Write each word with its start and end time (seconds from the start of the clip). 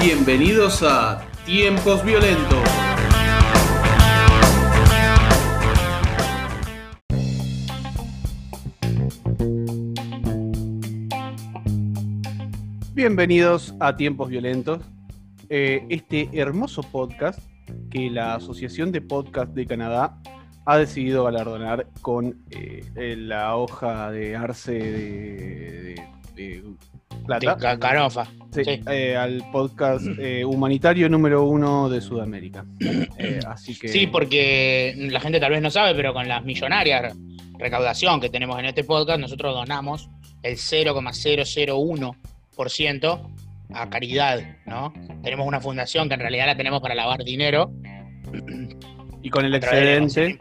Bienvenidos 0.00 0.82
a 0.82 1.22
Tiempos 1.44 2.04
Violentos. 2.04 2.58
Bienvenidos 12.94 13.74
a 13.80 13.96
Tiempos 13.96 14.30
Violentos, 14.30 14.80
eh, 15.50 15.86
este 15.90 16.30
hermoso 16.32 16.82
podcast 16.82 17.38
que 17.90 18.08
la 18.10 18.36
Asociación 18.36 18.92
de 18.92 19.02
Podcast 19.02 19.52
de 19.52 19.66
Canadá 19.66 20.18
ha 20.66 20.78
decidido 20.78 21.24
galardonar 21.24 21.86
con 22.00 22.38
eh, 22.50 22.84
eh, 22.96 23.16
la 23.16 23.56
hoja 23.56 24.10
de 24.10 24.34
arce 24.36 24.72
de, 24.72 25.94
de- 26.34 26.36
de 26.36 26.62
plata. 27.26 27.54
Sí, 27.54 27.60
ca- 27.60 27.78
Carofa. 27.78 28.24
Sí, 28.52 28.64
Sí. 28.64 28.80
eh, 28.90 29.16
al 29.16 29.42
podcast 29.52 30.04
eh, 30.18 30.44
humanitario 30.44 31.08
número 31.08 31.44
uno 31.44 31.88
de 31.88 32.00
Sudamérica. 32.00 32.64
Así 33.48 33.78
que. 33.78 33.88
Sí, 33.88 34.06
porque 34.06 34.94
la 35.10 35.20
gente 35.20 35.40
tal 35.40 35.50
vez 35.52 35.62
no 35.62 35.70
sabe, 35.70 35.94
pero 35.94 36.12
con 36.12 36.28
las 36.28 36.44
millonarias 36.44 37.14
recaudación 37.58 38.20
que 38.20 38.28
tenemos 38.30 38.58
en 38.58 38.66
este 38.66 38.84
podcast, 38.84 39.20
nosotros 39.20 39.54
donamos 39.54 40.08
el 40.42 40.56
0,001% 40.56 43.20
a 43.72 43.88
caridad, 43.90 44.40
¿no? 44.66 44.92
Tenemos 45.22 45.46
una 45.46 45.60
fundación 45.60 46.08
que 46.08 46.14
en 46.14 46.20
realidad 46.20 46.46
la 46.46 46.56
tenemos 46.56 46.80
para 46.80 46.94
lavar 46.94 47.22
dinero. 47.24 47.72
Y 49.24 49.30
con 49.30 49.44
el 49.44 49.54
excedente, 49.54 50.38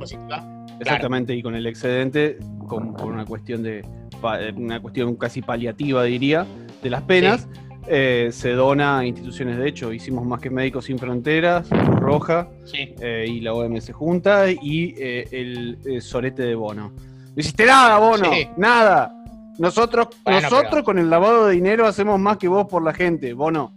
exactamente, 0.80 1.34
y 1.34 1.42
con 1.42 1.56
el 1.56 1.66
excedente, 1.66 2.38
con- 2.68 2.94
por 2.94 3.12
una 3.12 3.26
cuestión 3.26 3.64
de 3.64 3.84
pa- 4.22 4.40
una 4.56 4.80
cuestión 4.82 5.16
casi 5.16 5.42
paliativa, 5.42 6.04
diría, 6.04 6.46
de 6.82 6.90
las 6.90 7.02
penas, 7.04 7.48
eh, 7.88 8.30
se 8.32 8.52
dona 8.52 9.00
a 9.00 9.06
instituciones. 9.06 9.58
De 9.58 9.68
hecho, 9.70 9.92
hicimos 9.94 10.26
más 10.26 10.40
que 10.42 10.50
Médicos 10.50 10.86
Sin 10.86 11.00
Fronteras, 11.00 11.70
Roja 11.70 12.50
Sí. 12.66 12.94
eh, 13.02 13.26
y 13.28 13.40
la 13.42 13.54
OMS 13.54 13.92
junta 13.94 14.50
y 14.52 14.94
eh, 14.98 15.28
el, 15.32 15.78
eh, 15.86 16.02
sorete 16.02 16.44
de 16.44 16.56
Bono. 16.56 16.92
No 16.92 17.34
hiciste 17.38 17.66
nada, 17.66 17.98
Bono, 18.00 18.32
Sí. 18.34 18.48
nada. 18.58 19.14
Nosotros, 19.60 20.08
Bueno, 20.24 20.42
nosotros 20.42 20.68
pero- 20.72 20.84
con 20.84 20.98
el 21.00 21.10
lavado 21.10 21.48
de 21.48 21.56
dinero 21.56 21.86
hacemos 21.86 22.20
más 22.20 22.38
que 22.38 22.48
vos 22.48 22.66
por 22.68 22.84
la 22.84 22.94
gente, 22.94 23.34
Bono. 23.34 23.74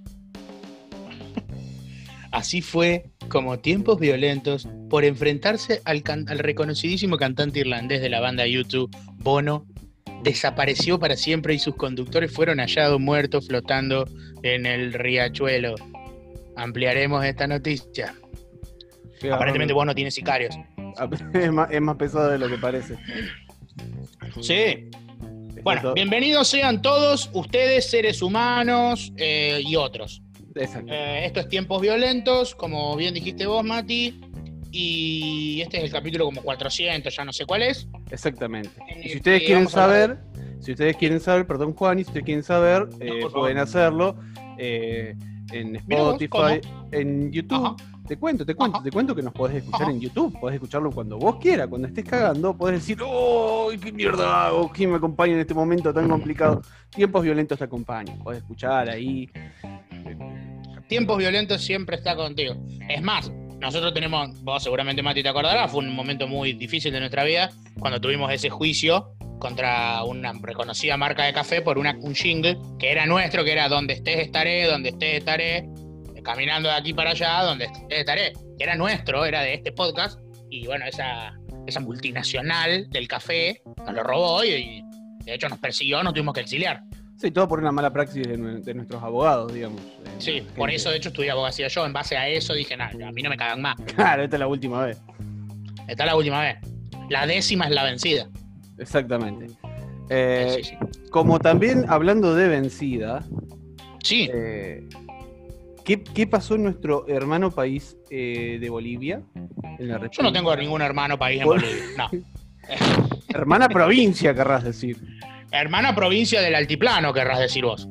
Así 2.37 2.61
fue 2.61 3.07
como 3.31 3.61
Tiempos 3.61 3.99
Violentos, 3.99 4.69
por 4.91 5.07
enfrentarse 5.07 5.81
al, 5.87 6.03
reconocidísimo 6.39 7.17
cantante 7.17 7.61
irlandés 7.61 8.03
de 8.03 8.11
la 8.11 8.21
banda 8.21 8.47
YouTube, 8.47 8.95
Bono, 9.15 9.65
desapareció 10.23 10.99
para 10.99 11.17
siempre 11.17 11.55
y 11.55 11.59
sus 11.59 11.77
conductores 11.77 12.31
fueron 12.31 12.59
hallados 12.59 13.01
muertos 13.01 13.47
flotando 13.49 14.07
en 14.43 14.67
el 14.67 14.93
riachuelo. 14.93 15.77
Ampliaremos 16.57 17.25
esta 17.25 17.47
noticia. 17.47 18.15
Aparentemente 19.33 19.73
Bono 19.73 19.95
tiene 19.95 20.11
sicarios. 20.11 20.55
es 21.33 21.53
más, 21.53 21.71
es 21.73 21.81
más 21.81 21.97
pesado 21.97 22.29
de 22.29 22.39
lo 22.39 22.51
que 22.51 22.59
parece. 22.59 22.99
Sí. 24.43 24.91
Bueno, 25.63 25.95
bienvenidos 25.95 26.49
sean 26.49 26.83
todos 26.83 27.31
ustedes, 27.33 27.89
seres 27.89 28.21
humanos 28.21 29.11
eh, 29.17 29.63
y 29.65 29.75
otros. 29.77 30.21
Eh, 30.57 31.27
esto 31.27 31.41
es 31.41 31.49
Tiempos 31.49 31.83
Violentos, 31.83 32.55
como 32.55 32.97
bien 32.97 33.15
dijiste 33.15 33.47
vos, 33.47 33.65
Mati. 33.65 34.21
Y 34.73 35.61
este 35.63 35.79
es 35.79 35.85
el 35.85 35.91
capítulo 35.91 36.25
como 36.27 36.43
400, 36.43 37.15
ya 37.15 37.25
no 37.25 37.33
sé 37.33 37.47
cuál 37.47 37.63
es. 37.63 37.89
Exactamente. 38.11 38.71
en 38.89 39.05
Y 39.05 39.09
si 39.09 39.17
ustedes 39.17 39.43
quieren 39.43 39.69
saber, 39.69 40.19
si 40.61 40.73
ustedes 40.73 40.97
quieren 40.97 41.21
saber, 41.21 41.47
perdón 41.47 41.73
Juan, 41.75 41.99
y 41.99 42.05
si 42.05 42.09
ustedes 42.09 42.25
quieren 42.25 42.43
saber, 42.43 42.89
eh, 43.01 43.23
pueden 43.33 43.59
hacerlo 43.59 44.17
eh, 44.59 45.15
en 45.53 45.73
vos, 45.87 46.21
Spotify, 46.21 46.61
en 46.93 47.33
YouTube. 47.33 47.65
Ajá. 47.65 47.77
Te 48.07 48.17
cuento, 48.17 48.47
te 48.47 48.55
cuento, 48.55 48.77
Ajá. 48.77 48.85
te 48.85 48.91
cuento 48.91 49.17
que 49.17 49.23
nos 49.23 49.33
podés 49.33 49.57
escuchar 49.57 49.83
Ajá. 49.83 49.91
en 49.91 50.01
YouTube, 50.01 50.39
podés 50.39 50.55
escucharlo 50.55 50.93
cuando 50.93 51.19
vos 51.19 51.37
quieras, 51.37 51.67
cuando 51.67 51.89
estés 51.89 52.05
cagando, 52.05 52.57
podés 52.57 52.81
decir, 52.81 52.99
¡oh, 53.05 53.71
qué 53.83 53.91
mierda 53.91 54.47
hago! 54.47 54.71
¿Quién 54.71 54.91
me 54.91 54.97
acompaña 54.97 55.33
en 55.35 55.41
este 55.41 55.55
momento 55.55 55.93
tan 55.93 56.09
complicado? 56.09 56.63
Tiempos 56.91 57.25
violentos 57.25 57.59
te 57.59 57.65
acompañan, 57.65 58.19
podés 58.21 58.43
escuchar 58.43 58.89
ahí. 58.91 59.29
Tiempos 60.89 61.19
Violentos 61.19 61.63
siempre 61.63 61.97
está 61.97 62.15
contigo. 62.15 62.55
Es 62.89 63.03
más, 63.03 63.31
nosotros 63.61 63.93
tenemos, 63.93 64.41
vos 64.43 64.63
seguramente 64.63 65.03
Mati 65.03 65.23
te 65.23 65.29
acordarás, 65.29 65.71
fue 65.71 65.81
un 65.81 65.95
momento 65.95 66.29
muy 66.29 66.53
difícil 66.53 66.93
de 66.93 67.01
nuestra 67.01 67.25
vida 67.25 67.51
cuando 67.79 68.01
tuvimos 68.01 68.33
ese 68.33 68.51
juicio 68.51 69.13
contra 69.39 70.03
una 70.05 70.33
reconocida 70.41 70.97
marca 70.97 71.25
de 71.25 71.33
café 71.33 71.61
por 71.61 71.79
una, 71.79 71.97
un 72.01 72.15
jingle 72.15 72.57
que 72.79 72.91
era 72.91 73.05
nuestro, 73.07 73.45
que 73.45 73.53
era 73.53 73.69
donde 73.69 73.95
estés 73.95 74.21
estaré, 74.21 74.67
donde 74.67 74.91
estés 74.91 75.19
estaré, 75.19 75.69
caminando 76.23 76.69
de 76.69 76.75
aquí 76.75 76.93
para 76.93 77.11
allá, 77.11 77.43
donde 77.43 77.65
estés 77.65 78.01
estaré. 78.01 78.33
Que 78.59 78.65
era 78.65 78.75
nuestro, 78.75 79.25
era 79.25 79.43
de 79.43 79.55
este 79.55 79.73
podcast. 79.73 80.19
Y 80.51 80.67
bueno, 80.67 80.87
esa, 80.87 81.35
esa 81.67 81.81
multinacional 81.81 82.89
del 82.91 83.07
café 83.07 83.61
nos 83.85 83.95
lo 83.95 84.03
robó 84.03 84.45
y, 84.45 84.49
y 84.51 84.83
de 85.25 85.35
hecho 85.35 85.49
nos 85.49 85.59
persiguió, 85.59 86.03
nos 86.03 86.15
tuvimos 86.15 86.35
que 86.35 86.41
exiliar. 86.41 86.83
Sí, 87.19 87.31
todo 87.31 87.49
por 87.49 87.59
una 87.61 87.73
mala 87.73 87.93
praxis 87.93 88.27
de, 88.27 88.39
nue- 88.39 88.63
de 88.63 88.75
nuestros 88.75 89.03
abogados, 89.03 89.53
digamos. 89.53 89.81
eh, 89.81 90.09
Sí, 90.19 90.47
por 90.57 90.71
eso 90.71 90.91
de 90.91 90.99
hecho 90.99 91.09
estudié 91.09 91.31
abogacía 91.31 91.69
yo. 91.69 91.87
En 91.87 91.93
base 91.93 92.17
a 92.17 92.29
eso 92.29 92.53
dije, 92.55 92.77
nada, 92.77 92.91
a 93.09 93.13
mí 93.13 93.23
no 93.23 93.31
me 93.31 93.37
cagan 93.37 93.63
más. 93.63 93.77
Claro, 93.95 94.23
esta 94.23 94.37
es 94.37 94.41
la 94.41 94.47
última 94.47 94.85
vez. 94.85 95.01
Esta 95.89 96.05
es 96.05 96.07
la 96.07 96.17
última 96.17 96.41
vez. 96.43 96.57
La 97.09 97.27
décima 97.27 97.67
es 97.67 97.71
la 97.71 97.85
vencida. 97.85 98.29
Exactamente. 98.79 99.47
Eh, 100.11 100.61
sí, 100.63 100.65
sí. 100.65 100.77
Como 101.11 101.39
también 101.41 101.87
hablando 101.89 102.35
de 102.35 102.49
vencida, 102.49 103.25
Sí, 104.03 104.29
eh, 104.33 104.87
¿qué, 105.85 106.05
qué 106.05 106.27
pasó 106.27 106.55
en 106.55 106.65
nuestro 106.65 107.09
hermano 107.09 107.51
país 107.51 107.97
eh, 108.11 108.59
de 108.61 108.71
Bolivia? 108.71 109.23
En 109.79 109.89
la 109.89 110.09
yo 110.11 110.23
no 110.23 110.33
tengo 110.33 110.55
ningún 110.55 110.83
hermano 110.83 111.19
país 111.19 111.41
en 111.41 111.47
Bolivia. 111.47 111.83
No. 111.97 112.09
Hermana 113.29 113.69
provincia, 113.69 114.35
querrás 114.35 114.65
decir. 114.65 114.97
Hermana 115.51 115.95
provincia 115.95 116.41
del 116.41 116.55
altiplano, 116.55 117.13
querrás 117.13 117.39
decir 117.39 117.65
vos. 117.65 117.87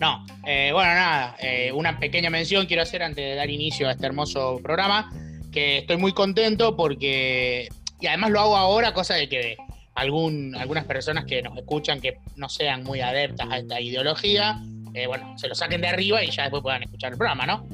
No, 0.00 0.24
eh, 0.46 0.70
bueno, 0.72 0.94
nada, 0.94 1.36
eh, 1.40 1.70
una 1.72 1.98
pequeña 1.98 2.30
mención 2.30 2.64
quiero 2.64 2.82
hacer 2.82 3.02
antes 3.02 3.22
de 3.22 3.34
dar 3.34 3.50
inicio 3.50 3.86
a 3.86 3.92
este 3.92 4.06
hermoso 4.06 4.58
programa, 4.62 5.12
que 5.52 5.78
estoy 5.78 5.98
muy 5.98 6.12
contento 6.12 6.74
porque, 6.74 7.68
y 8.00 8.06
además 8.06 8.30
lo 8.30 8.40
hago 8.40 8.56
ahora, 8.56 8.94
cosa 8.94 9.14
de 9.14 9.28
que 9.28 9.56
algún, 9.94 10.56
algunas 10.56 10.84
personas 10.84 11.26
que 11.26 11.42
nos 11.42 11.54
escuchan 11.58 12.00
que 12.00 12.16
no 12.36 12.48
sean 12.48 12.82
muy 12.82 13.02
adeptas 13.02 13.46
a 13.50 13.58
esta 13.58 13.78
ideología, 13.78 14.62
eh, 14.94 15.06
bueno, 15.06 15.36
se 15.36 15.48
lo 15.48 15.54
saquen 15.54 15.82
de 15.82 15.88
arriba 15.88 16.24
y 16.24 16.30
ya 16.30 16.44
después 16.44 16.62
puedan 16.62 16.82
escuchar 16.82 17.12
el 17.12 17.18
programa, 17.18 17.46
¿no? 17.46 17.66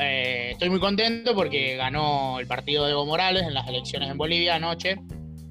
Estoy 0.00 0.70
muy 0.70 0.78
contento 0.78 1.34
porque 1.34 1.74
ganó 1.74 2.38
el 2.38 2.46
partido 2.46 2.84
de 2.84 2.92
Evo 2.92 3.04
Morales 3.04 3.42
en 3.42 3.52
las 3.52 3.66
elecciones 3.66 4.08
en 4.08 4.16
Bolivia 4.16 4.54
anoche, 4.54 4.96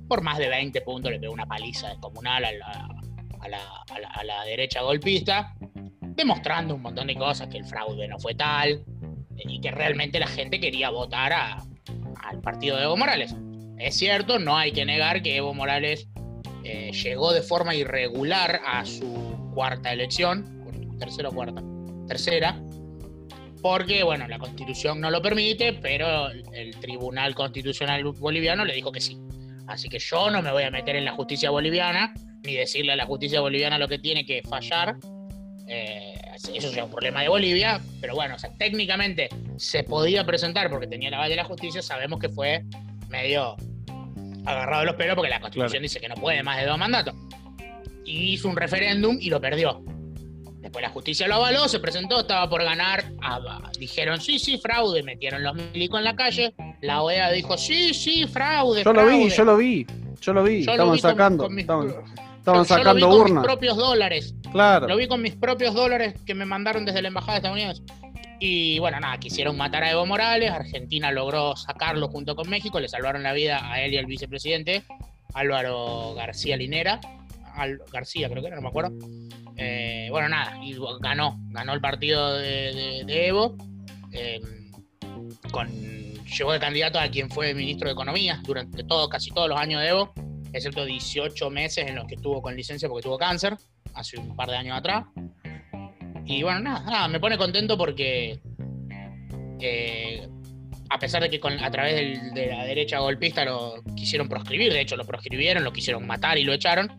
por 0.08 0.22
más 0.22 0.38
de 0.38 0.48
20 0.48 0.82
puntos, 0.82 1.12
le 1.12 1.20
pegó 1.20 1.34
una 1.34 1.46
paliza 1.46 1.90
descomunal 1.90 2.46
a 2.46 2.52
la, 2.54 2.97
a 3.48 3.94
la, 3.94 4.00
la- 4.02 4.08
a 4.10 4.24
la 4.24 4.44
derecha 4.46 4.82
golpista, 4.82 5.54
demostrando 6.02 6.76
un 6.76 6.82
montón 6.82 7.08
de 7.08 7.16
cosas, 7.16 7.48
que 7.48 7.58
el 7.58 7.66
fraude 7.66 8.08
no 8.08 8.20
fue 8.20 8.36
tal, 8.36 8.84
y 9.38 9.60
que 9.62 9.72
realmente 9.72 10.20
la 10.20 10.28
gente 10.28 10.60
quería 10.60 10.90
votar 10.90 11.34
a- 11.34 11.64
al 12.24 12.42
partido 12.42 12.78
de 12.78 12.84
Evo 12.84 12.98
Morales. 12.98 13.36
Es 13.78 13.96
cierto, 13.96 14.40
no 14.40 14.58
hay 14.58 14.72
que 14.72 14.86
negar 14.86 15.22
que 15.22 15.38
Evo 15.38 15.54
Morales 15.54 16.08
eh, 16.64 16.92
llegó 16.92 17.32
de 17.34 17.42
forma 17.42 17.76
irregular 17.76 18.60
a 18.66 18.84
su 18.86 19.06
cuarta 19.54 19.94
elección, 19.94 20.98
tercera 21.00 21.30
o 21.30 21.32
cuarta, 21.32 21.62
tercera, 22.08 22.60
porque, 23.62 24.04
bueno, 24.04 24.28
la 24.28 24.38
constitución 24.40 25.00
no 25.00 25.10
lo 25.10 25.22
permite, 25.22 25.74
pero 25.74 26.30
el 26.30 26.76
Tribunal 26.80 27.36
Constitucional 27.36 28.04
Boliviano 28.04 28.66
le 28.66 28.74
dijo 28.74 28.92
que 28.92 29.00
sí. 29.02 29.18
Así 29.68 29.90
que 29.90 30.00
yo 30.00 30.30
no 30.32 30.42
me 30.42 30.52
voy 30.52 30.64
a 30.64 30.72
meter 30.72 30.96
en 30.96 31.06
la 31.06 31.12
justicia 31.14 31.50
boliviana, 31.50 32.14
ni 32.44 32.56
decirle 32.56 32.94
a 32.94 32.96
la 32.96 33.06
justicia 33.06 33.40
boliviana 33.42 33.78
lo 33.78 33.88
que 33.88 34.00
tiene 34.00 34.26
que 34.26 34.42
fallar. 34.44 34.96
Eh, 35.68 36.14
eso 36.36 36.52
es 36.70 36.78
un 36.78 36.90
problema 36.90 37.22
de 37.22 37.28
Bolivia, 37.28 37.82
pero 38.00 38.16
bueno, 38.16 38.36
o 38.36 38.40
sea, 38.40 38.52
técnicamente 38.58 39.28
se 39.58 39.84
podía 39.84 40.26
presentar 40.26 40.70
porque 40.70 40.88
tenía 40.88 41.10
la 41.10 41.18
aval 41.18 41.30
de 41.30 41.36
la 41.36 41.44
justicia, 41.44 41.82
sabemos 41.82 42.20
que 42.20 42.30
fue 42.30 42.64
medio 43.10 43.58
agarrado 44.46 44.82
de 44.82 44.86
los 44.88 44.96
pelos 44.96 45.16
porque 45.16 45.30
la 45.30 45.42
constitución 45.42 45.70
Claro. 45.72 45.82
dice 45.82 46.00
que 46.00 46.08
no 46.08 46.16
puede 46.16 46.42
más 46.44 46.58
de 46.62 46.66
dos 46.68 46.78
mandatos. 46.78 47.14
Y 48.06 48.34
hizo 48.34 48.48
un 48.48 48.56
referéndum 48.56 49.18
y 49.20 49.30
lo 49.30 49.42
perdió. 49.42 49.84
Después 50.62 50.82
la 50.82 50.90
justicia 50.90 51.28
lo 51.28 51.36
avaló, 51.36 51.68
se 51.68 51.80
presentó, 51.80 52.22
estaba 52.22 52.50
por 52.50 52.64
ganar. 52.64 53.04
ah, 53.22 53.70
dijeron, 53.78 54.22
sí, 54.22 54.40
sí, 54.40 54.58
fraude. 54.58 55.04
Metieron 55.04 55.44
los 55.44 55.54
milicos 55.56 56.00
en 56.00 56.06
la 56.06 56.16
calle. 56.16 56.54
La 56.82 57.02
OEA 57.02 57.30
dijo, 57.32 57.58
sí, 57.58 57.94
sí, 57.94 58.26
fraude. 58.26 58.84
Yo 58.84 58.94
lo 58.94 59.02
vi, 59.06 59.30
fraude". 59.30 59.36
yo 59.36 59.44
lo 59.46 59.58
vi, 59.58 59.86
yo 60.22 60.34
lo 60.34 60.44
vi. 60.44 60.62
Yo 60.64 60.66
lo 60.68 60.72
estaban 60.74 60.94
vi 60.94 61.00
sacando, 61.00 61.44
con 61.44 61.56
mis- 61.56 61.64
estaban, 61.64 61.88
yo- 61.90 62.04
estaban 62.54 62.84
yo 62.84 62.84
lo 62.84 62.94
vi 62.96 63.02
sacando 63.02 63.24
con 63.24 63.34
mis 63.34 63.44
propios 63.44 63.78
dólares. 63.78 64.36
Claro. 64.52 64.88
Lo 64.88 64.98
vi 64.98 65.08
con 65.08 65.22
mis 65.22 65.36
propios 65.36 65.74
dólares 65.74 66.16
que 66.26 66.34
me 66.34 66.46
mandaron 66.46 66.86
desde 66.86 67.02
la 67.02 67.10
embajada 67.10 67.38
estadounidense. 67.38 67.84
Y 68.40 68.78
bueno, 68.80 69.00
nada, 69.00 69.18
quisieron 69.18 69.58
matar 69.58 69.84
a 69.84 69.92
Evo 69.92 70.06
Morales, 70.06 70.52
Argentina 70.52 71.12
logró 71.12 71.56
sacarlo 71.56 72.08
junto 72.08 72.36
con 72.36 72.50
México, 72.50 72.80
le 72.80 72.88
salvaron 72.88 73.24
la 73.24 73.34
vida 73.34 73.72
a 73.72 73.82
él 73.82 73.94
y 73.94 73.98
al 73.98 74.06
vicepresidente, 74.06 74.84
Álvaro 75.34 76.14
García 76.14 76.56
Linera, 76.56 77.00
García 77.92 78.30
creo 78.30 78.42
que 78.42 78.48
era, 78.48 78.56
no 78.58 78.62
me 78.62 78.68
acuerdo. 78.68 78.92
Eh, 79.56 80.08
bueno, 80.12 80.30
nada, 80.30 80.60
y 80.64 80.78
ganó, 81.00 81.40
ganó 81.50 81.74
el 81.74 81.82
partido 81.82 82.36
de, 82.36 83.28
Evo, 83.28 83.56
eh, 84.12 84.40
con, 85.52 85.68
llegó 85.68 86.52
de 86.52 86.60
candidato 86.60 87.00
a 87.00 87.08
quien 87.08 87.32
fue 87.32 87.56
ministro 87.56 87.88
de 87.88 87.94
Economía 87.94 88.40
durante 88.44 88.84
todo, 88.84 89.10
casi 89.10 89.32
todos 89.32 89.50
los 89.50 89.60
años 89.60 89.82
de 89.82 89.90
Evo, 89.90 90.14
excepto 90.58 90.86
18 90.86 91.50
meses 91.50 91.88
en 91.88 91.96
los 91.96 92.06
que 92.06 92.16
estuvo 92.16 92.42
con 92.42 92.56
licencia 92.56 92.90
porque 92.90 93.04
tuvo 93.04 93.18
cáncer, 93.18 93.56
hace 93.94 94.18
un 94.18 94.36
par 94.36 94.50
de 94.50 94.58
años 94.58 94.78
atrás. 94.78 95.06
Y 96.26 96.44
bueno, 96.44 96.60
nada, 96.60 97.08
me 97.08 97.20
pone 97.20 97.38
contento 97.38 97.78
porque 97.78 98.40
eh, 99.62 100.28
a 100.90 101.00
pesar 101.00 101.22
de 101.22 101.30
que 101.30 101.40
a 101.46 101.72
través 101.72 102.34
de 102.34 102.48
la 102.48 102.66
derecha 102.66 103.00
golpista 103.00 103.46
lo 103.46 103.84
quisieron 103.96 104.28
proscribir, 104.28 104.74
de 104.74 104.82
hecho 104.82 104.96
lo 104.96 105.06
proscribieron, 105.06 105.64
lo 105.64 105.74
quisieron 105.74 106.06
matar 106.06 106.38
y 106.38 106.44
lo 106.44 106.54
echaron, 106.54 106.92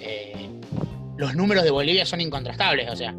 eh, 0.00 0.48
los 1.16 1.34
números 1.34 1.64
de 1.64 1.70
Bolivia 1.70 2.04
son 2.04 2.20
incontrastables. 2.20 2.90
O 2.90 2.96
sea, 2.96 3.14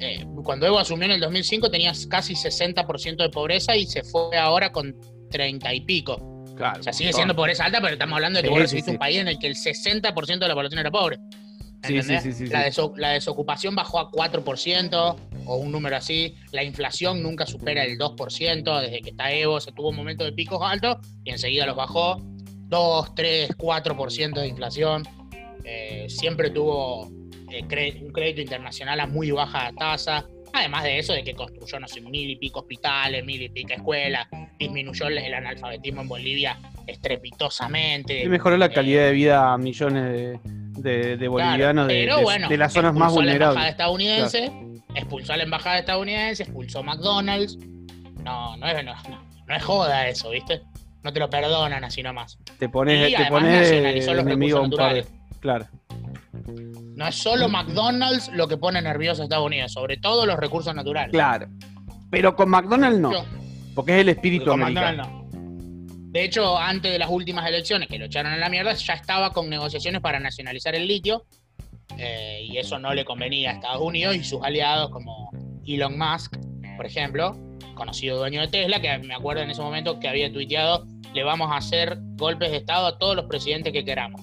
eh, 0.00 0.24
cuando 0.44 0.66
Evo 0.66 0.78
asumió 0.78 1.06
en 1.06 1.12
el 1.12 1.20
2005 1.20 1.70
tenías 1.70 2.06
casi 2.06 2.34
60% 2.34 3.16
de 3.16 3.30
pobreza 3.30 3.76
y 3.76 3.86
se 3.86 4.04
fue 4.04 4.36
ahora 4.36 4.72
con 4.72 4.94
30 5.30 5.74
y 5.74 5.80
pico. 5.80 6.35
Claro, 6.56 6.80
o 6.80 6.82
sea, 6.82 6.92
sigue 6.92 7.12
siendo 7.12 7.36
pobreza 7.36 7.64
alta, 7.64 7.80
pero 7.80 7.92
estamos 7.92 8.16
hablando 8.16 8.38
de 8.38 8.44
que 8.44 8.50
vos 8.50 8.58
recibiste 8.58 8.90
un 8.90 8.98
país 8.98 9.18
en 9.18 9.28
el 9.28 9.38
que 9.38 9.46
el 9.46 9.54
60% 9.54 10.38
de 10.38 10.48
la 10.48 10.54
población 10.54 10.80
era 10.80 10.90
pobre. 10.90 11.18
Sí, 11.84 12.02
sí, 12.02 12.32
sí, 12.32 12.46
la, 12.46 12.70
la, 12.96 13.10
desocupación 13.10 13.76
bajó 13.76 14.00
a 14.00 14.10
4% 14.10 15.16
o 15.46 15.56
un 15.56 15.70
número 15.70 15.96
así. 15.96 16.34
La 16.50 16.64
inflación 16.64 17.22
nunca 17.22 17.46
supera 17.46 17.84
el 17.84 17.98
2%. 17.98 18.80
Desde 18.80 19.00
que 19.02 19.10
está 19.10 19.32
Evo 19.32 19.60
se 19.60 19.72
tuvo 19.72 19.90
un 19.90 19.96
momento 19.96 20.24
de 20.24 20.32
picos 20.32 20.60
altos 20.62 20.96
y 21.24 21.30
enseguida 21.30 21.66
los 21.66 21.76
bajó. 21.76 22.20
2, 22.68 23.14
3, 23.14 23.50
4% 23.56 24.40
de 24.40 24.48
inflación. 24.48 25.04
Eh, 25.64 26.06
siempre 26.08 26.50
tuvo 26.50 27.08
eh, 27.50 28.00
un 28.02 28.12
crédito 28.12 28.40
internacional 28.40 28.98
a 29.00 29.06
muy 29.06 29.30
baja 29.30 29.70
tasa. 29.78 30.26
Además 30.56 30.84
de 30.84 30.98
eso, 30.98 31.12
de 31.12 31.22
que 31.22 31.34
construyó, 31.34 31.78
no 31.80 31.88
sé, 31.88 32.00
mil 32.00 32.30
y 32.30 32.36
pico 32.36 32.60
hospitales, 32.60 33.24
mil 33.24 33.42
y 33.42 33.48
pico 33.48 33.72
escuelas, 33.74 34.26
disminuyó 34.58 35.08
el 35.08 35.34
analfabetismo 35.34 36.02
en 36.02 36.08
Bolivia 36.08 36.58
estrepitosamente. 36.86 38.22
Y 38.22 38.28
mejoró 38.28 38.56
la 38.56 38.68
calidad 38.68 39.04
de 39.04 39.12
vida 39.12 39.52
a 39.52 39.58
millones 39.58 40.40
de, 40.42 41.28
bolivianos 41.28 41.88
de, 41.88 42.56
las 42.56 42.72
zonas 42.72 42.94
más 42.94 43.12
vulnerables. 43.12 43.42
A 43.42 43.60
la 43.60 43.68
embajada 43.68 43.68
estadounidense, 43.68 44.52
expulsó 44.94 45.32
a 45.32 45.36
la 45.36 45.42
embajada 45.42 45.78
estadounidense, 45.78 46.42
expulsó 46.44 46.78
a 46.80 46.82
McDonald's. 46.82 47.58
No, 48.22 48.56
no 48.56 48.66
es, 48.66 48.84
no, 48.84 49.54
es 49.54 49.62
joda 49.62 50.08
eso, 50.08 50.30
¿viste? 50.30 50.62
No 51.02 51.12
te 51.12 51.20
lo 51.20 51.30
perdonan 51.30 51.84
así 51.84 52.02
nomás. 52.02 52.38
Te 52.58 52.68
pones, 52.68 53.14
te 53.14 53.26
pones 53.26 53.70
enemigo 53.70 54.62
un 54.62 54.70
par 54.70 55.04
Claro. 55.40 55.66
No 56.48 57.06
es 57.06 57.14
solo 57.14 57.48
McDonald's 57.48 58.30
lo 58.32 58.48
que 58.48 58.56
pone 58.56 58.80
nervioso 58.80 59.22
a 59.22 59.24
Estados 59.24 59.46
Unidos, 59.46 59.72
sobre 59.72 59.96
todo 59.96 60.26
los 60.26 60.38
recursos 60.38 60.74
naturales. 60.74 61.10
Claro. 61.10 61.48
Pero 62.10 62.34
con 62.34 62.48
McDonald's 62.48 62.98
no. 62.98 63.12
Porque 63.74 63.96
es 63.96 64.00
el 64.00 64.08
espíritu 64.08 64.52
americano. 64.52 65.28
De 65.32 66.24
hecho, 66.24 66.56
antes 66.56 66.90
de 66.90 66.98
las 66.98 67.10
últimas 67.10 67.46
elecciones, 67.46 67.88
que 67.88 67.98
lo 67.98 68.06
echaron 68.06 68.32
en 68.32 68.40
la 68.40 68.48
mierda, 68.48 68.72
ya 68.72 68.94
estaba 68.94 69.32
con 69.32 69.50
negociaciones 69.50 70.00
para 70.00 70.18
nacionalizar 70.18 70.74
el 70.74 70.86
litio. 70.86 71.26
Eh, 71.98 72.46
y 72.48 72.56
eso 72.56 72.78
no 72.78 72.94
le 72.94 73.04
convenía 73.04 73.50
a 73.50 73.52
Estados 73.54 73.82
Unidos 73.82 74.16
y 74.16 74.24
sus 74.24 74.42
aliados 74.42 74.90
como 74.90 75.30
Elon 75.66 75.98
Musk, 75.98 76.36
por 76.76 76.86
ejemplo, 76.86 77.36
conocido 77.74 78.18
dueño 78.18 78.40
de 78.40 78.48
Tesla, 78.48 78.80
que 78.80 78.98
me 78.98 79.14
acuerdo 79.14 79.42
en 79.42 79.50
ese 79.50 79.60
momento 79.60 80.00
que 80.00 80.08
había 80.08 80.32
tuiteado, 80.32 80.86
le 81.12 81.22
vamos 81.22 81.50
a 81.50 81.56
hacer 81.56 81.98
golpes 82.16 82.50
de 82.50 82.58
Estado 82.58 82.86
a 82.86 82.98
todos 82.98 83.14
los 83.16 83.26
presidentes 83.26 83.72
que 83.72 83.84
queramos. 83.84 84.22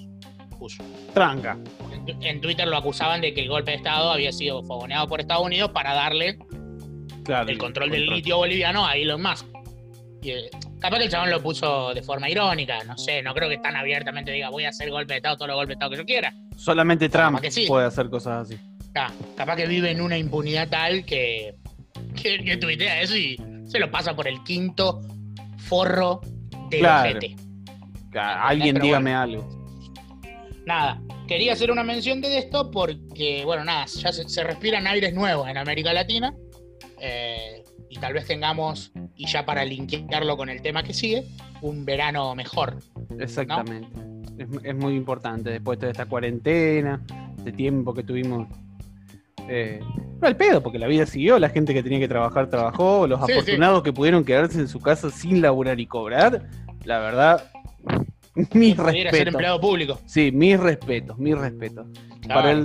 Tranca. 1.14 1.58
En, 2.06 2.42
Twitter 2.42 2.68
lo 2.68 2.78
acusaban 2.78 3.22
de 3.22 3.34
que 3.34 3.42
el 3.42 3.50
golpe 3.50 3.72
de 3.72 3.78
Estado 3.78 4.12
había 4.12 4.32
sido 4.32 4.64
fogoneado 4.64 5.08
por 5.08 5.22
Estados 5.22 5.46
Unidos 5.46 5.72
para 5.72 5.94
darle 5.94 6.38
el 7.48 7.58
control 7.58 7.90
del 7.92 8.08
litio 8.08 8.38
boliviano 8.38 8.86
a 8.86 8.96
Elon 8.96 9.22
Musk. 9.22 9.46
Y, 10.22 10.32
eh, 10.32 10.50
capaz 10.80 10.98
que 10.98 11.06
el 11.06 11.10
chabón 11.10 11.30
lo 11.30 11.42
puso 11.42 11.94
de 11.94 12.02
forma 12.02 12.30
irónica, 12.30 12.84
no 12.86 12.98
sé, 12.98 13.22
no 13.22 13.34
creo 13.34 13.50
que 13.50 13.58
tan 13.58 13.76
abiertamente 13.76 14.32
diga 14.32 14.50
voy 14.50 14.66
a 14.66 14.70
hacer 14.70 14.90
golpe 14.90 15.14
de 15.14 15.18
Estado, 15.18 15.38
todos 15.38 15.48
los 15.48 15.56
golpes 15.56 15.70
de 15.70 15.74
Estado 15.74 15.92
que 15.92 15.98
yo 15.98 16.06
quiera. 16.06 16.34
Solamente 16.58 17.10
Trump 17.10 17.40
puede 17.68 17.86
hacer 17.86 18.10
cosas 18.10 18.50
así. 18.50 18.60
capaz 19.36 19.56
que 19.56 19.68
vive 19.68 19.92
en 19.92 20.02
una 20.02 20.18
impunidad 20.18 20.70
tal 20.70 21.06
que, 21.06 21.56
que, 22.22 22.58
tuitea 22.58 23.02
eso 23.02 23.16
y 23.16 23.38
se 23.66 23.80
lo 23.80 23.90
pasa 23.90 24.16
por 24.16 24.28
el 24.28 24.44
quinto 24.44 25.02
forro 25.58 26.22
de 26.70 26.80
claro. 26.80 27.20
Alguien 28.14 28.80
dígame 28.80 29.14
algo 29.14 29.64
nada, 30.66 31.02
quería 31.28 31.54
hacer 31.54 31.72
una 31.72 31.84
mención 31.84 32.22
de 32.22 32.38
esto 32.38 32.72
porque, 32.72 33.44
bueno, 33.46 33.64
nada, 33.64 33.86
ya 33.86 34.12
se, 34.12 34.44
respiran 34.44 34.88
aires 34.88 35.14
nuevos 35.14 35.48
en 35.50 35.58
América 35.58 35.94
Latina 35.94 36.34
eh, 37.00 37.64
y 37.90 37.98
tal 37.98 38.14
vez 38.14 38.25
tengamos, 38.25 38.92
y 39.16 39.28
ya 39.28 39.46
para 39.46 39.64
linkearlo 39.66 40.38
con 40.38 40.50
el 40.50 40.62
tema 40.62 40.84
que 40.84 40.94
sigue, 40.94 41.25
un 41.62 41.86
verano 41.86 42.34
mejor. 42.36 42.78
Exactamente. 43.20 43.88
Es, 44.64 44.75
muy 44.75 44.96
importante 44.96 45.52
después 45.52 45.80
de 45.80 45.92
esta 45.92 46.06
cuarentena, 46.06 47.02
de 47.44 47.52
tiempo 47.52 47.94
que 47.94 48.04
tuvimos. 48.04 48.48
Eh, 49.48 49.80
no 50.22 50.28
al 50.28 50.38
pedo, 50.38 50.64
porque 50.64 50.80
la 50.80 50.88
vida 50.88 51.06
siguió, 51.06 51.38
la 51.38 51.50
gente 51.50 51.74
que 51.74 51.84
tenía 51.84 52.00
que 52.00 52.08
trabajar 52.08 52.50
trabajó, 52.50 53.06
los 53.06 53.22
afortunados 53.22 53.84
que 53.84 53.94
pudieron 53.94 54.24
quedarse 54.24 54.60
en 54.60 54.68
su 54.68 54.80
casa 54.80 55.10
sin 55.12 55.42
laburar 55.42 55.80
y 55.80 55.86
cobrar, 55.86 56.50
la 56.86 57.00
verdad, 57.00 57.52
mis 58.54 58.78
respetos. 58.78 59.18
ser 59.18 59.28
empleado 59.28 59.62
público. 59.62 60.00
Sí, 60.06 60.32
mis 60.32 60.60
respetos, 60.60 61.18
mis 61.18 61.38
respetos. 61.38 61.88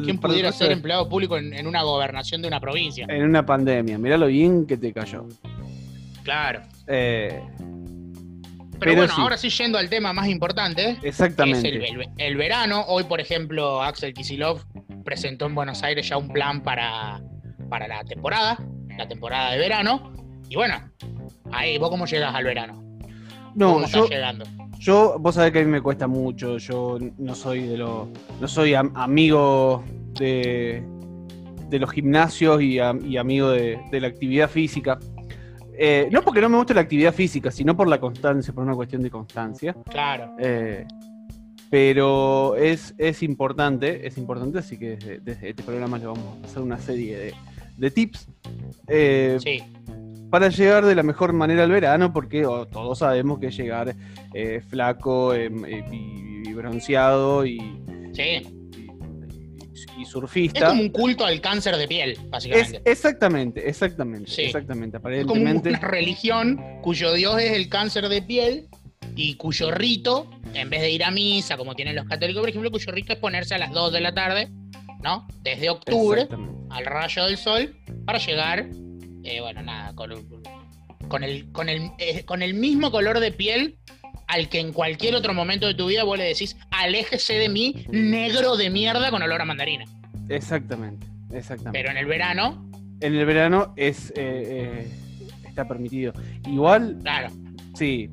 ¿Quién 0.05 0.19
pudiera 0.19 0.53
ser 0.53 0.71
empleado 0.73 1.09
público 1.09 1.37
en, 1.37 1.67
una 1.67 1.83
gobernación 1.83 2.43
de 2.43 2.49
una 2.49 2.61
provincia? 2.61 3.07
En 3.09 3.25
una 3.25 3.45
pandemia, 3.45 3.99
mirá 3.99 4.17
lo 4.17 4.27
bien 4.27 4.67
que 4.67 4.77
te 4.77 4.93
cayó. 4.93 5.27
Claro. 6.23 6.63
Eh, 6.87 7.43
pero, 8.79 8.95
bueno, 8.95 9.13
ahora 9.17 9.37
sí 9.37 9.51
yendo 9.51 9.79
al 9.79 9.89
tema 9.89 10.13
más 10.13 10.29
importante. 10.29 10.99
Exactamente. 11.03 11.81
el, 12.19 12.37
verano. 12.37 12.85
Hoy, 12.87 13.05
por 13.05 13.21
ejemplo, 13.21 13.83
Axel 13.83 14.15
Kisilov 14.15 14.65
presentó 15.05 15.47
en 15.47 15.55
Buenos 15.55 15.83
Aires 15.83 16.09
ya 16.09 16.17
un 16.17 16.29
plan 16.29 16.63
para, 16.63 17.21
para 17.69 17.89
la 17.89 18.05
temporada, 18.05 18.59
la 18.97 19.09
temporada 19.09 19.53
de 19.53 19.59
verano. 19.59 20.13
Y 20.49 20.55
bueno, 20.55 20.77
ahí, 21.51 21.77
¿vos 21.79 21.91
cómo 21.91 22.07
llegas 22.07 22.35
al 22.35 22.45
verano? 22.45 22.81
No, 23.55 23.75
¿Cómo 23.75 23.81
yo, 23.81 23.87
estás 23.87 24.11
llegando? 24.11 24.45
Yo, 24.79 25.17
vos 25.19 25.35
sabés 25.35 25.53
que 25.53 25.61
a 25.61 25.65
mí 25.65 25.71
me 25.71 25.83
cuesta 25.83 26.07
mucho, 26.07 26.59
yo 26.59 26.99
no 27.19 27.35
soy 27.35 27.67
de 27.67 27.77
los, 27.79 28.09
no 28.41 28.47
soy 28.47 28.75
amigo 28.75 29.83
de, 30.15 30.83
de 31.69 31.79
los 31.79 31.91
gimnasios 31.91 32.63
y, 32.63 32.79
amigo 32.79 33.51
de, 33.51 33.79
la 33.93 34.07
actividad 34.07 34.49
física. 34.49 34.99
Eh, 35.81 36.09
no 36.11 36.23
porque 36.23 36.41
no 36.41 36.49
me 36.49 36.57
guste 36.57 36.75
la 36.75 36.81
actividad 36.81 37.13
física, 37.13 37.51
sino 37.51 37.77
por 37.77 37.89
la 37.89 38.01
constancia, 38.01 38.53
por 38.53 38.65
una 38.65 38.75
cuestión 38.75 39.03
de 39.03 39.11
constancia. 39.11 39.77
Claro. 39.91 40.35
Eh, 40.39 40.87
pero 41.71 42.57
es, 42.57 42.95
es 42.99 43.23
importante, 43.23 44.07
es 44.07 44.17
importante, 44.17 44.61
así 44.61 44.79
que 44.79 44.97
desde, 45.23 45.51
este 45.51 45.63
programa 45.63 45.99
le 45.99 46.07
vamos 46.07 46.39
a 46.43 46.47
hacer 46.47 46.63
una 46.63 46.79
serie 46.79 47.35
de, 47.77 47.91
tips. 47.91 48.29
Eh, 48.87 49.39
sí 49.43 49.63
para 50.31 50.49
llegar 50.49 50.85
de 50.85 50.95
la 50.95 51.03
mejor 51.03 51.33
manera 51.33 51.65
al 51.65 51.71
verano, 51.71 52.13
porque 52.13 52.45
oh, 52.45 52.67
todos 52.67 52.99
sabemos 52.99 53.39
que 53.39 53.51
llegar 53.51 53.95
eh, 54.35 54.61
flaco 54.67 55.35
eh, 55.35 55.51
y, 55.91 56.53
bronceado 56.53 57.47
y, 57.47 57.59
y, 59.97 60.05
surfista. 60.05 60.59
Es 60.59 60.65
como 60.67 60.83
un 60.83 60.89
culto 60.91 61.25
al 61.25 61.41
cáncer 61.41 61.77
de 61.77 61.87
piel, 61.87 62.19
básicamente. 62.29 62.83
exactamente, 62.85 63.69
exactamente, 63.69 64.47
exactamente. 64.47 64.97
Aparentemente. 64.97 65.71
Es 65.71 65.77
como 65.77 65.87
una 65.87 65.89
religión 65.89 66.61
cuyo 66.83 67.13
dios 67.13 67.41
es 67.41 67.53
el 67.53 67.69
cáncer 67.69 68.09
de 68.09 68.23
piel 68.23 68.69
y 69.15 69.35
cuyo 69.35 69.71
rito, 69.71 70.31
en 70.55 70.71
vez 70.71 70.81
de 70.81 70.91
ir 70.91 71.05
a 71.05 71.11
misa, 71.11 71.57
como 71.57 71.75
tienen 71.75 71.97
los 71.97 72.07
católicos, 72.07 72.41
por 72.41 72.49
ejemplo, 72.49 72.71
cuyo 72.71 72.93
rito 72.93 73.13
es 73.13 73.19
ponerse 73.19 73.55
a 73.55 73.59
las 73.59 73.73
2 73.73 73.93
de 73.93 74.01
la 74.01 74.15
tarde, 74.15 74.49
¿no? 75.03 75.27
Desde 75.43 75.71
octubre 75.71 76.29
al 76.71 76.87
rayo 76.87 77.25
del 77.27 77.37
sol 77.37 77.77
para 78.05 78.19
llegar 78.19 78.69
eh, 79.29 79.41
bueno, 79.41 79.63
nada, 79.63 79.95
con, 79.95 80.11
con, 81.09 81.25
el, 81.25 81.51
con, 81.53 81.69
el, 81.69 81.91
eh, 81.99 82.25
con 82.25 82.43
el 82.43 82.55
mismo 82.55 82.91
color 82.91 83.21
de 83.21 83.33
piel 83.33 83.79
al 84.27 84.49
que 84.49 84.61
en 84.61 84.73
cualquier 84.73 85.15
otro 85.15 85.33
momento 85.33 85.67
de 85.67 85.75
tu 85.75 85.87
vida 85.87 86.05
vos 86.05 86.19
le 86.19 86.25
decís, 86.25 86.57
aléjese 86.71 87.35
de 87.35 87.49
mí, 87.49 87.87
negro 87.89 88.57
de 88.57 88.71
mierda 88.71 89.11
con 89.11 89.23
olor 89.23 89.41
a 89.41 89.45
mandarina. 89.45 89.85
Exactamente, 90.29 91.07
exactamente. 91.33 91.79
Pero 91.79 91.91
en 91.91 91.97
el 91.97 92.07
verano... 92.07 92.71
En 93.01 93.15
el 93.15 93.25
verano 93.25 93.73
es 93.77 94.13
eh, 94.17 94.91
está 95.47 95.67
permitido. 95.67 96.13
Igual... 96.47 96.99
Claro. 97.03 97.31
Sí, 97.75 98.11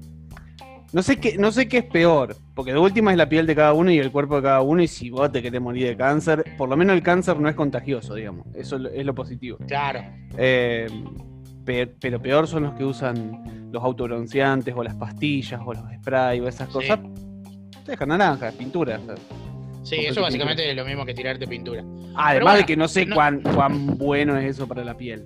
no 0.96 1.02
sé, 1.04 1.18
qué, 1.20 1.38
no 1.38 1.52
sé 1.52 1.68
qué 1.68 1.80
es 1.80 1.84
peor, 1.84 2.38
porque 2.56 2.72
de 2.72 2.80
última 2.80 3.12
es 3.12 3.18
la 3.18 3.28
piel 3.28 3.46
de 3.46 3.54
cada 3.54 3.74
uno 3.74 3.92
y 3.92 4.00
el 4.00 4.12
cuerpo 4.12 4.38
de 4.38 4.44
cada 4.44 4.62
uno, 4.62 4.82
y 4.82 4.88
si 4.88 5.10
vos 5.10 5.30
te 5.30 5.42
querés 5.42 5.60
morir 5.60 5.88
de 5.88 5.98
cáncer, 5.98 6.46
por 6.58 6.70
lo 6.70 6.78
menos 6.78 6.96
el 6.96 7.04
cáncer 7.04 7.38
no 7.38 7.50
es 7.50 7.56
contagioso, 7.56 8.16
digamos. 8.16 8.48
Eso 8.56 8.78
es 8.78 9.06
lo 9.06 9.14
positivo. 9.14 9.58
Claro. 9.68 10.00
Eh, 10.38 10.88
pe- 11.66 11.88
pero 12.00 12.22
peor 12.22 12.48
son 12.48 12.64
los 12.64 12.74
que 12.76 12.86
usan 12.86 13.70
los 13.74 13.84
autobronceantes 13.84 14.74
o 14.76 14.82
las 14.84 14.96
pastillas 14.96 15.60
o 15.66 15.74
los 15.74 15.84
spray 16.00 16.40
o 16.40 16.48
esas 16.48 16.68
Sí. 16.70 16.74
cosas. 16.74 17.00
Te 17.84 17.92
dejan 17.92 18.08
naranja, 18.10 18.52
pintura. 18.58 18.98
o 19.02 19.06
sea. 19.06 19.16
Sí, 19.84 19.98
eso 19.98 20.16
te 20.16 20.22
básicamente 20.22 20.68
es 20.70 20.76
lo 20.78 20.86
mismo 20.86 21.06
que 21.06 21.14
tirarte 21.14 21.46
pintura. 21.46 21.84
Además 22.16 22.42
bueno, 22.54 22.58
de 22.60 22.66
que 22.66 22.78
no 22.78 22.88
sé 22.88 23.06
no- 23.06 23.16
cuán, 23.16 23.42
cuán 23.42 23.98
bueno 23.98 24.38
es 24.38 24.46
eso 24.56 24.66
para 24.66 24.84
la 24.86 24.96
piel. 24.96 25.26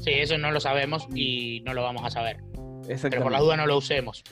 Sí, 0.00 0.10
eso 0.14 0.36
no 0.36 0.50
lo 0.50 0.58
sabemos 0.60 1.06
y 1.14 1.62
no 1.64 1.74
lo 1.74 1.82
vamos 1.84 2.04
a 2.04 2.10
saber. 2.10 2.38
Pero 2.86 3.22
por 3.22 3.32
las 3.32 3.40
dudas 3.40 3.56
no 3.58 3.66
lo 3.66 3.76
usemos. 3.78 4.22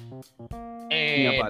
Eh, 0.90 1.40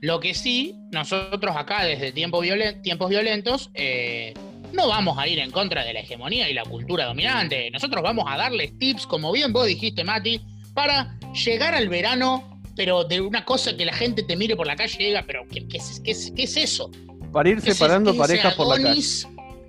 lo 0.00 0.20
que 0.20 0.34
sí, 0.34 0.74
nosotros 0.92 1.56
acá 1.56 1.84
desde 1.84 2.12
tiempo 2.12 2.40
violen- 2.42 2.82
tiempos 2.82 3.08
violentos, 3.10 3.70
eh, 3.74 4.34
no 4.72 4.88
vamos 4.88 5.16
a 5.18 5.26
ir 5.26 5.38
en 5.38 5.50
contra 5.50 5.84
de 5.84 5.92
la 5.94 6.00
hegemonía 6.00 6.48
y 6.50 6.54
la 6.54 6.64
cultura 6.64 7.06
dominante. 7.06 7.70
Nosotros 7.70 8.02
vamos 8.02 8.24
a 8.28 8.36
darles 8.36 8.76
tips, 8.78 9.06
como 9.06 9.32
bien 9.32 9.52
vos 9.52 9.66
dijiste, 9.66 10.04
Mati, 10.04 10.40
para 10.74 11.16
llegar 11.44 11.74
al 11.74 11.88
verano, 11.88 12.60
pero 12.76 13.04
de 13.04 13.20
una 13.20 13.44
cosa 13.44 13.76
que 13.76 13.84
la 13.84 13.92
gente 13.94 14.22
te 14.24 14.36
mire 14.36 14.56
por 14.56 14.66
la 14.66 14.76
calle 14.76 14.96
y 15.00 15.06
diga, 15.06 15.24
pero 15.26 15.46
¿qué, 15.50 15.66
qué 15.68 15.78
es, 15.78 16.00
qué 16.04 16.10
es- 16.10 16.32
qué 16.34 16.42
es 16.42 16.56
eso? 16.56 16.90
Para 17.32 17.48
ir 17.48 17.62
¿Qué 17.62 17.70
es- 17.70 17.76
separando 17.76 18.10
es 18.10 18.16
parejas 18.18 18.54
por 18.54 18.66
la 18.76 18.82
calle. 18.82 19.00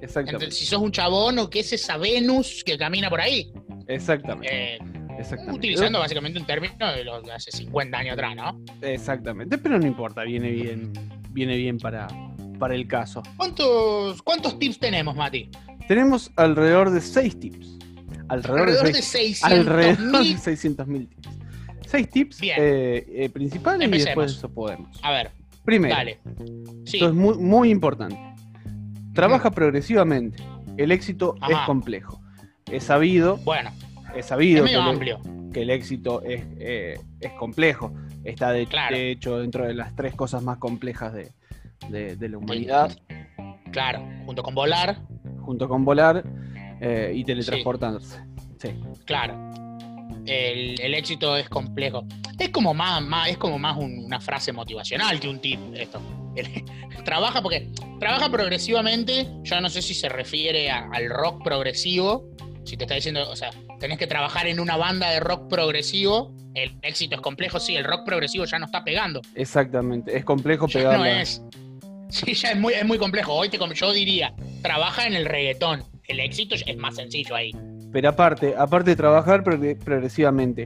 Exactamente. 0.01 0.45
Entre- 0.45 0.51
si 0.51 0.65
sos 0.65 0.81
un 0.81 0.91
chabón 0.91 1.39
o 1.39 1.49
qué 1.49 1.61
es 1.61 1.71
esa 1.73 1.97
Venus 1.97 2.63
que 2.63 2.77
camina 2.77 3.09
por 3.09 3.21
ahí. 3.21 3.51
Exactamente. 3.87 4.75
Eh, 4.75 4.79
exactamente. 5.19 5.57
utilizando 5.57 5.99
básicamente 5.99 6.39
un 6.39 6.45
término 6.45 6.91
de 6.91 7.03
los 7.03 7.23
de 7.23 7.33
hace 7.33 7.51
50 7.51 7.97
años 7.97 8.13
atrás, 8.13 8.35
¿no? 8.35 8.61
Exactamente. 8.81 9.57
Pero 9.57 9.79
no 9.79 9.85
importa, 9.85 10.23
viene 10.23 10.51
bien, 10.51 10.93
viene 11.31 11.57
bien 11.57 11.77
para, 11.77 12.07
para 12.59 12.75
el 12.75 12.87
caso. 12.87 13.23
¿Cuántos, 13.37 14.21
¿Cuántos 14.21 14.57
tips 14.59 14.79
tenemos, 14.79 15.15
Mati? 15.15 15.49
Tenemos 15.87 16.31
alrededor 16.35 16.89
de 16.91 17.01
6 17.01 17.39
tips. 17.39 17.79
Alrededor, 18.27 18.61
Alrededor 18.61 18.85
de 18.87 18.93
de 18.93 19.01
6 19.01 19.39
600 19.39 19.67
alrededor 19.67 19.97
de 19.97 20.19
mil. 20.19 20.37
600.000 20.37 21.09
tips. 21.09 21.29
6 21.87 22.09
tips 22.09 22.41
eh, 22.41 23.05
eh, 23.07 23.29
principales 23.29 23.87
y 23.87 23.91
después 23.91 24.31
de 24.31 24.37
eso 24.37 24.49
podemos. 24.49 24.99
A 25.03 25.11
ver, 25.11 25.31
Primero, 25.65 25.95
dale. 25.95 26.19
Sí, 26.85 26.97
esto 26.97 27.09
es 27.09 27.13
muy, 27.13 27.37
muy 27.37 27.69
importante. 27.71 28.17
Trabaja 29.13 29.51
progresivamente. 29.51 30.43
El 30.77 30.91
éxito 30.91 31.35
es 31.49 31.57
complejo. 31.65 32.21
Es 32.71 32.85
sabido, 32.85 33.37
bueno, 33.37 33.71
es 34.15 34.25
es 34.25 34.25
sabido 34.27 34.65
que 34.65 34.73
el, 34.73 34.79
amplio. 34.81 35.19
que 35.53 35.61
el 35.61 35.69
éxito 35.69 36.21
es, 36.23 36.43
eh, 36.59 36.99
es 37.19 37.31
complejo. 37.33 37.93
Está 38.23 38.51
de, 38.51 38.65
Claro. 38.65 38.95
de 38.95 39.11
hecho 39.11 39.37
dentro 39.39 39.65
de 39.67 39.73
las 39.73 39.95
tres 39.95 40.15
cosas 40.15 40.41
más 40.43 40.57
complejas 40.57 41.13
de, 41.13 41.31
de- 41.89 42.15
de 42.15 42.29
la 42.29 42.37
humanidad, 42.37 42.97
Claro, 43.71 44.07
junto 44.25 44.41
con 44.41 44.55
volar, 44.55 44.99
junto 45.41 45.67
con 45.67 45.83
volar 45.83 46.23
eh, 46.81 47.11
y 47.13 47.23
teletransportarse. 47.25 48.19
Sí. 48.59 48.69
claro. 49.05 49.35
El, 50.25 50.79
el 50.81 50.93
éxito 50.95 51.35
es 51.37 51.49
complejo. 51.49 52.03
Es 52.39 52.49
como 52.49 52.73
más, 52.73 53.01
más- 53.03 53.29
es 53.29 53.37
como 53.37 53.59
más 53.59 53.77
un- 53.77 54.05
una 54.05 54.19
frase 54.19 54.51
motivacional 54.53 55.19
que 55.19 55.27
un 55.29 55.39
tip 55.39 55.59
esto. 55.75 56.01
Trabaja 57.05 57.41
porque 57.41 57.69
trabaja 57.99 58.29
progresivamente. 58.29 59.27
Yo 59.43 59.61
no 59.61 59.69
sé 59.69 59.81
si 59.81 59.93
se 59.93 60.09
refiere 60.09 60.71
a- 60.71 60.89
al 60.91 61.09
rock 61.09 61.43
progresivo. 61.43 62.27
Si 62.63 62.75
te 62.77 62.85
está 62.85 62.95
diciendo, 62.95 63.29
o 63.29 63.35
sea, 63.35 63.51
tenés 63.79 63.97
que 63.97 64.07
trabajar 64.07 64.47
en 64.47 64.59
una 64.59 64.77
banda 64.77 65.09
de 65.11 65.19
rock 65.19 65.47
progresivo. 65.49 66.33
El 66.53 66.77
éxito 66.81 67.15
es 67.15 67.21
complejo, 67.21 67.59
sí, 67.59 67.75
el 67.75 67.83
rock 67.83 68.05
progresivo 68.05 68.45
ya 68.45 68.57
no 68.59 68.65
está 68.65 68.83
pegando. 68.83 69.21
Exactamente. 69.35 70.17
Es 70.17 70.23
complejo 70.23 70.67
Ya 70.67 70.79
pegarla. 70.79 70.97
no 70.97 71.05
es. 71.05 71.41
Sí, 72.09 72.33
ya 72.33 72.51
es 72.51 72.57
muy, 72.59 72.73
es 72.73 72.85
muy 72.85 72.97
complejo. 72.97 73.33
Hoy 73.33 73.49
te, 73.49 73.57
yo 73.73 73.91
diría, 73.91 74.33
trabaja 74.61 75.05
en 75.05 75.13
el 75.15 75.25
reggaetón. 75.25 75.83
El 76.07 76.19
éxito 76.19 76.55
es 76.55 76.77
más 76.77 76.95
sencillo 76.95 77.35
ahí. 77.35 77.51
Pero 77.91 78.09
aparte, 78.09 78.53
aparte 78.57 78.91
de 78.91 78.95
trabajar 78.95 79.43
progre- 79.43 79.77
progresivamente, 79.77 80.65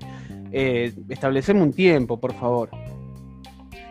eh, 0.51 0.91
establecemos 1.09 1.63
un 1.63 1.73
tiempo, 1.73 2.19
por 2.19 2.33
favor. 2.33 2.69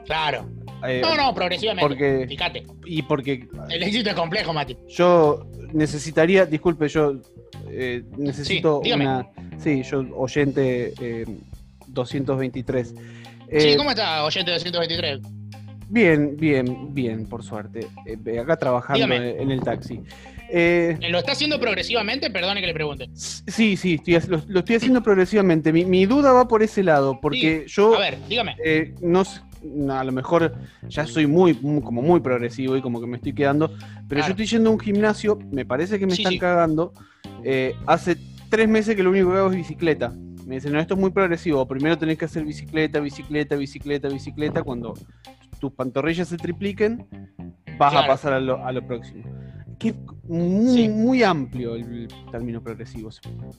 Claro. 0.09 0.49
Eh, 0.87 1.01
No, 1.03 1.15
no, 1.17 1.35
progresivamente. 1.35 1.87
porque- 1.87 2.27
Fíjate. 2.29 2.65
Y 2.87 3.03
porque 3.03 3.47
El 3.71 3.83
éxito 3.83 4.11
es 4.11 4.17
complejo, 4.17 4.53
Mati. 4.53 4.77
yo 4.89 5.47
necesitaría, 5.73 6.47
disculpe, 6.47 6.89
yo 6.89 7.15
eh, 7.71 8.03
necesito 8.17 8.81
Sí, 8.83 8.93
una. 8.93 9.29
Sí, 9.59 9.83
yo, 9.83 10.01
oyente 10.17 10.95
eh, 11.01 11.27
223. 11.89 12.89
sí, 12.89 12.95
Eh, 13.51 13.77
¿cómo 13.77 13.91
está, 13.91 14.25
oyente 14.25 14.51
223? 14.53 15.21
Bien, 15.91 16.37
bien, 16.37 16.95
bien, 16.95 17.27
por 17.27 17.43
suerte. 17.43 17.87
Acá 18.41 18.57
trabajando 18.57 19.07
Dígame. 19.07 19.43
en 19.43 19.51
el 19.51 19.61
taxi. 19.61 20.01
¿Lo 21.11 21.19
está 21.19 21.33
haciendo 21.33 21.59
progresivamente? 21.61 22.31
Perdone 22.31 22.61
que 22.61 22.67
le 22.67 22.75
pregunte. 22.75 23.09
sí, 23.15 23.77
sí, 23.77 23.95
estoy 23.95 24.19
lo, 24.29 24.43
lo 24.49 24.59
estoy 24.61 24.77
haciendo 24.77 25.03
progresivamente. 25.03 25.73
Mi, 25.73 25.85
mi 25.85 26.07
duda 26.07 26.33
va 26.33 26.47
por 26.49 26.63
ese 26.63 26.83
lado, 26.83 27.19
porque 27.21 27.65
yo 27.69 27.95
A 27.95 27.99
ver, 28.01 28.19
dígame. 28.29 28.57
no, 29.03 29.25
sé, 29.25 29.41
a 29.91 30.05
lo 30.05 30.13
mejor 30.13 30.55
ya 30.89 31.07
soy 31.07 31.27
muy, 31.27 31.55
muy- 31.61 31.83
como 31.83 32.03
muy 32.03 32.21
progresivo 32.21 32.77
y 32.77 32.83
como 32.83 33.01
que 33.01 33.07
me 33.07 33.17
estoy 33.17 33.33
quedando, 33.33 33.69
pero 34.09 34.21
Claro. 34.21 34.27
yo 34.27 34.31
estoy 34.31 34.47
yendo 34.47 34.71
a 34.71 34.73
un 34.73 34.79
gimnasio, 34.81 35.39
me 35.51 35.65
parece 35.65 35.99
que 35.99 36.07
me 36.07 36.13
Sí, 36.13 36.23
están 36.23 36.33
sí. 36.33 36.39
cagando. 36.39 36.93
eh, 37.45 37.75
hace 37.87 38.17
tres 38.51 38.69
meses 38.69 38.97
que 38.97 39.03
lo 39.03 39.11
único 39.11 39.31
que 39.31 39.37
hago 39.39 39.51
es 39.51 39.57
bicicleta. 39.57 40.13
Me 40.47 40.57
dicen, 40.57 40.73
no, 40.73 40.81
esto 40.81 40.95
es 40.95 41.01
muy 41.01 41.11
progresivo. 41.11 41.67
Primero 41.69 41.97
tenés 41.97 42.19
que 42.19 42.25
hacer 42.25 42.45
bicicleta, 42.45 42.99
bicicleta, 43.01 43.55
bicicleta, 43.55 44.09
bicicleta. 44.09 44.63
Cuando 44.63 44.95
tus 45.61 45.73
pantorrillas 45.73 46.27
se 46.29 46.37
tripliquen, 46.37 47.07
vas 47.79 47.95
a 47.95 48.07
pasar 48.07 48.33
a 48.33 48.41
lo, 48.41 48.65
a 48.65 48.73
lo 48.73 48.85
próximo. 48.87 49.23
Que 49.79 49.95
muy, 50.25 50.75
Sí. 50.75 50.89
muy 50.89 51.23
amplio 51.23 51.77
el 51.77 52.09
término 52.33 52.63
progresivo. 52.63 53.11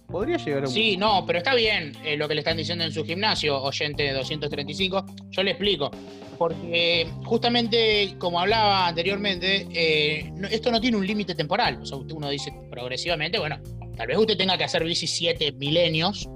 Podría 0.08 0.38
llegar 0.38 0.64
a 0.66 0.68
un... 0.68 0.74
Sí, 0.74 0.98
no, 0.98 1.26
pero 1.26 1.38
está 1.40 1.56
bien 1.56 1.94
eh, 2.04 2.18
lo 2.18 2.28
que 2.28 2.36
le 2.36 2.42
están 2.42 2.58
diciendo 2.58 2.84
en 2.84 2.92
su 2.92 3.06
gimnasio, 3.06 3.62
oyente 3.62 4.04
de 4.04 4.12
235. 4.14 5.06
Yo 5.32 5.44
le 5.44 5.52
explico. 5.52 5.90
Porque 6.38 7.08
justamente, 7.26 8.16
como 8.18 8.40
hablaba 8.40 8.88
anteriormente, 8.88 9.68
eh, 9.74 10.32
no- 10.36 10.48
esto 10.48 10.72
no 10.72 10.80
tiene 10.82 10.98
un 10.98 11.06
límite 11.08 11.36
temporal. 11.36 11.80
O 11.82 11.86
sea, 11.86 11.98
uno 11.98 12.30
dice 12.30 12.52
progresivamente, 12.70 13.40
bueno, 13.40 13.60
tal 13.98 14.08
vez 14.08 14.18
usted 14.18 14.38
tenga 14.38 14.58
que 14.58 14.64
hacer 14.66 14.84
bici 14.84 15.08
siete 15.08 15.52
milenios, 15.54 16.28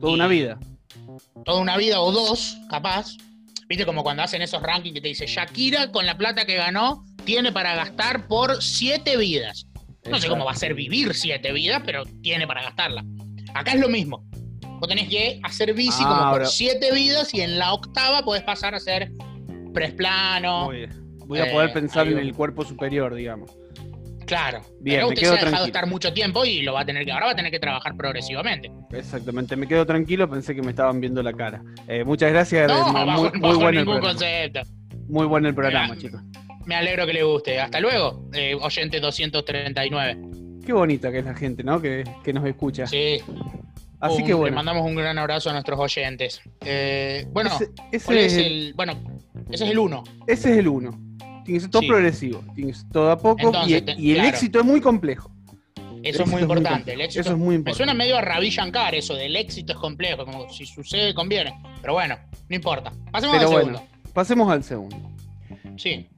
Toda 0.00 0.12
una 0.12 0.26
vida. 0.26 0.58
toda 1.44 1.60
una 1.60 1.76
vida 1.76 2.00
o 2.00 2.12
dos, 2.12 2.56
capaz. 2.70 3.16
Viste 3.68 3.84
como 3.84 4.02
cuando 4.02 4.22
hacen 4.22 4.42
esos 4.42 4.62
rankings 4.62 4.94
que 4.94 5.00
te 5.00 5.08
dice 5.08 5.26
Shakira 5.26 5.90
con 5.90 6.06
la 6.06 6.16
plata 6.16 6.44
que 6.46 6.54
ganó 6.56 7.04
tiene 7.26 7.52
para 7.52 7.74
gastar 7.74 8.26
por 8.26 8.62
siete 8.62 9.18
vidas. 9.18 9.66
No 10.10 10.18
sé 10.18 10.28
cómo 10.28 10.44
va 10.46 10.52
a 10.52 10.56
ser 10.56 10.72
vivir 10.72 11.12
siete 11.14 11.52
vidas, 11.52 11.82
pero 11.84 12.04
tiene 12.22 12.46
para 12.46 12.62
gastarla. 12.62 13.04
Acá 13.54 13.72
es 13.72 13.80
lo 13.80 13.88
mismo. 13.90 14.24
Vos 14.78 14.88
tenés 14.88 15.08
que 15.08 15.40
hacer 15.42 15.74
bici 15.74 16.02
Ah, 16.04 16.08
como 16.08 16.16
por 16.16 16.24
ahora- 16.28 16.46
siete 16.46 16.92
vidas 16.94 17.34
y 17.34 17.40
en 17.42 17.58
la 17.58 17.72
octava 17.74 18.22
podés 18.22 18.42
pasar 18.44 18.74
a 18.74 18.78
ser 18.80 19.10
presplano. 19.74 20.66
Muy 20.66 20.76
bien. 20.76 20.90
Voy 21.26 21.40
a 21.40 21.50
poder 21.50 21.70
Eh, 21.70 21.72
pensar 21.72 22.06
en 22.06 22.18
el 22.18 22.32
cuerpo 22.34 22.64
superior, 22.64 23.14
digamos. 23.14 23.50
Claro. 24.26 24.60
Bien, 24.80 24.96
pero 24.98 25.06
me 25.08 25.14
usted 25.14 25.22
quedo 25.22 25.32
se 25.32 25.38
ha 25.38 25.44
dejado 25.44 25.50
tranquilo. 25.50 25.66
estar 25.66 25.86
mucho 25.86 26.12
tiempo 26.12 26.44
y 26.44 26.62
lo 26.62 26.72
va 26.74 26.80
a 26.80 26.84
tener 26.86 27.04
que, 27.04 27.12
ahora 27.12 27.26
va 27.26 27.32
a 27.32 27.36
tener 27.36 27.50
que 27.52 27.60
trabajar 27.60 27.96
progresivamente. 27.96 28.70
Exactamente, 28.92 29.54
me 29.56 29.66
quedo 29.68 29.86
tranquilo, 29.86 30.28
pensé 30.28 30.54
que 30.54 30.62
me 30.62 30.70
estaban 30.70 31.00
viendo 31.00 31.22
la 31.22 31.32
cara. 31.32 31.62
Eh, 31.88 32.04
muchas 32.04 32.32
gracias, 32.32 32.68
No, 32.68 32.74
eh, 32.88 32.92
bajo, 33.06 33.22
muy, 33.30 33.40
bajo 33.40 33.54
bueno 33.60 33.80
el 33.80 33.84
programa. 33.86 34.08
concepto. 34.08 34.60
Muy 35.08 35.26
bueno 35.26 35.48
el 35.48 35.54
programa, 35.54 35.94
Mira, 35.94 36.00
chicos. 36.00 36.20
Me 36.66 36.74
alegro 36.74 37.06
que 37.06 37.12
le 37.12 37.22
guste. 37.22 37.58
Hasta 37.60 37.80
luego, 37.80 38.28
eh, 38.34 38.54
oyente 38.60 39.00
239. 39.00 40.18
Qué 40.64 40.72
bonita 40.72 41.10
que 41.12 41.20
es 41.20 41.24
la 41.24 41.34
gente, 41.34 41.62
¿no? 41.62 41.80
Que, 41.80 42.04
que 42.24 42.32
nos 42.32 42.44
escucha. 42.44 42.86
Sí. 42.86 43.20
Así 44.00 44.16
un- 44.16 44.22
que 44.22 44.28
Le 44.28 44.34
bueno. 44.34 44.56
mandamos 44.56 44.84
un 44.84 44.94
gran 44.96 45.16
abrazo 45.18 45.48
a 45.50 45.52
nuestros 45.52 45.78
oyentes. 45.78 46.40
Eh, 46.64 47.26
bueno, 47.32 47.50
ese, 47.54 47.70
ese 47.92 48.04
¿cuál 48.06 48.18
es 48.18 48.32
el, 48.36 48.44
el. 48.44 48.74
Bueno, 48.74 48.92
ese 49.50 49.64
es 49.64 49.70
el 49.70 49.78
uno. 49.78 50.04
ese 50.26 50.52
es 50.52 50.58
el 50.58 50.68
uno. 50.68 50.90
Tiene 51.44 51.58
que 51.58 51.60
ser 51.60 51.70
todo 51.70 51.82
Sí. 51.82 51.88
progresivo, 51.88 52.44
tiene 52.56 52.72
que 52.72 52.78
ser 52.78 52.88
todo 52.90 53.10
a 53.12 53.16
poco 53.18 53.46
Entonces, 53.46 53.82
y, 53.96 54.10
el 54.10 54.14
claro. 54.16 54.28
éxito 54.28 54.58
es 54.58 54.64
muy 54.64 54.80
complejo. 54.80 55.30
Eso 56.02 56.22
es 56.24 56.28
muy 56.28 56.42
es 56.42 56.46
muy 56.48 56.56
importante. 56.56 56.78
complejo. 56.78 56.94
el 56.94 57.00
éxito, 57.02 57.20
Eso 57.20 57.30
es 57.32 57.38
muy 57.38 57.48
me 57.48 57.54
importante. 57.54 57.76
suena 57.76 57.94
medio 57.94 58.16
a 58.16 58.20
Ravi 58.20 58.50
Shankar 58.50 58.94
eso 58.96 59.14
del 59.14 59.34
éxito 59.36 59.72
es 59.72 59.78
complejo, 59.78 60.24
como 60.24 60.48
si 60.50 60.66
sucede 60.66 61.14
conviene. 61.14 61.54
Pero 61.80 61.94
bueno, 61.94 62.16
no 62.48 62.56
importa. 62.56 62.92
Pasemos 63.12 63.36
Pero 63.36 63.48
al 63.48 63.52
bueno, 63.54 63.78
segundo. 63.78 64.12
pasemos 64.12 64.50
al 64.52 64.64
segundo. 64.64 64.96
Sí. 65.76 66.08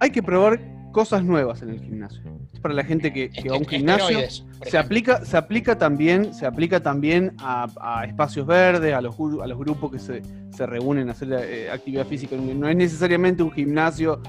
Hay 0.00 0.10
que 0.10 0.22
probar 0.22 0.58
cosas 0.92 1.22
nuevas 1.22 1.62
en 1.62 1.70
el 1.70 1.80
gimnasio. 1.80 2.20
Es 2.52 2.58
para 2.60 2.74
la 2.74 2.82
gente 2.84 3.12
que, 3.12 3.30
que 3.30 3.48
va 3.48 3.54
a 3.54 3.58
un 3.58 3.62
Este- 3.62 3.76
gimnasio. 3.76 4.04
esteroides, 4.18 4.40
por 4.58 4.68
Se 4.68 4.78
aplica, 4.78 5.24
se 5.24 5.36
aplica 5.36 5.78
también, 5.78 6.34
se 6.34 6.46
aplica 6.46 6.80
también 6.80 7.34
a, 7.38 7.68
a 7.80 8.04
espacios 8.06 8.46
verdes, 8.46 8.92
a 8.94 9.00
los, 9.00 9.14
a 9.40 9.46
los 9.46 9.58
grupos 9.58 9.92
que 9.92 9.98
se, 10.00 10.22
se 10.50 10.66
reúnen 10.66 11.08
a 11.08 11.12
hacer 11.12 11.32
eh, 11.32 11.70
actividad 11.70 12.06
física. 12.06 12.34
No 12.36 12.68
es 12.68 12.76
necesariamente 12.76 13.42
un 13.42 13.52
gimnasio, 13.52 14.20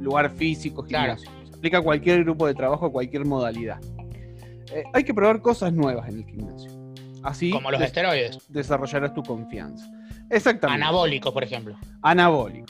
lugar 0.00 0.30
físico, 0.30 0.82
Claro. 0.84 1.16
gimnasio. 1.16 1.30
Se 1.50 1.56
aplica 1.56 1.78
a 1.78 1.82
cualquier 1.82 2.24
grupo 2.24 2.46
de 2.48 2.54
trabajo, 2.54 2.86
a 2.86 2.90
cualquier 2.90 3.24
modalidad. 3.24 3.78
Eh, 4.74 4.82
hay 4.92 5.04
que 5.04 5.14
probar 5.14 5.40
cosas 5.40 5.72
nuevas 5.72 6.08
en 6.08 6.16
el 6.18 6.24
gimnasio. 6.24 6.70
Así 7.22 7.50
Como 7.50 7.70
los 7.70 7.78
des- 7.78 7.88
esteroides. 7.88 8.38
desarrollarás 8.48 9.14
tu 9.14 9.22
confianza. 9.22 9.88
Exactamente. 10.28 10.82
Anabólicos, 10.82 11.32
por 11.32 11.44
ejemplo. 11.44 11.76
Anabólico. 12.02 12.66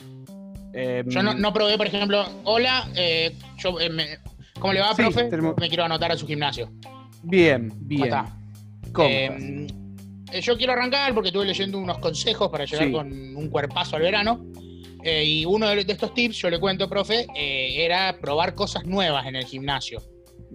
Em, 0.73 1.09
Yo 1.09 1.23
no, 1.23 1.35
no 1.35 1.53
probé, 1.53 1.77
por 1.77 1.87
ejemplo, 1.87 2.25
hola, 2.45 2.89
eh, 2.97 3.33
yo, 3.59 3.79
eh, 3.81 3.91
me- 3.91 4.19
¿cómo 4.59 4.73
le 4.73 4.81
va, 4.81 4.91
Sí, 4.95 5.03
profe? 5.03 5.25
tenemos- 5.25 5.55
Me 5.59 5.69
quiero 5.69 5.85
anotar 5.85 6.13
a 6.13 6.17
su 6.17 6.27
gimnasio. 6.27 6.71
Bien, 7.23 7.69
¿Cómo 7.69 7.81
bien. 7.85 8.05
está? 8.05 8.37
¿Cómo 8.93 9.09
Eh, 9.09 9.67
eh, 10.33 10.41
yo 10.41 10.57
quiero 10.57 10.73
arrancar 10.73 11.13
porque 11.15 11.29
estuve 11.29 11.45
leyendo 11.47 11.79
unos 11.79 11.99
consejos 11.99 12.49
para 12.51 12.65
llegar 12.65 12.87
Sí. 12.87 12.93
con 12.93 13.13
un 13.37 13.49
cuerpazo 13.49 13.97
al 13.97 14.03
verano. 14.03 14.45
Eh, 15.05 15.25
y 15.25 15.45
uno 15.45 15.69
de, 15.69 15.85
de 15.85 15.93
estos 15.93 16.15
tips, 16.15 16.37
yo 16.37 16.49
le 16.49 16.61
cuento, 16.61 16.89
profe, 16.89 17.27
eh, 17.37 17.85
era 17.85 18.17
probar 18.21 18.55
cosas 18.55 18.85
nuevas 18.87 19.27
en 19.27 19.35
el 19.37 19.45
gimnasio. 19.45 20.01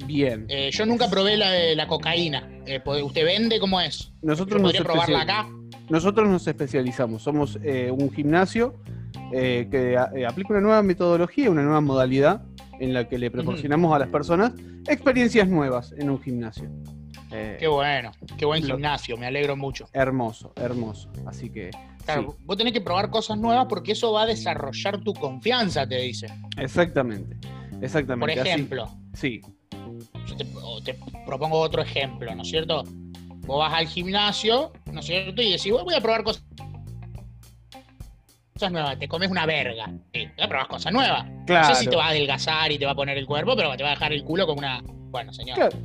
Bien. 0.05 0.45
Eh, 0.47 0.69
yo 0.71 0.85
nunca 0.85 1.09
probé 1.09 1.35
la 1.37 1.51
la 1.75 1.87
cocaína. 1.87 2.47
Eh, 2.65 2.79
¿pod- 2.83 3.03
¿Usted 3.03 3.25
vende 3.25 3.59
cómo 3.59 3.81
es? 3.81 4.11
Nosotros 4.21 4.57
¿Yo 4.57 4.63
nos, 4.63 4.71
podría 4.71 4.83
probarla 4.83 5.21
acá? 5.21 5.49
nosotros 5.89 6.29
nos 6.29 6.47
especializamos. 6.47 7.23
Somos 7.23 7.57
eh, 7.63 7.91
un 7.91 8.09
gimnasio 8.13 8.75
eh, 9.31 9.67
que 9.69 9.93
eh, 10.15 10.25
aplica 10.25 10.53
una 10.53 10.61
nueva 10.61 10.81
metodología, 10.83 11.49
una 11.49 11.63
nueva 11.63 11.81
modalidad 11.81 12.41
en 12.79 12.93
la 12.93 13.07
que 13.07 13.17
le 13.17 13.31
proporcionamos 13.31 13.93
a 13.95 13.99
las 13.99 14.09
personas 14.09 14.53
experiencias 14.87 15.47
nuevas 15.47 15.93
en 15.97 16.09
un 16.09 16.21
gimnasio. 16.21 16.69
Eh, 17.31 17.57
Qué 17.59 17.67
bueno, 17.67 18.11
qué 18.37 18.45
buen 18.45 18.61
Lo- 18.65 18.75
gimnasio, 18.75 19.17
me 19.17 19.25
alegro 19.25 19.57
mucho. 19.57 19.85
hermoso, 19.91 20.53
hermoso. 20.55 21.09
Así 21.25 21.49
que 21.49 21.71
Claro, 22.05 22.31
sí, 22.37 22.43
vos 22.45 22.55
tenés 22.55 22.71
que 22.71 22.79
probar 22.79 23.09
cosas 23.09 23.37
nuevas 23.37 23.65
porque 23.67 23.91
eso 23.91 24.13
va 24.13 24.21
a 24.21 24.25
desarrollar 24.25 25.03
tu 25.03 25.13
confianza, 25.13 25.85
te 25.85 25.97
dice. 25.97 26.27
exactamente. 26.57 27.35
Por 27.71 27.83
Exactamente. 27.83 28.39
así. 28.39 28.49
ejemplo, 28.49 28.87
Sí, 29.13 29.41
yo 30.25 30.35
te, 30.37 30.45
te 30.85 30.97
propongo 31.25 31.59
otro 31.59 31.81
ejemplo, 31.81 32.33
¿no 32.33 32.43
es 32.43 32.47
cierto? 32.49 32.83
Vos 33.45 33.59
vas 33.59 33.73
al 33.73 33.87
gimnasio, 33.87 34.71
¿no 34.91 34.99
es 35.01 35.05
cierto? 35.05 35.41
Y 35.41 35.51
decís, 35.51 35.71
"Bueno, 35.71 35.85
voy 35.85 35.95
a 35.95 36.01
probar 36.01 36.23
cosas 36.23 36.43
cosas 38.57 38.71
nuevas, 38.71 38.99
te 38.99 39.07
comes 39.07 39.29
una 39.29 39.45
verga. 39.45 39.89
Sí, 40.13 40.27
probar 40.47 40.67
cosas 40.67 40.91
nuevas. 40.93 41.25
claro. 41.45 41.69
No 41.69 41.75
sé 41.75 41.83
si 41.83 41.89
te 41.89 41.95
va 41.95 42.05
a 42.05 42.09
adelgazar 42.09 42.71
y 42.71 42.77
te 42.77 42.85
va 42.85 42.91
a 42.91 42.95
poner 42.95 43.17
el 43.17 43.25
cuerpo, 43.25 43.55
pero 43.55 43.75
te 43.77 43.83
va 43.83 43.89
a 43.89 43.93
dejar 43.93 44.13
el 44.13 44.23
culo 44.23 44.45
como 44.45 44.59
una. 44.59 44.81
Bueno, 45.09 45.31
señor. 45.33 45.55
Claro. 45.55 45.77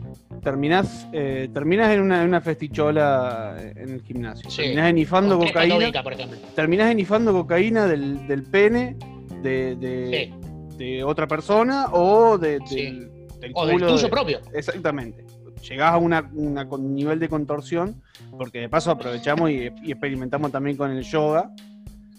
Terminás, 0.43 1.07
eh, 1.13 1.49
terminás 1.55 1.93
en 1.93 2.01
una, 2.01 2.23
en 2.23 2.29
una 2.29 2.41
festichola 2.41 3.57
en 3.77 3.91
el 3.91 4.03
gimnasio. 4.03 4.51
Sí. 4.51 4.63
Terminás 4.63 4.91
enifando 4.91 5.39
Con 5.39 5.47
cocaína. 5.47 5.75
católica, 5.77 6.03
por 6.03 6.13
ejemplo. 6.15 6.39
Terminás 6.57 6.91
enifando 6.91 7.33
cocaína 7.33 7.87
del, 7.87 8.27
del 8.27 8.43
pene 8.43 8.97
de, 9.43 9.77
de- 9.77 10.33
Sí. 10.73 10.77
de 10.79 11.05
otra 11.05 11.29
persona 11.29 11.87
o 11.93 12.37
de, 12.39 12.59
del, 12.71 13.11
del 13.41 13.53
O 13.55 13.67
del 13.67 13.79
tuyo 13.79 14.11
propio. 14.11 14.41
Exactamente. 14.53 15.25
Llegás 15.69 15.93
a 15.93 15.99
una, 15.99 16.29
una 16.35 16.67
con 16.67 16.93
nivel 16.93 17.21
de 17.21 17.29
contorsión, 17.29 18.03
porque 18.37 18.59
de 18.63 18.69
paso 18.69 18.91
aprovechamos 18.91 19.49
y, 19.51 19.71
y 19.85 19.93
experimentamos 19.93 20.51
también 20.51 20.77
con 20.77 20.91
el 20.91 21.05
yoga. 21.05 21.51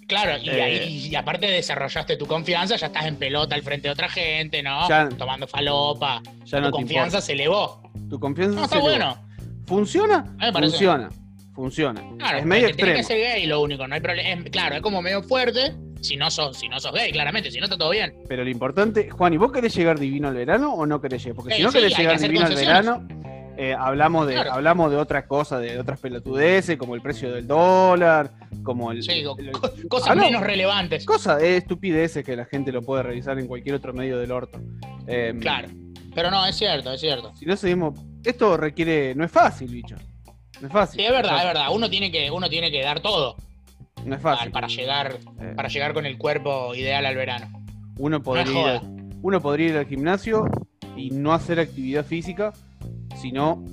Claro, 0.08 0.38
y, 0.42 0.50
Eh. 0.50 0.62
ahí, 0.62 1.08
y 1.10 1.16
aparte 1.16 1.48
desarrollaste 1.48 2.18
tu 2.18 2.26
confianza, 2.26 2.76
ya 2.76 2.88
estás 2.88 3.06
en 3.06 3.16
pelota 3.16 3.56
al 3.56 3.62
frente 3.64 3.88
de 3.88 3.92
otra 3.94 4.10
gente, 4.10 4.62
¿no? 4.62 4.88
Ya- 4.90 5.10
Tomando 5.10 5.48
falopa. 5.48 6.22
Ya 6.46 6.58
tu 6.58 6.64
no 6.66 6.72
confianza 6.72 7.22
se 7.22 7.34
elevó. 7.34 7.82
Tu 8.10 8.20
confianza 8.20 8.56
No, 8.58 8.64
está 8.66 8.80
se 8.80 8.86
eleva. 8.86 9.14
bueno. 9.16 9.64
¿Funciona? 9.66 10.36
Me. 10.38 10.52
Funciona. 10.52 11.10
Funciona. 11.54 12.02
Claro, 12.18 12.38
es 12.40 12.46
medio 12.46 12.68
extremo. 12.68 12.96
que 12.98 13.04
ser 13.04 13.18
gay 13.20 13.46
lo 13.46 13.62
único, 13.62 13.88
no 13.88 13.94
hay 13.96 14.02
problema. 14.02 14.44
Claro, 14.46 14.76
es 14.76 14.82
como 14.82 15.02
medio 15.02 15.22
fuerte 15.24 15.74
si 16.02 16.18
no 16.18 16.30
sos, 16.32 16.58
si 16.58 16.68
no 16.68 16.80
sos 16.80 16.92
gay, 16.92 17.12
claramente, 17.12 17.50
si 17.52 17.60
no 17.60 17.66
está 17.66 17.78
todo 17.78 17.92
bien. 17.92 18.14
Pero 18.28 18.44
lo 18.44 18.50
importante, 18.50 19.10
Juan, 19.10 19.34
¿y 19.34 19.38
vos 19.38 19.52
querés 19.52 19.74
llegar 19.76 20.00
divino 20.00 20.28
al 20.28 20.34
verano 20.34 20.74
o 20.74 20.86
no 20.86 21.00
querés 21.00 21.24
llegar? 21.24 21.36
Porque 21.38 21.54
Eh, 21.54 21.58
si 21.58 21.64
no 21.64 21.72
sí, 21.72 21.78
querés 21.78 21.98
llegar 21.98 22.20
divino 22.20 22.46
al 22.46 22.56
verano, 22.56 23.08
eh, 23.58 23.76
hablamos, 23.78 24.28
de, 24.28 24.34
Claro. 24.34 24.54
hablamos 24.54 24.92
de 24.92 24.98
otras 24.98 25.26
cosas, 25.26 25.62
de 25.62 25.80
otras 25.80 26.00
pelotudeces, 26.00 26.78
como 26.78 26.96
el 26.96 27.02
precio 27.02 27.32
del 27.34 27.46
dólar, 27.48 28.32
como 28.64 28.92
el. 28.92 29.04
Sí, 29.04 29.12
el- 29.12 29.52
cosas 29.90 30.10
Hablamos- 30.10 30.32
menos 30.32 30.44
relevantes. 30.44 31.06
Cosas 31.06 31.40
de 31.40 31.58
estupideces 31.58 32.24
que 32.26 32.36
la 32.36 32.46
gente 32.46 32.72
lo 32.72 32.82
puede 32.82 33.04
revisar 33.04 33.38
en 33.40 33.48
cualquier 33.48 33.76
otro 33.76 33.94
medio 33.94 34.18
del 34.18 34.32
orto. 34.32 34.60
Eh, 35.08 35.36
Claro. 35.40 35.70
Pero 36.16 36.30
no, 36.30 36.46
es 36.46 36.56
cierto, 36.56 36.92
es 36.94 37.02
cierto. 37.02 37.34
Si 37.36 37.46
no 37.46 37.56
seguimos. 37.56 38.00
Esto 38.24 38.56
requiere. 38.56 39.16
No 39.16 39.24
es 39.26 39.32
fácil, 39.32 39.68
bicho. 39.72 39.96
No 40.62 40.68
es 40.68 40.74
fácil. 40.74 41.00
Sí, 41.00 41.06
es 41.06 41.12
verdad, 41.12 41.38
es 41.40 41.44
verdad. 41.46 41.68
Uno 41.72 41.90
tiene 41.90 42.12
que, 42.12 42.30
uno 42.32 42.48
tiene 42.50 42.70
que 42.72 42.82
dar 42.84 43.00
todo 43.02 43.36
No 44.06 44.16
es 44.16 44.22
fácil. 44.22 44.52
para 44.52 44.68
llegar, 44.68 45.18
Eh, 45.42 45.54
para 45.56 45.70
llegar 45.70 45.94
con 45.94 46.06
el 46.06 46.18
cuerpo 46.18 46.74
ideal 46.76 47.06
al 47.06 47.16
verano. 47.16 47.52
uno, 47.98 48.22
podría 48.24 48.80
no 48.82 48.94
uno 49.24 49.42
podría 49.42 49.70
ir 49.70 49.78
al 49.78 49.86
gimnasio 49.88 50.46
y 50.96 51.10
no 51.12 51.34
hacer 51.34 51.60
actividad 51.60 52.06
física, 52.06 52.54
sino 53.24 53.64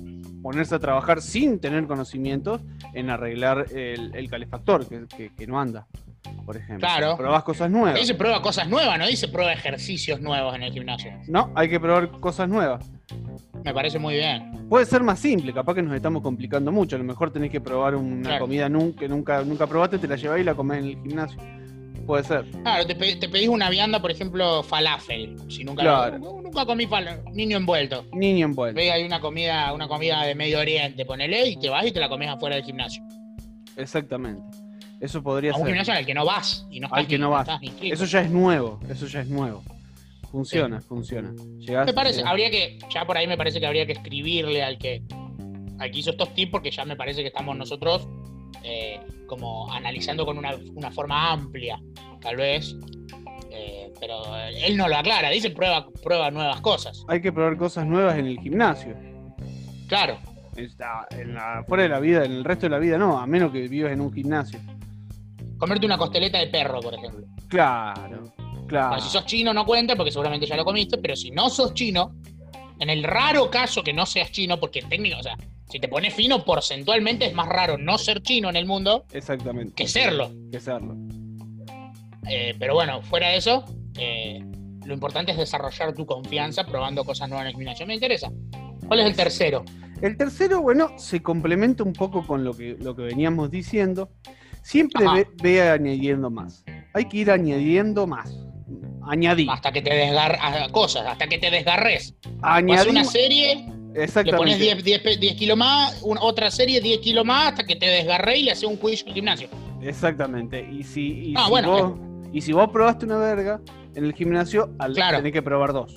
ponerse 0.41 0.73
a 0.75 0.79
trabajar 0.79 1.21
sin 1.21 1.59
tener 1.59 1.85
conocimientos 1.85 2.61
en 2.95 3.09
arreglar 3.09 3.65
el, 3.75 4.15
el 4.15 4.29
calefactor 4.29 4.87
que, 4.87 5.05
que- 5.15 5.29
que 5.35 5.45
no 5.45 5.59
anda, 5.59 5.85
por 6.45 6.55
ejemplo. 6.57 6.79
Claro. 6.87 7.15
Probás 7.17 7.43
cosas 7.43 7.69
nuevas. 7.69 7.99
Dice 7.99 8.15
prueba 8.15 8.41
cosas 8.41 8.67
nuevas, 8.69 8.97
no 8.97 9.05
dice 9.05 9.27
prueba 9.27 9.51
ejercicios 9.53 10.19
nuevos 10.21 10.55
en 10.55 10.63
el 10.63 10.71
gimnasio. 10.73 11.11
No, 11.27 11.51
hay 11.53 11.69
que 11.69 11.79
probar 11.79 12.09
cosas 12.19 12.47
nuevas. 12.49 12.89
Me 13.63 13.73
parece 13.73 13.99
muy 13.99 14.15
bien. 14.15 14.67
Puede 14.69 14.85
ser 14.87 15.03
más 15.03 15.19
simple, 15.19 15.53
capaz 15.53 15.75
que 15.75 15.83
nos 15.83 15.93
estamos 15.93 16.23
complicando 16.23 16.71
mucho. 16.71 16.95
A 16.95 16.99
lo 16.99 17.05
mejor 17.05 17.31
tenés 17.31 17.51
que 17.51 17.61
probar 17.61 17.93
una 17.95 18.21
Claro. 18.29 18.45
comida 18.45 18.67
que 18.97 19.07
nunca, 19.07 19.43
nunca 19.43 19.67
probaste, 19.67 19.99
te 19.99 20.07
la 20.07 20.15
llevás 20.15 20.39
y 20.39 20.43
la 20.43 20.55
comés 20.55 20.79
en 20.79 20.85
el 20.85 20.95
gimnasio. 21.03 21.39
Puede 22.11 22.23
ser. 22.25 22.45
Claro, 22.63 22.85
te, 22.85 22.93
pe- 22.93 23.15
te 23.15 23.29
pedís 23.29 23.47
una 23.47 23.69
vianda, 23.69 24.01
por 24.01 24.11
ejemplo, 24.11 24.61
falafel. 24.63 25.37
Si 25.49 25.63
nunca, 25.63 25.81
Claro. 25.83 26.19
nunca 26.19 26.65
comí 26.65 26.85
falafel, 26.85 27.23
niño 27.33 27.55
envuelto. 27.55 28.03
Niño 28.11 28.47
envuelto. 28.47 28.75
Ve 28.75 28.91
hay 28.91 29.05
una 29.05 29.21
comida, 29.21 29.71
una 29.71 29.87
comida 29.87 30.21
de 30.25 30.35
Medio 30.35 30.59
Oriente, 30.59 31.05
ponele, 31.05 31.47
y 31.47 31.55
te 31.57 31.69
vas 31.69 31.85
y 31.87 31.93
te 31.93 32.01
la 32.01 32.09
comes 32.09 32.27
afuera 32.27 32.57
del 32.57 32.65
gimnasio. 32.65 33.01
Exactamente. 33.77 34.41
Eso 34.99 35.23
podría 35.23 35.51
A 35.51 35.55
un 35.55 35.61
ser. 35.61 35.67
gimnasio 35.69 35.93
al 35.93 36.05
que 36.05 36.13
no 36.13 36.25
vas 36.25 36.67
y 36.69 36.81
no 36.81 36.87
estás 36.87 36.99
Al 36.99 37.07
que 37.07 37.17
ni- 37.17 37.21
no 37.21 37.29
vas. 37.29 37.47
estás. 37.47 37.61
Eso 37.81 38.03
ya 38.03 38.21
es 38.21 38.29
nuevo. 38.29 38.79
Eso 38.89 39.07
ya 39.07 39.21
es 39.21 39.27
nuevo. 39.29 39.63
Funciona, 40.31 40.81
funciona. 40.81 41.31
Llegás- 41.59 41.85
Me 41.85 41.93
parece, 41.93 42.17
llegás- 42.17 42.29
habría 42.29 42.51
que, 42.51 42.77
ya 42.93 43.05
por 43.05 43.17
ahí 43.17 43.25
me 43.27 43.37
parece 43.37 43.61
que 43.61 43.67
habría 43.67 43.85
que 43.85 43.93
escribirle 43.93 44.63
al 44.63 44.77
que, 44.77 45.01
al 45.79 45.89
que 45.91 45.97
hizo 45.99 46.11
estos 46.11 46.33
tips, 46.35 46.51
porque 46.51 46.71
ya 46.71 46.83
me 46.83 46.97
parece 46.97 47.21
que 47.21 47.27
estamos 47.29 47.55
nosotros 47.55 48.05
eh, 48.63 48.99
como 49.27 49.71
analizando 49.73 50.23
con 50.25 50.37
una, 50.37 50.55
una 50.75 50.91
forma 50.91 51.31
amplia, 51.31 51.79
tal 52.21 52.37
vez. 52.37 52.75
Eh, 53.51 53.91
pero 53.99 54.21
él 54.47 54.77
no 54.77 54.87
lo 54.87 54.95
aclara, 54.95 55.29
dice 55.29 55.49
prueba, 55.49 55.87
prueba 56.03 56.31
nuevas 56.31 56.61
cosas. 56.61 57.03
Hay 57.07 57.21
que 57.21 57.31
probar 57.31 57.57
cosas 57.57 57.85
nuevas 57.85 58.17
en 58.17 58.27
el 58.27 58.39
gimnasio. 58.39 58.95
Claro, 59.87 60.17
Está 60.55 61.07
en 61.11 61.33
la, 61.33 61.63
fuera 61.65 61.83
de 61.83 61.89
la 61.89 61.99
vida, 61.99 62.25
en 62.25 62.31
el 62.33 62.43
resto 62.43 62.65
de 62.65 62.71
la 62.71 62.79
vida 62.79 62.97
no, 62.97 63.17
a 63.17 63.25
menos 63.25 63.51
que 63.51 63.67
vivas 63.67 63.93
en 63.93 64.01
un 64.01 64.11
gimnasio. 64.13 64.59
comerte 65.57 65.85
una 65.85 65.97
costeleta 65.97 66.39
de 66.39 66.47
perro, 66.47 66.81
por 66.81 66.93
ejemplo. 66.93 67.25
Claro, 67.47 68.31
claro. 68.67 68.89
Bueno, 68.89 69.01
si 69.01 69.09
sos 69.09 69.25
chino 69.25 69.53
no 69.53 69.65
cuenta 69.65 69.95
porque 69.95 70.11
seguramente 70.11 70.45
ya 70.45 70.57
lo 70.57 70.65
comiste, 70.65 70.97
pero 70.97 71.15
si 71.15 71.31
no 71.31 71.49
sos 71.49 71.73
chino, 71.73 72.15
en 72.79 72.89
el 72.89 73.03
raro 73.03 73.49
caso 73.49 73.81
que 73.83 73.93
no 73.93 74.05
seas 74.05 74.31
chino, 74.31 74.59
porque 74.59 74.81
técnico, 74.81 75.19
o 75.19 75.23
sea, 75.23 75.37
si 75.69 75.79
te 75.79 75.87
pones 75.87 76.13
fino, 76.13 76.43
porcentualmente 76.43 77.27
es 77.27 77.33
más 77.33 77.47
raro 77.47 77.77
no 77.77 77.97
ser 77.97 78.21
chino 78.21 78.49
en 78.49 78.57
el 78.57 78.65
mundo 78.65 79.05
Exactamente. 79.13 79.73
que 79.73 79.87
serlo. 79.87 80.31
Que 80.51 80.59
serlo. 80.59 80.95
Eh, 82.29 82.55
pero 82.59 82.73
bueno, 82.73 83.01
fuera 83.01 83.29
de 83.29 83.37
eso, 83.37 83.65
eh, 83.97 84.43
lo 84.85 84.93
importante 84.93 85.31
es 85.31 85.37
desarrollar 85.37 85.93
tu 85.93 86.05
confianza 86.05 86.65
probando 86.65 87.03
cosas 87.03 87.29
nuevas 87.29 87.45
en 87.45 87.49
el 87.49 87.55
gimnasio. 87.55 87.85
Me 87.87 87.93
interesa. 87.95 88.31
¿Cuál 88.87 88.99
es 89.01 89.05
el 89.07 89.15
tercero? 89.15 89.63
El 90.01 90.17
tercero, 90.17 90.61
bueno, 90.61 90.97
se 90.97 91.21
complementa 91.21 91.83
un 91.83 91.93
poco 91.93 92.25
con 92.25 92.43
lo 92.43 92.53
que, 92.55 92.75
lo 92.79 92.95
que 92.95 93.03
veníamos 93.03 93.51
diciendo. 93.51 94.09
Siempre 94.63 95.05
ve, 95.13 95.27
ve 95.41 95.69
añadiendo 95.69 96.29
más. 96.29 96.63
Hay 96.93 97.05
que 97.05 97.17
ir 97.17 97.31
añadiendo 97.31 98.07
más. 98.07 98.35
Añadir. 99.07 99.47
Hasta 99.49 99.71
que 99.71 99.81
te 99.81 99.93
desgarres 99.93 100.39
cosas, 100.71 101.05
hasta 101.07 101.27
que 101.27 101.37
te 101.37 101.49
desgarres. 101.49 102.15
Añadir. 102.41 102.91
una 102.91 103.03
serie, 103.03 103.55
le 103.55 103.61
pones 103.63 103.97
Exactamente. 104.03 104.57
10, 104.57 104.83
10 104.83 104.99
pe- 105.01 105.17
10 105.17 105.35
kilos 105.35 105.57
más, 105.57 105.99
una- 106.03 106.21
otra 106.21 106.51
serie 106.51 106.79
10 106.81 106.99
kilos 106.99 107.25
más, 107.25 107.49
hasta 107.49 107.63
que 107.63 107.75
te 107.75 107.87
desgarres 107.87 108.37
y 108.39 108.43
le 108.43 108.51
haces 108.51 108.63
un 108.65 108.77
juicio 108.77 109.07
al 109.07 109.13
gimnasio. 109.13 109.47
Exactamente. 109.81 110.67
Y 110.71 110.83
si, 110.83 111.29
y 111.31 111.33
Ah, 111.35 111.45
si 111.45 111.49
bueno, 111.49 111.71
vos, 111.71 111.99
y 112.31 112.41
si 112.41 112.53
vos 112.53 112.69
probaste 112.71 113.05
una 113.05 113.17
verga 113.17 113.59
en 113.95 114.05
el 114.05 114.13
gimnasio, 114.13 114.71
al 114.79 114.93
Claro. 114.93 115.17
tenés 115.17 115.33
que 115.33 115.41
probar 115.41 115.73
dos. 115.73 115.95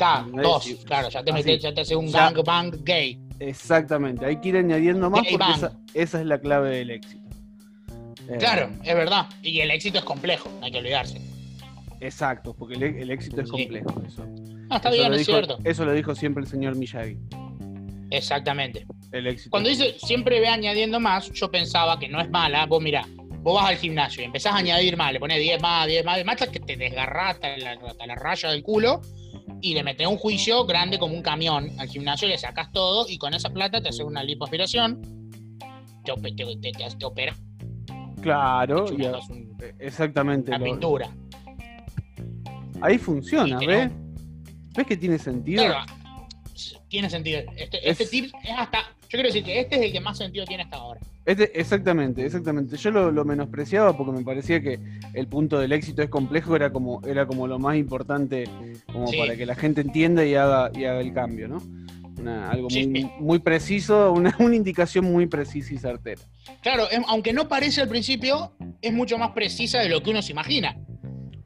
¿Entendés? 0.00 0.42
dos, 0.42 0.64
Sí, 0.64 0.78
claro, 0.84 1.08
ya 1.08 1.22
te 1.24 1.30
así. 1.32 1.38
metes, 1.44 1.62
ya 1.62 1.74
te 1.74 1.80
haces 1.80 1.96
un 1.96 2.06
Ya. 2.08 2.30
gangbang 2.30 2.72
gay. 2.84 3.20
Exactamente. 3.40 4.24
Hay 4.26 4.36
que 4.40 4.48
ir 4.50 4.56
añadiendo 4.56 5.10
más 5.10 5.22
Gay 5.22 5.36
porque 5.36 5.52
esa, 5.52 5.72
esa 5.94 6.20
es 6.20 6.26
la 6.26 6.38
clave 6.38 6.70
del 6.76 6.90
éxito. 6.90 7.28
Eh, 8.28 8.36
Claro, 8.38 8.68
es 8.84 8.94
verdad. 8.94 9.26
Y 9.42 9.60
el 9.60 9.70
éxito 9.70 9.98
es 9.98 10.04
complejo, 10.04 10.50
no 10.58 10.66
hay 10.66 10.72
que 10.72 10.78
olvidarse. 10.78 11.20
Exacto, 12.00 12.54
porque 12.54 12.74
el, 12.74 12.82
el 12.82 13.10
éxito 13.10 13.40
es 13.40 13.48
Sí. 13.48 13.52
complejo. 13.52 14.02
Eso, 14.06 14.24
Ah, 14.70 14.76
está 14.76 14.90
Eso 14.90 14.98
bien, 14.98 15.12
es 15.14 15.18
dijo- 15.20 15.32
cierto. 15.32 15.58
Eso 15.64 15.84
lo 15.84 15.92
dijo 15.92 16.14
siempre 16.14 16.42
el 16.42 16.48
señor 16.48 16.76
Miyagi. 16.76 17.16
Exactamente. 18.10 18.86
El 19.12 19.26
éxito. 19.26 19.50
Cuando 19.50 19.68
dice 19.70 19.94
siempre 19.98 20.40
ve 20.40 20.48
añadiendo 20.48 21.00
más, 21.00 21.30
yo 21.32 21.50
pensaba 21.50 21.98
que 21.98 22.08
no 22.08 22.20
es 22.20 22.28
mala. 22.30 22.66
Vos 22.66 22.82
mirá, 22.82 23.06
vos 23.40 23.54
vas 23.54 23.70
al 23.70 23.76
gimnasio 23.76 24.22
y 24.22 24.26
empezás 24.26 24.52
a 24.54 24.56
añadir 24.58 24.96
más, 24.96 25.12
le 25.12 25.20
pones 25.20 25.38
10 25.40 25.60
más, 25.62 25.86
10 25.86 26.04
más, 26.04 26.16
10 26.16 26.26
más, 26.26 26.34
hasta 26.40 26.52
que 26.52 26.60
te 26.60 26.76
desgarrás 26.76 27.34
hasta 27.36 27.56
la, 27.56 27.72
hasta 27.72 28.06
la 28.06 28.14
raya 28.14 28.50
del 28.50 28.62
culo 28.62 29.00
y 29.60 29.74
le 29.74 29.82
metés 29.82 30.06
un 30.06 30.16
juicio 30.16 30.64
grande 30.66 30.98
como 30.98 31.14
un 31.14 31.22
camión 31.22 31.70
al 31.78 31.88
gimnasio, 31.88 32.28
le 32.28 32.36
sacás 32.38 32.70
todo 32.72 33.06
y 33.08 33.18
con 33.18 33.34
esa 33.34 33.50
plata 33.50 33.80
te 33.80 33.88
haces 33.88 34.04
una 34.04 34.22
lipoaspiración, 34.22 35.00
te, 36.04 36.12
te, 36.14 36.32
te, 36.56 36.72
te- 36.72 36.96
te 36.98 37.04
operas 37.04 37.36
Claro, 38.20 38.86
un- 38.86 39.56
exactamente. 39.78 40.56
lo- 40.58 40.64
pintura. 40.64 41.08
ahí 42.80 42.98
funciona, 42.98 43.58
¿ves? 43.58 43.90
¿Ves 44.76 44.86
que 44.86 44.96
tiene 44.96 45.18
sentido? 45.18 45.64
Claro, 45.64 45.86
tiene 46.88 47.08
sentido. 47.10 47.40
Este, 47.56 47.88
este 47.88 48.04
Es- 48.04 48.10
tip 48.10 48.32
es 48.42 48.50
hasta, 48.56 48.78
Yo 49.02 49.08
quiero 49.10 49.28
decir 49.28 49.44
que 49.44 49.60
este 49.60 49.76
es 49.76 49.82
el 49.82 49.92
que 49.92 50.00
más 50.00 50.18
sentido 50.18 50.44
tiene 50.44 50.64
hasta 50.64 50.76
ahora. 50.76 51.00
Este, 51.28 51.60
exactamente, 51.60 52.24
exactamente. 52.24 52.74
Yo 52.78 52.90
lo, 52.90 53.12
lo 53.12 53.22
menospreciaba 53.22 53.94
porque 53.94 54.12
me 54.12 54.24
parecía 54.24 54.62
que 54.62 54.78
el 55.12 55.26
punto 55.28 55.58
del 55.58 55.72
éxito 55.72 56.00
es 56.02 56.08
complejo, 56.08 56.56
era 56.56 56.70
como, 56.72 57.02
era 57.06 57.26
como 57.26 57.46
lo 57.46 57.58
más 57.58 57.76
importante 57.76 58.44
como 58.90 59.08
Sí. 59.08 59.18
para 59.18 59.36
que 59.36 59.44
la 59.44 59.54
gente 59.54 59.82
entienda 59.82 60.24
y 60.24 60.34
haga, 60.34 60.70
y 60.74 60.84
haga 60.86 61.00
el 61.00 61.12
cambio, 61.12 61.46
¿no? 61.48 61.58
Una- 62.18 62.50
algo 62.50 62.70
Sí. 62.70 62.86
muy, 62.88 63.10
muy 63.20 63.38
preciso, 63.40 64.10
una, 64.12 64.34
una 64.38 64.56
indicación 64.56 65.04
muy 65.04 65.26
precisa 65.26 65.74
y 65.74 65.76
certera. 65.76 66.22
Claro, 66.62 66.90
em- 66.90 67.04
aunque 67.08 67.34
no 67.34 67.46
parece 67.46 67.82
al 67.82 67.88
principio, 67.88 68.54
es 68.80 68.92
mucho 68.94 69.18
más 69.18 69.32
precisa 69.32 69.80
de 69.80 69.90
lo 69.90 70.02
que 70.02 70.08
uno 70.10 70.22
se 70.22 70.32
imagina 70.32 70.78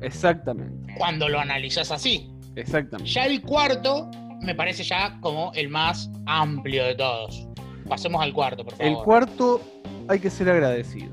Exactamente, 0.00 0.94
cuando 0.96 1.28
lo 1.28 1.40
analizas 1.40 1.90
así. 1.90 2.30
exactamente. 2.54 3.10
Ya 3.10 3.26
el 3.26 3.42
cuarto 3.42 4.08
me 4.42 4.54
parece 4.54 4.84
ya 4.84 5.18
como 5.20 5.52
el 5.54 5.68
más 5.68 6.08
amplio 6.26 6.84
de 6.84 6.94
todos. 6.94 7.48
Pasemos 7.88 8.22
al 8.22 8.32
cuarto, 8.32 8.64
por 8.64 8.74
favor. 8.74 8.86
El 8.86 8.96
cuarto 9.04 9.60
hay 10.08 10.18
que 10.20 10.30
ser 10.30 10.48
agradecido. 10.50 11.12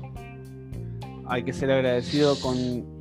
Hay 1.26 1.42
que 1.44 1.52
ser 1.52 1.70
agradecido 1.70 2.38
con. 2.40 2.98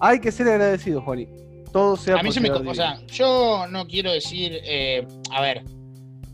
Hay 0.00 0.20
que 0.20 0.30
ser 0.30 0.48
agradecido, 0.48 1.00
Juani. 1.02 1.26
Todo 1.72 1.96
sea 1.96 2.16
A 2.16 2.22
mí 2.22 2.30
se 2.32 2.40
me... 2.40 2.50
O 2.50 2.74
sea, 2.74 2.98
yo 3.06 3.66
no 3.68 3.86
quiero 3.86 4.12
decir... 4.12 4.60
eh, 4.64 5.06
a 5.30 5.40
ver, 5.42 5.62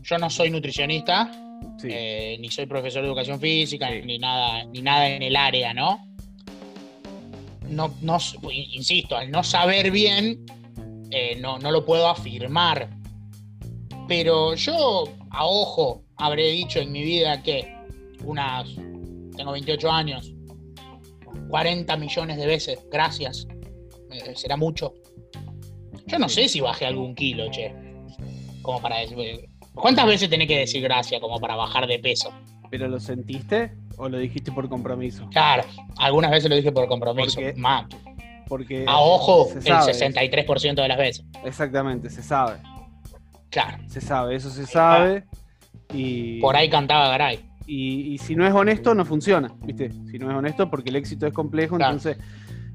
yo 0.03 0.17
no 0.17 0.29
soy 0.29 0.49
nutricionista, 0.51 1.31
Sí, 1.77 1.87
eh, 1.91 2.37
ni 2.39 2.49
soy 2.49 2.65
profesor 2.65 3.01
de 3.01 3.07
educación 3.07 3.39
física, 3.39 3.89
Sí. 3.89 4.01
ni 4.05 4.19
nada, 4.19 4.63
ni 4.65 4.81
nada 4.81 5.09
en 5.09 5.21
el 5.23 5.35
área, 5.35 5.73
¿no? 5.73 6.05
No, 7.67 7.93
no 8.01 8.17
s- 8.17 8.37
insisto, 8.73 9.17
al 9.17 9.31
no 9.31 9.43
saber 9.43 9.89
bien, 9.91 10.45
eh, 11.09 11.37
no, 11.41 11.57
no 11.57 11.71
lo 11.71 11.85
puedo 11.85 12.07
afirmar. 12.07 12.89
Pero 14.07 14.53
yo, 14.55 15.05
a 15.31 15.45
ojo, 15.45 16.02
habré 16.17 16.51
dicho 16.51 16.79
en 16.79 16.91
mi 16.91 17.03
vida 17.03 17.41
que 17.41 17.75
unas, 18.23 18.69
tengo 19.35 19.51
28 19.51 19.91
años, 19.91 20.33
40 21.49 21.97
millones 21.97 22.37
de 22.37 22.45
veces, 22.45 22.79
gracias, 22.91 23.47
eh, 24.11 24.33
será 24.35 24.57
mucho. 24.57 24.93
Yo 26.05 26.19
no 26.19 26.29
sé 26.29 26.47
si 26.47 26.61
bajé 26.61 26.85
algún 26.85 27.15
kilo, 27.15 27.49
che, 27.49 27.73
como 28.61 28.81
para 28.81 28.99
decir, 28.99 29.49
¿cuántas 29.73 30.05
veces 30.05 30.29
tenés 30.29 30.47
que 30.47 30.59
decir 30.59 30.81
gracias 30.81 31.19
como 31.21 31.39
para 31.39 31.55
bajar 31.55 31.87
de 31.87 31.99
peso? 31.99 32.31
¿Pero 32.69 32.87
lo 32.87 32.99
sentiste 32.99 33.73
o 33.97 34.09
lo 34.09 34.17
dijiste 34.17 34.51
por 34.51 34.67
compromiso? 34.67 35.27
Claro, 35.31 35.63
algunas 35.97 36.31
veces 36.31 36.49
lo 36.49 36.55
dije 36.55 36.71
por 36.71 36.87
compromiso. 36.87 37.39
Más, 37.55 37.85
Porque. 38.47 38.85
a 38.87 38.97
ojo, 38.99 39.45
se 39.51 39.59
el 39.59 39.63
sabe, 39.63 39.93
63% 39.93 40.75
de 40.75 40.87
las 40.87 40.97
veces. 40.97 41.25
Exactamente, 41.45 42.09
se 42.09 42.23
sabe. 42.23 42.57
Claro, 43.49 43.77
Se 43.87 44.01
sabe, 44.01 44.35
eso 44.35 44.49
se 44.49 44.65
sabe. 44.65 45.25
Y, 45.93 46.39
por 46.41 46.55
ahí 46.55 46.69
cantaba 46.69 47.09
Garay. 47.09 47.39
y, 47.67 48.13
y 48.13 48.17
si 48.17 48.35
no 48.35 48.45
es 48.45 48.53
honesto, 48.53 48.93
no 48.95 49.05
funciona. 49.05 49.51
¿Viste? 49.61 49.91
Si 50.11 50.17
no 50.19 50.29
es 50.31 50.35
honesto, 50.37 50.69
porque 50.69 50.89
el 50.89 50.95
éxito 50.97 51.27
es 51.27 51.33
complejo, 51.33 51.77
Claro. 51.77 51.93
entonces. 51.93 52.17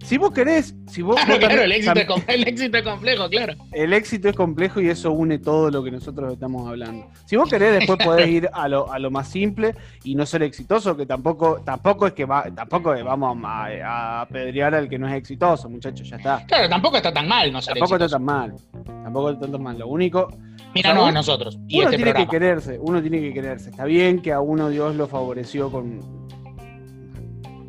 Si 0.01 0.17
vos 0.17 0.31
querés, 0.31 0.77
si 0.87 1.03
vos, 1.03 1.17
Claro, 1.25 1.31
vos 1.33 1.39
claro, 1.41 1.55
también- 1.57 1.65
el 1.65 1.73
éxito, 1.73 1.99
es 2.01 2.07
com- 2.07 2.23
el 2.29 2.47
éxito 2.47 2.77
es 2.79 2.85
complejo, 2.85 3.29
claro. 3.29 3.55
el 3.73 3.93
éxito 3.93 4.29
es 4.29 4.37
complejo 4.37 4.81
y 4.81 4.89
eso 4.89 5.11
une 5.11 5.41
todo 5.41 5.73
lo 5.73 5.83
que 5.83 5.91
nosotros 5.91 6.33
estamos 6.35 6.69
hablando. 6.69 7.09
Si 7.27 7.35
vos 7.35 7.51
querés, 7.51 7.73
después 7.81 7.99
podés 8.05 8.29
ir 8.29 8.49
a 8.53 8.69
lo, 8.69 8.93
a 8.93 9.01
lo 9.01 9.11
más 9.11 9.27
simple 9.27 9.75
y 10.05 10.15
no 10.15 10.25
ser 10.25 10.45
exitoso, 10.45 10.97
que 10.97 11.05
tampoco, 11.05 11.63
tampoco 11.65 12.07
es 12.07 12.13
que 12.13 12.27
va, 12.27 12.45
tampoco 12.55 12.95
es- 12.95 13.03
vamos 13.03 13.37
a, 13.45 13.65
a 13.65 14.21
apedrear 14.21 14.73
al 14.77 14.89
que 14.89 15.01
no 15.01 15.09
es 15.09 15.15
exitoso, 15.15 15.69
muchachos, 15.69 16.09
ya 16.09 16.15
está. 16.17 16.47
Claro, 16.47 16.69
tampoco 16.69 16.97
está 16.99 17.13
tan 17.13 17.27
mal 17.27 17.53
no 17.53 17.61
ser 17.61 17.75
Tampoco 17.75 17.97
está 17.97 18.09
tan 18.09 18.25
mal. 18.25 18.55
Tampoco 19.03 19.31
está 19.33 19.51
tan 19.51 19.63
mal. 19.65 19.77
Lo 19.81 19.89
único, 19.89 20.29
Míranos 20.75 21.01
o 21.01 21.05
sea, 21.05 21.09
a 21.09 21.13
nosotros 21.13 21.59
y 21.67 21.77
uno 21.79 21.85
este 21.85 21.97
tiene 21.97 22.11
programa. 22.13 22.31
que 22.31 22.31
quererse, 22.39 22.79
uno 22.81 23.01
tiene 23.01 23.21
que 23.21 23.33
quererse. 23.33 23.71
Está 23.71 23.85
bien 23.85 24.21
que 24.21 24.33
a 24.33 24.41
uno 24.41 24.69
Dios 24.69 24.95
lo 24.97 25.07
favoreció 25.09 25.71
con 25.71 26.01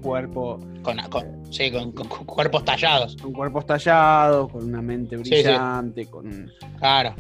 cuerpo, 0.02 0.60
Con, 0.82 0.98
con- 1.10 1.52
sí, 1.52 1.72
con, 1.72 1.92
con- 1.92 2.08
con 2.08 2.26
cuerpos 2.26 2.64
tallados. 2.66 3.18
con 3.18 3.34
cuerpos 3.34 3.66
tallados, 3.66 4.52
con 4.52 4.64
una 4.66 4.82
mente 4.82 5.18
sí. 5.24 5.30
brillante, 5.30 6.06
con 6.06 6.50
Claro. 6.78 7.16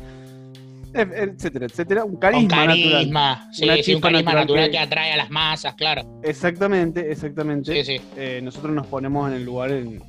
etcétera, 0.93 1.65
etcétera, 1.65 2.03
un 2.05 2.15
carisma, 2.17 2.65
natural. 2.65 2.91
carisma. 2.93 3.49
Sí, 3.51 3.63
Una 3.65 3.75
sí, 3.83 3.93
un 3.95 4.01
carisma 4.01 4.21
natural 4.33 4.43
natural 4.45 4.65
que- 4.65 4.71
que... 4.71 4.79
atrae 4.79 5.11
a 5.13 5.17
las 5.17 5.29
masas, 5.29 5.75
claro. 5.75 6.19
Exactamente, 6.23 7.11
exactamente. 7.11 7.83
Sí, 7.83 7.97
sí. 7.97 8.03
Eh, 8.17 8.39
nosotros 8.43 8.73
nos 8.73 8.87
ponemos 8.87 9.29
en 9.29 9.35
el 9.35 9.45
lugar 9.45 9.71
en 9.71 10.01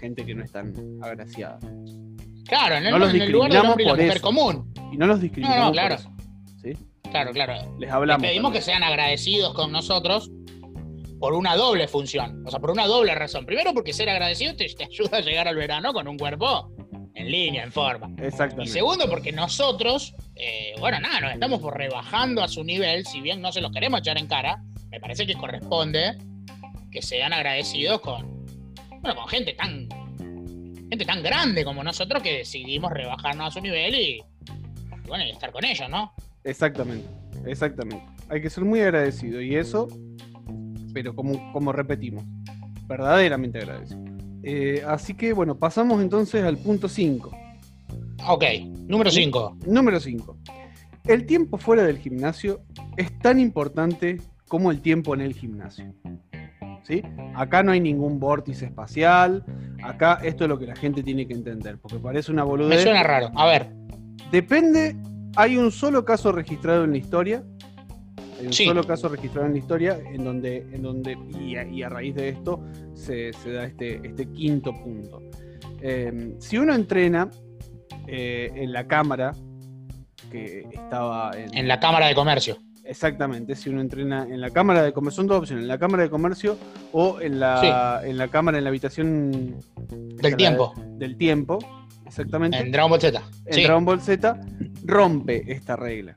gente 0.00 0.24
que 0.24 0.34
no 0.34 0.44
es 0.44 0.52
tan 0.52 0.72
agraciada. 1.02 1.58
Claro, 2.54 2.76
en 2.76 2.86
el, 2.86 2.92
No 2.92 2.98
los 2.98 3.14
en 3.14 3.22
el 3.22 3.32
lugar 3.32 3.50
del 3.50 3.60
discriminamos 3.62 3.70
hombre 3.72 3.84
y 3.84 3.86
la 3.86 3.92
por 3.92 3.98
mujer 4.00 4.16
eso. 4.16 4.26
común. 4.26 4.74
Y 4.92 4.96
no 4.96 5.06
los 5.06 5.20
discriminamos. 5.20 5.58
No, 5.58 5.64
no, 5.66 5.72
claro. 5.72 5.96
por 5.96 6.00
eso, 6.00 6.10
¿sí? 6.62 6.86
Claro, 7.10 7.32
claro. 7.32 7.52
Les 7.54 7.80
Les 7.80 7.90
hablamos. 7.90 8.26
pedimos 8.26 8.52
que 8.52 8.60
sean 8.60 8.82
agradecidos 8.82 9.54
con 9.54 9.72
nosotros 9.72 10.30
por 11.18 11.32
una 11.34 11.56
doble 11.56 11.88
función. 11.88 12.44
O 12.46 12.50
sea, 12.50 12.60
por 12.60 12.70
una 12.70 12.86
doble 12.86 13.14
razón. 13.14 13.46
Primero, 13.46 13.72
porque 13.74 13.92
ser 13.92 14.08
agradecido 14.08 14.54
te, 14.56 14.66
te 14.68 14.84
ayuda 14.84 15.18
a 15.18 15.20
llegar 15.20 15.48
al 15.48 15.56
verano 15.56 15.92
con 15.92 16.06
un 16.08 16.16
cuerpo 16.18 16.70
en 17.14 17.30
línea, 17.30 17.62
en 17.62 17.72
forma. 17.72 18.08
Y 18.18 18.26
Exactamente. 18.26 18.72
segundo, 18.72 19.08
porque 19.08 19.32
nosotros, 19.32 20.14
eh, 20.36 20.74
bueno, 20.80 21.00
nada, 21.00 21.20
nos 21.20 21.32
estamos 21.32 21.60
rebajando 21.72 22.42
a 22.42 22.48
su 22.48 22.62
nivel, 22.64 23.06
si 23.06 23.20
bien 23.20 23.40
no 23.40 23.52
se 23.52 23.60
los 23.60 23.70
queremos 23.72 24.00
echar 24.00 24.18
en 24.18 24.26
cara, 24.26 24.62
me 24.90 25.00
parece 25.00 25.26
que 25.26 25.34
corresponde 25.34 26.18
que 26.90 27.02
sean 27.02 27.32
agradecidos 27.32 28.00
con, 28.00 28.44
bueno, 29.00 29.14
con 29.16 29.28
gente 29.28 29.54
tan, 29.54 29.88
gente 30.94 31.04
tan 31.04 31.22
grande 31.22 31.64
como 31.64 31.82
nosotros 31.82 32.22
que 32.22 32.38
decidimos 32.38 32.92
rebajarnos 32.92 33.48
a 33.48 33.50
su 33.50 33.60
nivel 33.60 33.94
y, 33.94 33.98
y 33.98 35.08
bueno, 35.08 35.24
y 35.24 35.30
estar 35.30 35.50
con 35.50 35.64
ellos, 35.64 35.90
¿no? 35.90 36.12
Exactamente. 36.44 37.08
Exactamente. 37.46 38.04
Hay 38.28 38.40
que 38.40 38.48
ser 38.48 38.64
muy 38.64 38.80
agradecido. 38.80 39.40
Y 39.40 39.56
eso, 39.56 39.88
pero 40.92 41.14
como, 41.16 41.52
como 41.52 41.72
repetimos, 41.72 42.24
verdaderamente 42.86 43.58
agradecido. 43.58 44.04
Eh, 44.44 44.84
así 44.86 45.14
que 45.14 45.32
bueno, 45.32 45.58
pasamos 45.58 46.00
entonces 46.00 46.44
al 46.44 46.58
punto 46.58 46.88
5. 46.88 47.36
Ok, 48.28 48.44
número 48.86 49.10
5. 49.10 49.58
Número 49.66 49.98
5. 49.98 50.38
El 51.06 51.26
tiempo 51.26 51.58
fuera 51.58 51.82
del 51.82 51.98
gimnasio 51.98 52.62
es 52.96 53.18
tan 53.18 53.40
importante 53.40 54.20
como 54.46 54.70
el 54.70 54.80
tiempo 54.80 55.12
en 55.14 55.22
el 55.22 55.34
gimnasio. 55.34 55.92
¿Sí? 56.84 57.02
Acá 57.34 57.62
no 57.62 57.72
hay 57.72 57.80
ningún 57.80 58.20
vórtice 58.20 58.66
espacial. 58.66 59.44
Acá 59.82 60.20
esto 60.22 60.44
es 60.44 60.48
lo 60.48 60.58
que 60.58 60.66
la 60.66 60.76
gente 60.76 61.02
tiene 61.02 61.26
que 61.26 61.34
entender. 61.34 61.78
Porque 61.78 61.98
parece 61.98 62.30
una 62.30 62.44
Me 62.44 62.50
boludez. 62.50 62.82
suena 62.82 63.02
raro. 63.02 63.30
A 63.34 63.46
ver, 63.46 63.70
Depende. 64.30 64.96
Hay 65.36 65.56
un 65.56 65.70
solo 65.72 66.04
caso 66.04 66.30
registrado 66.32 66.84
en 66.84 66.92
la 66.92 66.98
historia. 66.98 67.42
Hay 68.40 68.46
un 68.46 68.52
Sí. 68.52 68.64
solo 68.64 68.84
caso 68.84 69.08
registrado 69.08 69.46
en 69.46 69.52
la 69.52 69.58
historia 69.58 69.98
en 70.12 70.24
donde, 70.24 70.58
en 70.72 70.82
donde 70.82 71.16
y, 71.40 71.56
a, 71.56 71.64
y 71.66 71.82
a 71.82 71.88
raíz 71.88 72.14
de 72.14 72.28
esto 72.30 72.60
se, 72.94 73.32
se 73.32 73.52
da 73.52 73.64
este, 73.64 74.00
este 74.06 74.26
quinto 74.30 74.72
punto. 74.72 75.20
Eh, 75.80 76.34
si 76.38 76.58
uno 76.58 76.74
entrena 76.74 77.28
eh, 78.06 78.50
en 78.54 78.72
la 78.72 78.86
cámara 78.86 79.32
que 80.30 80.66
estaba 80.72 81.30
en, 81.36 81.56
en 81.56 81.68
la 81.68 81.78
Cámara 81.80 82.06
de 82.06 82.14
Comercio. 82.14 82.56
Exactamente, 82.84 83.56
si 83.56 83.70
uno 83.70 83.80
entrena 83.80 84.24
en 84.28 84.40
la 84.40 84.50
cámara 84.50 84.82
de 84.82 84.92
comercio, 84.92 85.16
son 85.16 85.26
dos 85.26 85.38
opciones, 85.38 85.62
en 85.62 85.68
la 85.68 85.78
cámara 85.78 86.02
de 86.02 86.10
comercio 86.10 86.58
o 86.92 87.18
en 87.20 87.40
la, 87.40 88.02
en 88.04 88.18
la 88.18 88.28
cámara, 88.28 88.58
en 88.58 88.64
la 88.64 88.68
habitación 88.70 89.56
la 90.20 90.36
tiempo. 90.36 90.74
de- 90.76 90.98
del 90.98 91.16
tiempo, 91.16 91.58
exactamente. 92.06 92.58
En 92.58 92.70
Dragon 92.70 92.90
Ball 92.90 93.00
Z. 93.00 93.22
En 93.46 93.52
Sí, 93.54 93.62
Dragon 93.64 93.84
Ball 93.86 94.00
Z 94.02 94.38
rompe 94.84 95.50
esta 95.50 95.76
regla. 95.76 96.14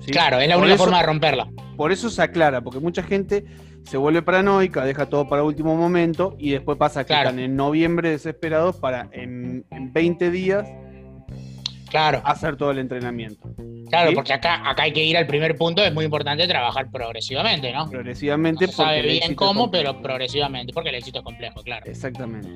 ¿sí? 0.00 0.10
claro, 0.10 0.40
es 0.40 0.48
la 0.48 0.54
Por 0.56 0.62
única 0.64 0.74
eso- 0.74 0.84
forma 0.84 0.98
de 1.00 1.06
romperla. 1.06 1.48
Por 1.76 1.92
eso 1.92 2.10
se 2.10 2.22
aclara, 2.22 2.60
porque 2.60 2.80
mucha 2.80 3.02
gente 3.04 3.44
se 3.84 3.96
vuelve 3.96 4.22
paranoica, 4.22 4.84
deja 4.84 5.06
todo 5.06 5.28
para 5.28 5.44
último 5.44 5.76
momento 5.76 6.34
y 6.38 6.50
después 6.50 6.76
pasa 6.76 7.04
que 7.04 7.12
están 7.14 7.38
en 7.38 7.54
noviembre 7.54 8.10
desesperados 8.10 8.76
para 8.76 9.08
en, 9.12 9.64
en 9.70 9.92
20 9.92 10.30
días 10.32 10.66
Claro, 11.90 12.20
hacer 12.24 12.56
todo 12.56 12.72
el 12.72 12.78
entrenamiento. 12.78 13.48
Claro, 13.88 14.10
¿sí? 14.10 14.14
porque 14.14 14.32
acá, 14.32 14.68
acá 14.68 14.84
hay 14.84 14.92
que 14.92 15.04
ir 15.04 15.16
al 15.16 15.26
primer 15.26 15.56
punto, 15.56 15.84
es 15.84 15.92
muy 15.92 16.04
importante 16.04 16.46
trabajar 16.46 16.90
progresivamente, 16.90 17.72
¿no? 17.72 17.88
Progresivamente. 17.90 18.66
No 18.66 18.70
se 18.72 18.76
sabe 18.76 19.02
bien 19.02 19.34
cómo, 19.34 19.70
pero 19.70 20.00
progresivamente, 20.00 20.72
porque 20.72 20.90
el 20.90 20.96
éxito 20.96 21.18
es 21.18 21.24
complejo, 21.24 21.62
claro. 21.62 21.86
Exactamente. 21.86 22.48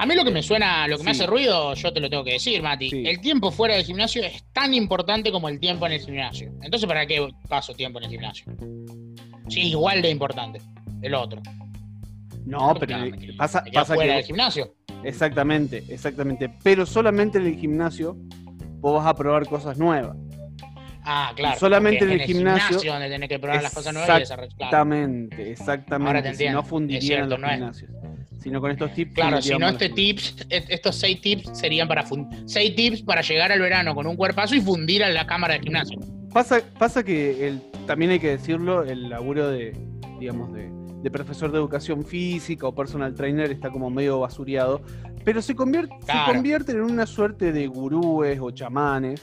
A 0.00 0.06
mí 0.06 0.14
lo 0.14 0.24
que 0.24 0.30
me 0.30 0.42
suena, 0.44 0.86
lo 0.86 0.96
que 0.96 1.02
me 1.02 1.10
hace 1.10 1.26
ruido, 1.26 1.74
yo 1.74 1.92
te 1.92 1.98
lo 1.98 2.08
tengo 2.08 2.22
que 2.22 2.32
decir, 2.34 2.62
Mati. 2.62 2.88
Sí. 2.88 3.02
El 3.04 3.20
tiempo 3.20 3.50
fuera 3.50 3.74
del 3.74 3.84
gimnasio 3.84 4.22
es 4.22 4.44
tan 4.52 4.72
importante 4.72 5.32
como 5.32 5.48
el 5.48 5.58
tiempo 5.58 5.86
en 5.86 5.92
el 5.92 6.00
gimnasio. 6.00 6.52
Entonces, 6.62 6.86
¿para 6.86 7.04
qué 7.04 7.28
paso 7.48 7.74
tiempo 7.74 7.98
en 7.98 8.04
el 8.04 8.10
gimnasio? 8.10 8.44
Sí, 9.48 9.70
igual 9.70 10.00
de 10.00 10.10
importante 10.10 10.60
el 11.02 11.14
otro. 11.14 11.42
No, 12.46 12.74
pero 12.78 12.96
quedé- 12.96 13.36
pasa, 13.36 13.64
pasa 13.72 13.94
fuera 13.94 14.12
que 14.12 14.16
del 14.18 14.24
gimnasio. 14.24 14.72
Exactamente, 15.02 15.82
exactamente. 15.88 16.48
Pero 16.62 16.86
solamente 16.86 17.38
en 17.38 17.46
el 17.46 17.56
gimnasio 17.56 18.16
vos 18.80 18.94
vas 19.02 19.06
a 19.06 19.14
probar 19.14 19.46
cosas 19.46 19.78
nuevas. 19.78 20.16
Ah, 21.10 21.32
claro. 21.34 21.58
solamente 21.58 22.04
en 22.04 22.10
el 22.10 22.20
gimnasio- 22.20 22.92
donde 22.92 23.08
tenés 23.08 23.30
que 23.30 23.38
probar 23.38 23.62
las 23.62 23.72
cosas 23.72 23.94
nuevas 23.94 24.18
y 24.18 24.22
Exactamente, 24.22 25.50
exactamente. 25.52 26.06
Ahora 26.08 26.22
te 26.22 26.34
si 26.34 26.48
no 26.50 26.62
fundirían 26.62 26.98
Es 27.00 27.06
cierto, 27.06 27.28
los 27.30 27.40
no 27.40 27.46
es- 27.46 27.54
gimnasios. 27.54 27.90
Sino 28.42 28.60
con 28.60 28.70
estos 28.70 28.92
tips. 28.92 29.14
Claro, 29.14 29.40
si 29.42 29.56
no 29.58 29.68
este 29.70 29.88
tips, 29.88 30.46
est- 30.50 30.70
estos 30.70 30.96
seis 30.96 31.20
tips 31.20 31.58
serían 31.58 31.88
para 31.88 32.04
seis 32.46 32.76
tips 32.76 33.02
para 33.02 33.22
llegar 33.22 33.50
al 33.50 33.58
verano 33.60 33.94
con 33.94 34.06
un 34.06 34.16
cuerpazo 34.16 34.54
y 34.54 34.60
fundir 34.60 35.02
a 35.02 35.08
la 35.08 35.26
cámara 35.26 35.54
del 35.54 35.62
gimnasio. 35.62 35.98
Pasa, 36.32 36.60
pasa 36.78 37.02
que 37.02 37.48
el, 37.48 37.62
también 37.86 38.10
hay 38.12 38.20
que 38.20 38.28
decirlo, 38.28 38.84
el 38.84 39.08
laburo 39.08 39.48
de, 39.48 39.74
digamos, 40.20 40.52
de, 40.52 40.68
de 41.02 41.10
profesor 41.10 41.50
de 41.50 41.58
educación 41.58 42.04
física 42.04 42.66
o 42.66 42.74
personal 42.74 43.14
trainer 43.14 43.50
está 43.50 43.70
como 43.70 43.88
medio 43.90 44.20
basureado, 44.20 44.82
pero 45.28 45.42
se, 45.42 45.54
convierte, 45.54 45.94
Claro. 46.06 46.24
se 46.26 46.32
convierten 46.32 46.76
en 46.76 46.82
una 46.84 47.04
suerte 47.04 47.52
de 47.52 47.66
gurúes 47.66 48.38
o 48.40 48.50
chamanes 48.50 49.20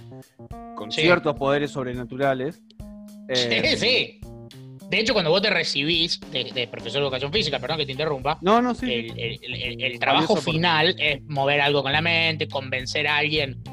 con 0.76 0.92
Sí. 0.92 1.02
ciertos 1.02 1.34
poderes 1.36 1.72
sobrenaturales. 1.72 2.62
Eh, 3.28 3.76
Sí, 3.76 3.78
sí. 3.78 4.20
De 4.88 5.00
hecho, 5.00 5.14
cuando 5.14 5.32
vos 5.32 5.42
te 5.42 5.50
recibís 5.50 6.20
de, 6.32 6.44
de 6.54 6.68
profesor 6.68 7.00
de 7.02 7.06
educación 7.08 7.32
física, 7.34 7.58
perdón 7.58 7.80
que 7.80 7.88
te 7.88 7.94
interrumpa, 7.94 8.38
No, 8.42 8.62
no, 8.62 8.76
sí. 8.76 8.86
el, 8.94 9.20
el- 9.20 9.40
el- 9.42 9.56
el- 9.64 9.84
el 9.84 9.98
trabajo 10.00 10.36
final 10.36 10.96
es 11.00 11.24
mover 11.24 11.60
algo 11.60 11.82
con 11.82 11.92
la 11.92 12.02
mente, 12.02 12.48
convencer 12.48 13.08
a 13.08 13.18
alguien 13.18 13.64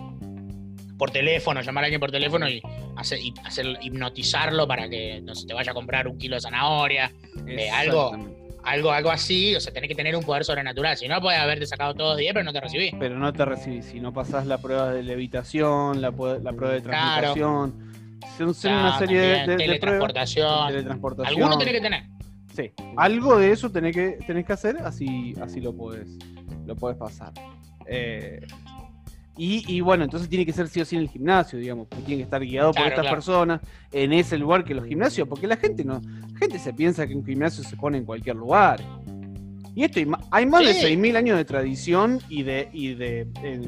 por 0.96 1.10
teléfono, 1.10 1.60
llamar 1.60 1.84
a 1.84 1.86
alguien 1.88 2.00
por 2.00 2.10
teléfono 2.12 2.48
y 2.48 2.62
hacer, 2.96 3.18
y 3.20 3.34
hacer- 3.44 3.76
hipnotizarlo 3.82 4.66
para 4.66 4.88
que 4.88 5.20
no 5.20 5.34
se 5.34 5.46
te 5.46 5.52
vaya 5.52 5.72
a 5.72 5.74
comprar 5.74 6.08
un 6.08 6.16
kilo 6.16 6.36
de 6.36 6.40
zanahoria, 6.40 7.12
eh, 7.46 7.68
algo-. 7.68 8.16
Algo, 8.64 8.90
algo 8.92 9.10
así. 9.10 9.54
O 9.54 9.60
sea, 9.60 9.72
tenés 9.72 9.88
que 9.88 9.94
tener 9.94 10.14
un 10.16 10.22
poder 10.24 10.44
sobrenatural. 10.44 10.96
Si 10.96 11.08
no, 11.08 11.20
puedes 11.20 11.38
haberte 11.40 11.66
sacado 11.66 11.94
todos 11.94 12.16
10, 12.16 12.32
pero 12.32 12.44
no 12.44 12.52
te 12.52 12.60
recibís. 12.60 12.92
Pero 12.98 13.18
no 13.18 13.32
te 13.32 13.44
recibís. 13.44 13.86
Si 13.86 14.00
no 14.00 14.12
pasás 14.12 14.46
la 14.46 14.58
prueba 14.58 14.90
de 14.92 15.02
levitación, 15.02 16.00
la, 16.00 16.12
prueba 16.12 16.34
de 16.36 16.40
Claro. 16.82 16.82
transmutación. 16.82 17.92
Son, 18.38 18.54
son 18.54 18.70
Claro, 18.70 18.80
una 18.88 18.98
serie 18.98 19.20
de- 19.20 19.26
de, 19.26 19.46
de 19.46 19.56
teletransportación. 19.56 20.68
Teletransportación. 20.68 21.36
Alguno 21.42 21.58
tenés 21.58 21.74
que 21.74 21.80
tener. 21.80 22.02
Sí, 22.54 22.70
algo 22.96 23.38
de 23.38 23.50
eso 23.52 23.70
tenés 23.70 23.94
que, 23.96 24.18
tenés 24.26 24.44
que 24.44 24.52
hacer, 24.52 24.76
así, 24.84 25.34
así 25.40 25.60
lo 25.60 25.74
podés, 25.74 26.06
lo 26.66 26.76
podés 26.76 26.98
pasar. 26.98 27.32
Eh, 27.86 28.46
y, 29.36 29.64
y 29.72 29.80
bueno, 29.80 30.04
entonces 30.04 30.28
tiene 30.28 30.44
que 30.44 30.52
ser 30.52 30.68
sí 30.68 30.80
o 30.80 30.84
sí 30.84 30.96
en 30.96 31.02
el 31.02 31.08
gimnasio, 31.08 31.58
digamos, 31.58 31.86
porque 31.88 32.04
tiene 32.04 32.18
que 32.18 32.24
estar 32.24 32.44
guiado 32.44 32.72
por 32.72 32.82
estas 32.86 33.00
claro. 33.00 33.16
personas 33.16 33.60
en 33.90 34.12
ese 34.12 34.36
lugar 34.36 34.64
que 34.64 34.74
los 34.74 34.84
gimnasios, 34.84 35.26
porque 35.26 35.46
la 35.46 35.56
gente 35.56 35.84
no, 35.84 36.00
la 36.32 36.38
gente 36.38 36.58
se 36.58 36.74
piensa 36.74 37.06
que 37.06 37.14
un 37.14 37.24
gimnasio 37.24 37.64
se 37.64 37.76
pone 37.76 37.98
en 37.98 38.04
cualquier 38.04 38.36
lugar. 38.36 38.80
Y 39.74 39.84
esto 39.84 40.00
hay 40.30 40.44
más 40.46 40.66
de 40.66 40.74
Sí. 40.74 40.86
6.000 40.86 41.16
años 41.16 41.38
de 41.38 41.44
tradición 41.46 42.20
y 42.28 42.42
de, 42.42 42.68
y 42.74 42.94
de 42.94 43.26
eh, 43.42 43.60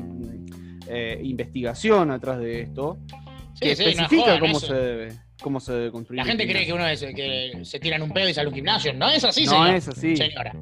eh, 0.86 1.20
investigación 1.22 2.10
atrás 2.10 2.38
de 2.40 2.60
esto, 2.60 2.98
que 3.58 3.74
Sí, 3.74 3.82
es 3.82 3.88
especifica 3.96 4.38
cómo 4.38 4.60
se 4.60 4.74
debe, 4.74 5.12
cómo 5.40 5.60
se 5.60 5.72
debe 5.72 5.90
construir. 5.90 6.18
La 6.18 6.26
gente 6.26 6.46
cree 6.46 6.66
que 6.66 6.72
uno 6.74 6.86
es, 6.86 7.00
que 7.00 7.52
se 7.62 7.80
tiran 7.80 8.02
un 8.02 8.10
pedo 8.10 8.28
y 8.28 8.34
sale 8.34 8.46
a 8.46 8.48
un 8.50 8.54
gimnasio. 8.54 8.92
No 8.92 9.08
es 9.08 9.24
así, 9.24 9.46
no 9.46 9.52
señor. 9.52 9.74
es 9.76 9.88
así. 9.88 10.14
señora. 10.14 10.52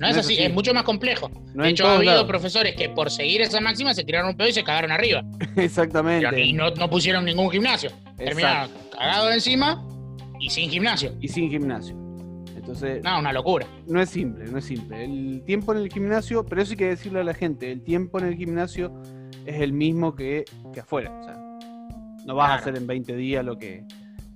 No, 0.00 0.08
es 0.08 0.16
así, 0.16 0.36
es 0.38 0.52
mucho 0.52 0.74
más 0.74 0.82
complejo. 0.82 1.30
No 1.54 1.62
de 1.62 1.70
hecho, 1.70 1.86
ha 1.86 1.94
habido 1.96 2.12
lados. 2.12 2.26
profesores 2.26 2.74
que 2.74 2.88
por 2.88 3.10
seguir 3.10 3.42
esa 3.42 3.60
máxima 3.60 3.94
se 3.94 4.04
tiraron 4.04 4.30
un 4.30 4.36
pedo 4.36 4.48
y 4.48 4.52
se 4.52 4.64
cagaron 4.64 4.90
arriba. 4.90 5.22
Exactamente. 5.56 6.40
Y 6.40 6.52
no, 6.52 6.70
no 6.70 6.90
pusieron 6.90 7.24
ningún 7.24 7.50
gimnasio. 7.50 7.90
Terminaron 8.16 8.70
cagados 8.90 9.32
encima 9.34 9.86
y 10.40 10.50
sin 10.50 10.70
gimnasio. 10.70 11.14
y 11.20 11.28
sin 11.28 11.50
gimnasio. 11.50 11.96
Entonces, 12.56 13.04
no. 13.04 13.12
No, 13.12 13.18
una 13.20 13.32
locura. 13.32 13.66
es 14.00 14.10
simple, 14.10 14.46
no 14.46 14.58
es 14.58 14.64
simple. 14.64 15.04
El 15.04 15.42
tiempo 15.44 15.72
en 15.72 15.78
el 15.78 15.92
gimnasio, 15.92 16.44
pero 16.44 16.62
eso 16.62 16.72
hay 16.72 16.76
que 16.78 16.88
decirle 16.88 17.20
a 17.20 17.24
la 17.24 17.34
gente, 17.34 17.70
el 17.70 17.82
tiempo 17.82 18.18
en 18.18 18.26
el 18.26 18.36
gimnasio 18.36 18.92
es 19.44 19.60
el 19.60 19.72
mismo 19.72 20.14
que, 20.14 20.44
que 20.72 20.80
afuera. 20.80 21.12
O 21.20 21.24
sea, 21.24 21.36
no 22.24 22.34
vas 22.34 22.50
a 22.50 22.54
hacer 22.54 22.76
en 22.76 22.86
20 22.86 23.14
días 23.16 23.44
lo 23.44 23.58
que, 23.58 23.84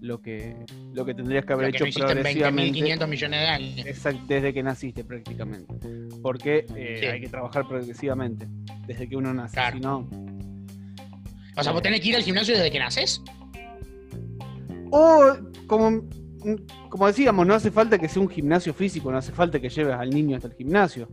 lo 0.01 0.21
que, 0.21 0.55
lo 0.93 1.05
que 1.05 1.15
tendrías 1.15 1.45
que 1.45 1.53
haber 1.55 1.67
Lo 1.67 1.73
que 1.73 1.89
hecho 1.89 1.99
no 2.01 2.07
en 2.11 2.13
progresivamente 2.19 2.79
20.500 2.81 3.09
millones 3.09 3.41
de 3.41 3.47
años. 3.47 3.87
exact- 3.87 4.27
desde 4.27 4.55
que 4.55 4.63
naciste 4.63 5.05
prácticamente. 5.05 5.75
Porque 6.23 6.67
eh, 6.77 6.99
Sí. 7.01 7.07
hay 7.07 7.21
que 7.21 7.29
trabajar 7.29 7.67
progresivamente 7.67 8.47
desde 8.87 9.09
que 9.09 9.17
uno 9.17 9.35
nace. 9.35 9.55
Claro. 9.55 9.77
Si 9.77 9.83
no, 9.83 10.09
O 11.57 11.63
sea, 11.63 11.73
vos 11.73 11.83
tenés 11.83 12.01
que 12.01 12.11
ir 12.11 12.17
al 12.17 12.23
gimnasio 12.23 12.55
desde 12.55 12.71
que 12.71 12.79
naces. 12.79 13.21
O 14.91 15.37
como, 15.67 16.03
como 16.89 17.07
decíamos, 17.07 17.47
no 17.47 17.55
hace 17.55 17.71
falta 17.71 17.99
que 17.99 18.09
sea 18.09 18.23
un 18.23 18.29
gimnasio 18.29 18.73
físico, 18.73 19.11
no 19.11 19.19
hace 19.19 19.33
falta 19.33 19.61
que 19.61 19.69
lleves 19.69 19.95
al 19.95 20.11
niño 20.11 20.37
hasta 20.37 20.49
el 20.49 20.55
gimnasio. 20.55 21.09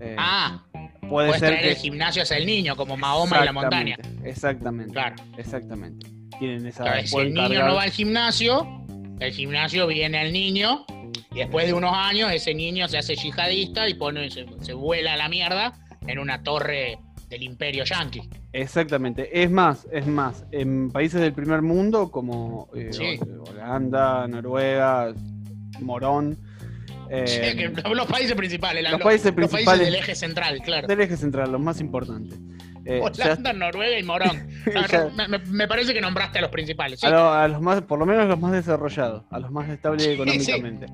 Eh, 0.00 0.14
Ah, 0.18 0.64
puede 0.72 1.08
puedes 1.08 1.32
ser 1.40 1.48
traer 1.50 1.62
que 1.62 1.70
el 1.70 1.76
gimnasio 1.76 2.22
hacia 2.22 2.36
el 2.36 2.46
niño, 2.46 2.76
como 2.76 2.96
Mahoma 2.96 3.40
y 3.42 3.44
la 3.44 3.52
montaña. 3.52 3.96
Exactamente. 4.24 4.92
Claro. 4.92 5.16
Exactamente. 5.36 6.06
Tienen 6.38 6.66
esa. 6.66 6.84
Claro, 6.84 7.06
si 7.06 7.16
el 7.16 7.34
niño 7.34 7.48
cargar- 7.48 7.66
no 7.68 7.74
va 7.74 7.82
al 7.82 7.90
gimnasio, 7.90 8.84
el 9.20 9.32
gimnasio 9.32 9.86
viene 9.86 10.18
al 10.18 10.32
niño 10.32 10.84
y 11.32 11.38
después 11.38 11.66
de 11.66 11.72
unos 11.74 11.92
años 11.94 12.30
ese 12.32 12.54
niño 12.54 12.88
se 12.88 12.98
hace 12.98 13.16
yihadista 13.16 13.88
y 13.88 13.94
pone, 13.94 14.30
se, 14.30 14.46
se 14.60 14.72
vuela 14.72 15.14
a 15.14 15.16
la 15.16 15.28
mierda 15.28 15.72
en 16.06 16.18
una 16.18 16.42
torre 16.42 16.98
del 17.28 17.42
imperio 17.42 17.84
yanqui. 17.84 18.22
Exactamente. 18.52 19.42
Es 19.42 19.50
más, 19.50 19.86
es 19.92 20.06
más. 20.06 20.44
En 20.52 20.90
países 20.90 21.20
del 21.20 21.32
primer 21.34 21.60
mundo 21.62 22.10
como 22.10 22.68
eh, 22.74 22.88
Sí. 22.92 23.18
Holanda, 23.50 24.26
Noruega, 24.28 25.12
Morón. 25.80 26.38
eh, 27.10 27.26
Sí, 27.26 27.56
que 27.56 27.94
los 27.94 28.06
países 28.06 28.34
principales, 28.34 28.82
la- 28.82 28.92
los 28.92 29.00
países 29.02 29.26
los 29.36 29.50
principales- 29.50 29.86
del 29.86 29.94
eje 29.96 30.14
central, 30.14 30.60
claro. 30.62 30.86
Del 30.86 31.00
eje 31.00 31.16
central, 31.16 31.52
los 31.52 31.60
más 31.60 31.80
importantes. 31.80 32.38
Eh, 32.90 33.02
ya- 33.12 33.24
Holanda, 33.26 33.52
Noruega 33.52 33.98
y 33.98 34.02
Morón. 34.02 34.48
me, 35.50 35.68
parece 35.68 35.92
que 35.92 36.00
nombraste 36.00 36.38
a 36.38 36.42
los 36.42 36.50
principales. 36.50 36.98
sí. 37.00 37.06
a, 37.06 37.10
lo- 37.10 37.30
a 37.32 37.46
los 37.48 37.60
más, 37.60 37.82
por 37.82 37.98
lo 37.98 38.06
menos 38.06 38.24
a 38.24 38.28
los 38.28 38.40
más 38.40 38.52
desarrollados, 38.52 39.24
a 39.30 39.38
los 39.38 39.50
más 39.50 39.68
estables 39.68 40.02
Sí, 40.04 40.10
económicamente. 40.12 40.86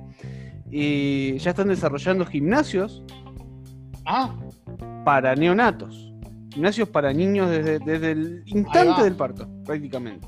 Y 0.71 1.39
ya 1.39 1.51
están 1.51 1.69
desarrollando 1.69 2.27
gimnasios 2.27 3.03
Ah, 4.07 4.35
para 5.05 5.35
neonatos. 5.37 6.13
Gimnasios 6.53 6.89
para 6.89 7.13
niños 7.13 7.49
desde, 7.51 7.79
desde 7.79 8.11
el 8.13 8.43
instante 8.47 9.03
del 9.03 9.15
parto, 9.17 9.49
prácticamente. 9.65 10.27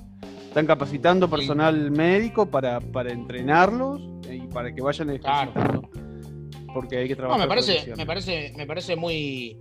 Están 0.48 0.66
capacitando 0.66 1.28
personal 1.28 1.90
médico 1.90 2.46
para, 2.50 2.80
para 2.80 3.12
entrenarlos 3.12 4.00
y 4.30 4.38
para 4.46 4.72
que 4.74 4.80
vayan 4.80 5.18
Claro. 5.18 5.50
ejercitando. 5.50 5.90
Porque 6.72 6.98
hay 6.98 7.08
que 7.08 7.14
no, 7.14 7.18
trabajar. 7.18 7.40
me 7.40 7.48
parece, 7.48 7.92
me 7.96 8.06
parece, 8.06 8.52
me 8.56 8.66
parece 8.66 8.96
muy 8.96 9.58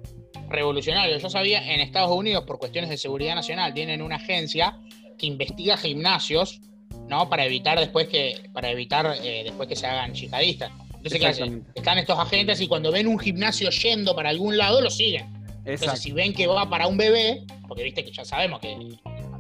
revolucionario. 0.50 1.18
Yo 1.18 1.30
sabía, 1.30 1.74
en 1.74 1.80
Estados 1.82 2.12
Unidos, 2.12 2.44
por 2.46 2.60
cuestiones 2.60 2.90
de 2.90 2.98
seguridad 2.98 3.36
nacional, 3.36 3.74
tienen 3.74 4.02
una 4.02 4.16
agencia 4.16 4.78
que 5.18 5.26
investiga 5.26 5.78
gimnasios, 5.78 6.62
¿no? 7.10 7.30
Para 7.30 7.46
evitar 7.46 7.80
después 7.80 8.08
que, 8.08 8.50
para 8.54 8.70
evitar 8.70 9.16
eh, 9.22 9.44
después 9.44 9.68
que 9.68 9.76
se 9.76 9.88
hagan 9.88 10.14
yihadistas. 10.14 10.72
Entonces, 10.96 11.20
¿qué 11.20 11.28
hacen? 11.28 11.66
Están 11.76 11.98
estos 11.98 12.18
agentes 12.18 12.60
y 12.62 12.68
cuando 12.68 12.92
ven 12.92 13.08
un 13.08 13.20
gimnasio 13.20 13.70
yendo 13.70 14.16
para 14.16 14.30
algún 14.30 14.58
lado, 14.58 14.82
lo 14.82 14.90
siguen. 14.90 15.24
Exacto. 15.24 15.72
Entonces, 15.72 16.02
si 16.02 16.12
ven 16.12 16.34
que 16.34 16.48
va 16.48 16.70
para 16.70 16.88
un 16.88 16.98
bebé, 16.98 17.44
porque 17.68 17.84
viste 17.84 18.04
que 18.04 18.12
ya 18.12 18.26
sabemos 18.26 18.60
que 18.60 18.76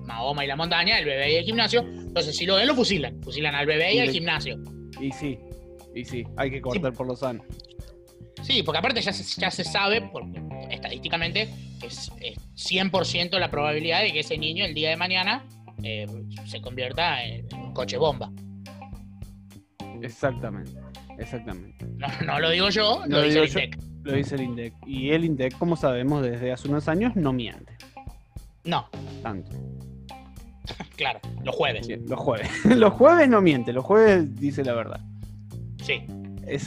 Mahoma 0.05 0.43
y 0.43 0.47
la 0.47 0.55
montaña, 0.55 0.99
el 0.99 1.05
bebé 1.05 1.34
y 1.34 1.36
el 1.38 1.45
gimnasio, 1.45 1.81
entonces 1.81 2.36
si 2.36 2.45
lo 2.45 2.55
ven, 2.55 2.67
lo 2.67 2.75
fusilan. 2.75 3.21
Fusilan 3.21 3.55
al 3.55 3.65
bebé 3.65 3.93
y 3.93 3.97
Y 3.97 3.99
al 3.99 4.10
gimnasio. 4.12 4.58
Y 5.01 5.12
sí, 5.12 5.38
y 5.93 6.05
sí, 6.05 6.23
hay 6.38 6.51
que 6.51 6.62
cortar 6.62 6.93
por 6.93 7.08
lo 7.08 7.15
sano. 7.15 7.43
Sí, 8.43 8.63
porque 8.63 8.80
aparte 8.80 9.02
ya 9.02 9.12
se, 9.13 9.24
ya 9.39 9.50
se 9.52 9.63
sabe, 9.63 10.02
por- 10.02 10.24
estadísticamente, 10.69 11.50
que 11.80 11.88
es, 11.88 12.12
es 12.21 12.38
100% 12.71 13.39
la 13.39 13.50
probabilidad 13.50 14.02
de 14.02 14.12
que 14.13 14.19
ese 14.19 14.38
niño 14.38 14.65
el 14.65 14.74
día 14.74 14.89
de 14.89 14.98
mañana 14.98 15.43
eh, 15.84 16.06
se 16.45 16.62
convierta 16.62 17.24
en 17.24 17.48
un 17.56 17.74
coche 17.74 17.98
bomba. 17.98 18.32
Exactamente, 20.02 20.71
exactamente. 21.17 21.86
No, 21.98 22.08
no 22.26 22.39
lo 22.39 22.50
digo 22.50 22.69
yo, 22.69 23.02
lo 23.08 23.17
lo 23.17 23.21
dice 23.24 23.39
el 23.39 23.48
yo. 23.50 23.60
INDEC. 23.60 23.80
Lo 24.04 24.13
dice 24.13 24.36
el 24.36 24.41
INDEC. 24.41 24.74
Y 24.86 25.10
el 25.12 25.26
INDEC, 25.26 25.58
como 25.58 25.76
sabemos, 25.76 26.21
desde 26.24 26.52
hace 26.52 26.67
unos 26.67 26.88
años 26.88 27.15
no 27.15 27.34
miente 27.34 27.74
No, 28.63 28.88
tanto. 29.24 29.52
claro, 30.95 31.19
los 31.43 31.56
jueves. 31.56 31.88
Sí, 31.88 31.95
los 32.08 32.19
jueves. 32.19 32.50
los 32.65 32.93
jueves 32.93 33.28
no 33.30 33.41
miente, 33.41 33.74
los 33.74 33.84
jueves 33.86 34.36
dice 34.36 34.63
la 34.63 34.74
verdad. 34.74 35.00
Sí. 35.84 36.04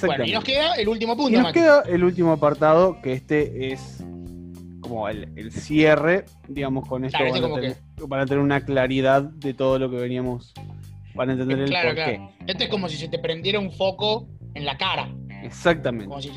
Bueno, 0.04 0.24
y 0.24 0.32
nos 0.32 0.44
queda 0.44 0.74
el 0.74 0.88
último 0.88 1.12
Y 1.14 1.16
punto, 1.16 1.30
nos 1.32 1.42
Mati. 1.44 1.60
queda 1.60 1.82
el 1.82 2.04
último 2.04 2.32
apartado, 2.32 3.00
que 3.02 3.12
este 3.12 3.72
es 3.72 4.04
como 4.80 5.08
el, 5.08 5.28
el 5.36 5.52
cierre, 5.52 6.24
digamos, 6.48 6.86
con 6.88 7.04
esto 7.04 7.18
Claro, 7.18 7.32
van, 7.32 7.36
este 7.36 7.46
a 7.46 7.48
como 7.50 7.60
tener, 7.60 8.08
van 8.08 8.20
a 8.20 8.26
tener 8.26 8.42
una 8.42 8.64
claridad 8.64 9.22
de 9.22 9.54
todo 9.54 9.78
lo 9.78 9.90
que 9.90 9.96
veníamos, 9.96 10.52
van 11.14 11.30
a 11.30 11.32
entender 11.32 11.60
el 11.60 11.68
Claro, 11.68 11.88
porqué. 11.90 12.14
claro. 12.16 12.30
Este 12.46 12.64
es 12.64 12.70
como 12.70 12.88
si 12.88 12.96
se 12.96 13.08
te 13.08 13.18
prendiera 13.18 13.58
un 13.60 13.70
foco 13.72 14.28
en 14.54 14.64
la 14.64 14.76
cara. 14.76 15.08
Exactamente. 15.42 16.06
Como 16.08 16.20
si 16.22 16.30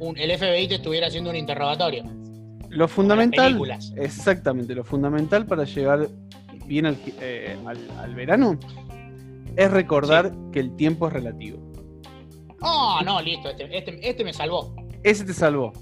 un- 0.00 0.16
el 0.18 0.30
FBI 0.30 0.68
te 0.68 0.76
estuviera 0.76 1.06
haciendo 1.08 1.30
un 1.30 1.36
interrogatorio. 1.36 2.04
Lo 2.70 2.86
fundamental, 2.88 3.58
exactamente, 3.96 4.74
lo 4.74 4.84
fundamental 4.84 5.46
para 5.46 5.64
llegar 5.64 6.08
bien 6.66 6.86
al, 6.86 6.96
eh, 7.20 7.56
al- 7.66 7.90
al 7.98 8.14
verano 8.14 8.58
es 9.56 9.70
recordar 9.70 10.32
que 10.52 10.60
el 10.60 10.76
tiempo 10.76 11.06
es 11.08 11.12
relativo. 11.14 11.58
Oh, 12.60 13.00
no, 13.04 13.20
listo, 13.22 13.50
este, 13.50 13.76
este, 13.76 14.08
este 14.08 14.24
me 14.24 14.32
salvó. 14.32 14.74
Ese 15.02 15.24
te 15.24 15.32
salvó. 15.34 15.72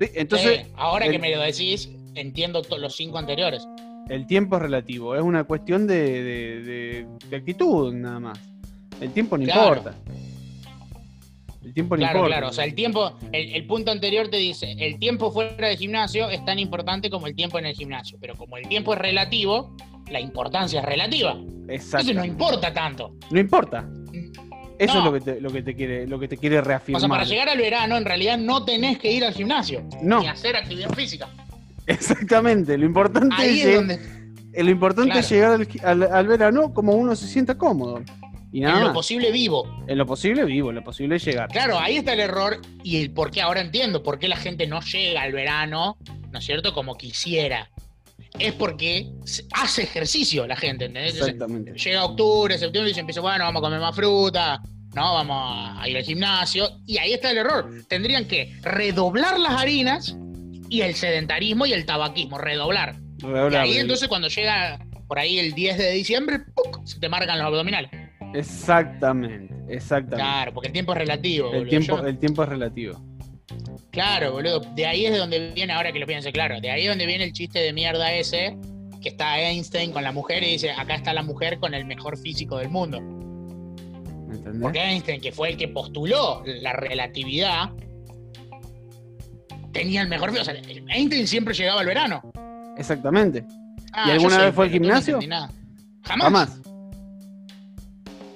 ¿sí? 0.00 0.08
Entonces, 0.14 0.60
Eh, 0.60 0.66
ahora 0.76 1.06
el- 1.06 1.12
que 1.12 1.18
me 1.18 1.34
lo 1.34 1.40
decís, 1.42 1.90
entiendo 2.14 2.62
los 2.78 2.96
cinco 2.96 3.18
anteriores. 3.18 3.66
el 4.08 4.26
tiempo 4.26 4.56
es 4.56 4.62
relativo, 4.62 5.14
es 5.14 5.22
una 5.22 5.44
cuestión 5.44 5.86
de, 5.86 6.22
de- 6.22 6.60
de- 6.62 7.06
de 7.30 7.36
actitud 7.36 7.92
nada 7.94 8.18
más. 8.20 8.38
El 9.00 9.10
tiempo 9.12 9.36
no 9.38 9.44
Claro. 9.44 9.76
importa. 9.76 9.94
El 11.64 11.72
tiempo 11.72 11.96
no 11.96 12.00
Claro, 12.00 12.18
importa. 12.18 12.34
claro. 12.36 12.48
O 12.48 12.52
sea, 12.52 12.64
el 12.64 12.74
tiempo, 12.74 13.12
el, 13.30 13.54
el 13.54 13.66
punto 13.66 13.92
anterior 13.92 14.28
te 14.28 14.36
dice, 14.38 14.74
el 14.78 14.98
tiempo 14.98 15.30
fuera 15.30 15.68
del 15.68 15.76
gimnasio 15.76 16.28
es 16.28 16.44
tan 16.44 16.58
importante 16.58 17.08
como 17.08 17.26
el 17.28 17.34
tiempo 17.36 17.58
en 17.58 17.66
el 17.66 17.74
gimnasio. 17.74 18.18
Pero 18.20 18.34
como 18.34 18.56
el 18.56 18.66
tiempo 18.68 18.92
es 18.94 18.98
relativo, 18.98 19.74
la 20.10 20.20
importancia 20.20 20.80
es 20.80 20.86
relativa. 20.86 21.32
Exacto. 21.68 21.98
Entonces 22.10 22.16
no 22.16 22.24
importa 22.24 22.72
tanto. 22.74 23.14
No 23.30 23.38
importa. 23.38 23.88
Eso 24.84 24.94
No. 24.94 24.98
es 25.00 25.04
lo 25.04 25.12
que, 25.12 25.20
te, 25.20 25.40
lo, 25.40 25.50
que 25.52 25.62
te 25.62 25.74
quiere, 25.74 26.06
lo 26.06 26.18
que 26.18 26.28
te 26.28 26.36
quiere 26.36 26.58
O 26.58 26.62
reafirmar. 26.62 27.00
sea, 27.00 27.08
para 27.08 27.24
llegar 27.24 27.48
al 27.48 27.58
verano, 27.58 27.96
en 27.96 28.04
realidad 28.04 28.38
no 28.38 28.64
tenés 28.64 28.98
que 28.98 29.10
ir 29.12 29.24
al 29.24 29.32
gimnasio. 29.34 29.82
No. 30.02 30.20
Ni 30.20 30.28
hacer 30.28 30.56
actividad 30.56 30.90
física. 30.94 31.28
Exactamente. 31.86 32.76
Lo 32.78 32.86
importante, 32.86 33.34
Ahí 33.38 33.60
es, 33.60 33.66
es 33.66 33.70
lleg- 33.72 33.74
donde. 33.76 33.94
eh, 34.52 34.62
lo 34.64 34.70
importante 34.70 35.18
es 35.18 35.28
llegar 35.30 35.52
al, 35.52 35.68
al- 35.84 36.12
al 36.14 36.26
verano 36.26 36.72
como 36.72 36.92
uno 36.94 37.14
se 37.16 37.26
sienta 37.26 37.56
cómodo. 37.56 38.02
Y 38.54 38.60
nada 38.60 38.80
En 38.80 38.84
lo 38.88 38.92
posible 38.92 39.32
vivo. 39.32 39.66
En 39.86 39.96
lo 39.96 40.04
posible 40.04 40.44
vivo, 40.44 40.68
en 40.70 40.76
lo 40.76 40.84
posible 40.84 41.18
llegar. 41.18 41.48
Claro, 41.48 41.78
ahí 41.78 41.96
está 41.96 42.12
el 42.12 42.20
error 42.20 42.60
y 42.82 43.00
el 43.00 43.10
por 43.10 43.30
qué 43.30 43.40
ahora 43.40 43.62
entiendo 43.62 44.02
por 44.02 44.18
qué 44.18 44.28
la 44.28 44.36
gente 44.36 44.66
no 44.66 44.80
llega 44.82 45.22
al 45.22 45.32
verano, 45.32 45.96
¿no 46.30 46.38
es 46.38 46.44
cierto? 46.44 46.74
Como 46.74 46.94
quisiera. 46.96 47.70
Es 48.38 48.52
porque 48.52 49.10
hace 49.52 49.82
ejercicio 49.82 50.46
la 50.46 50.56
gente, 50.56 50.84
¿entendés? 50.86 51.14
Entonces, 51.14 51.34
Exactamente. 51.34 51.72
llega 51.78 52.04
octubre, 52.04 52.58
septiembre 52.58 52.90
y 52.90 52.94
se 52.94 53.00
empieza, 53.00 53.20
bueno, 53.22 53.44
vamos 53.44 53.60
a 53.60 53.64
comer 53.64 53.80
más 53.80 53.94
fruta, 53.96 54.60
no, 54.94 55.14
vamos 55.14 55.78
a 55.78 55.88
ir 55.88 55.96
al 55.96 56.02
gimnasio. 56.02 56.68
Y 56.86 56.98
ahí 56.98 57.12
está 57.12 57.30
el 57.30 57.38
error. 57.38 57.70
Tendrían 57.88 58.26
que 58.26 58.54
redoblar 58.62 59.38
las 59.40 59.60
harinas 59.60 60.16
y 60.68 60.82
el 60.82 60.94
sedentarismo 60.94 61.66
y 61.66 61.72
el 61.72 61.86
tabaquismo, 61.86 62.38
redoblar. 62.38 62.96
Y 63.22 63.54
ahí 63.54 63.78
entonces 63.78 64.08
cuando 64.08 64.28
llega 64.28 64.84
por 65.06 65.18
ahí 65.18 65.38
el 65.38 65.52
10 65.52 65.78
de 65.78 65.92
diciembre, 65.92 66.40
¡puc! 66.54 66.84
se 66.84 66.98
te 66.98 67.08
marcan 67.08 67.38
los 67.38 67.46
abdominales. 67.46 67.90
Exactamente, 68.34 69.54
exactamente. 69.68 70.16
Claro, 70.16 70.54
porque 70.54 70.68
el 70.68 70.72
tiempo 70.72 70.92
es 70.92 70.98
relativo. 70.98 71.48
el, 71.48 71.52
boludo. 71.52 71.70
tiempo, 71.70 71.98
Yo- 71.98 72.06
el 72.06 72.18
tiempo 72.18 72.42
es 72.42 72.48
relativo. 72.48 73.00
Claro, 73.90 74.32
boludo. 74.32 74.60
De 74.74 74.86
ahí 74.86 75.04
es 75.04 75.12
de 75.12 75.18
donde 75.18 75.52
viene, 75.52 75.72
ahora 75.72 75.92
que 75.92 75.98
lo 75.98 76.06
pienso, 76.06 76.30
claro, 76.32 76.60
de 76.60 76.70
ahí 76.70 76.82
es 76.82 76.88
donde 76.88 77.06
viene 77.06 77.24
el 77.24 77.32
chiste 77.32 77.58
de 77.58 77.72
mierda 77.72 78.12
ese, 78.12 78.56
que 79.02 79.10
está 79.10 79.38
Einstein 79.38 79.92
con 79.92 80.02
la 80.02 80.12
mujer 80.12 80.42
y 80.42 80.52
dice, 80.52 80.70
acá 80.70 80.94
está 80.94 81.12
la 81.12 81.22
mujer 81.22 81.58
con 81.58 81.74
el 81.74 81.84
mejor 81.84 82.16
físico 82.16 82.56
del 82.58 82.70
mundo. 82.70 83.00
¿Me 84.32 84.38
entendés? 84.38 84.62
Porque 84.62 84.80
Einstein, 84.80 85.20
que 85.20 85.32
fue 85.32 85.50
el 85.50 85.56
que 85.56 85.68
postuló 85.68 86.42
la 86.46 86.72
relatividad, 86.72 87.70
tenía 89.72 90.02
el 90.02 90.08
mejor. 90.08 90.30
O 90.30 90.44
sea, 90.44 90.54
Einstein 90.54 91.26
siempre 91.26 91.54
llegaba 91.54 91.80
al 91.80 91.86
verano. 91.86 92.22
Exactamente. 92.78 93.44
Ah, 93.92 94.04
¿Y 94.04 94.08
yo 94.08 94.12
alguna 94.14 94.38
vez 94.38 94.54
fue 94.54 94.64
al 94.64 94.70
no 94.70 94.74
gimnasio? 94.74 95.20
nada. 95.28 95.50
Jamás. 96.04 96.24
Jamás. 96.24 96.60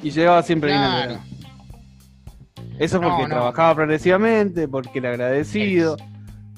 Y 0.03 0.11
llegaba 0.11 0.43
siempre 0.43 0.71
bien 0.71 0.83
al 0.83 1.01
verano. 1.01 1.25
Eso 2.79 3.01
porque 3.01 3.23
no. 3.23 3.29
trabajaba 3.29 3.75
progresivamente, 3.75 4.69
porque 4.69 4.99
era 4.99 5.11
agradecido, 5.11 5.97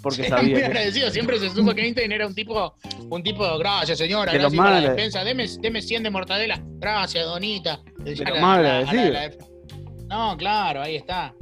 porque 0.02 0.22
muy 0.22 0.28
sabía 0.28 0.56
que. 0.56 0.64
agradecido. 0.64 1.10
Siempre 1.10 1.38
se 1.38 1.50
supo 1.50 1.74
que 1.74 1.82
Einstein 1.82 2.12
era 2.12 2.26
un 2.26 2.34
tipo, 2.34 2.74
un 3.10 3.22
tipo, 3.22 3.58
gracias 3.58 3.98
señora, 3.98 4.32
De 4.32 4.38
gracias 4.38 4.60
por 4.60 4.70
la 4.70 4.80
despensa, 4.80 5.24
deme, 5.24 5.46
deme 5.60 5.82
100 5.82 6.02
de 6.02 6.10
mortadela, 6.10 6.62
gracias 6.62 7.24
donita. 7.24 7.80
No, 10.08 10.36
claro, 10.36 10.82
ahí 10.82 10.96
está. 10.96 11.34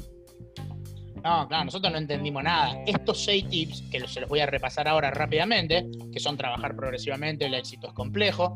No, 1.23 1.49
claro, 1.49 1.65
nosotros 1.65 1.93
no 1.93 1.99
entendimos 1.99 2.43
nada. 2.43 2.79
Estos 2.87 3.25
seis 3.25 3.49
tips, 3.49 3.83
que 3.91 4.07
se 4.07 4.21
los 4.21 4.29
voy 4.29 4.41
a 4.41 4.47
repasar 4.47 4.87
ahora 4.87 5.11
rápidamente, 5.11 5.87
que 6.13 6.21
son 6.21 6.37
trabajar 6.37 6.77
progresivamente, 6.77 7.47
el 7.47 7.55
éxito 7.55 7.89
es 7.89 7.95
complejo, 7.95 8.55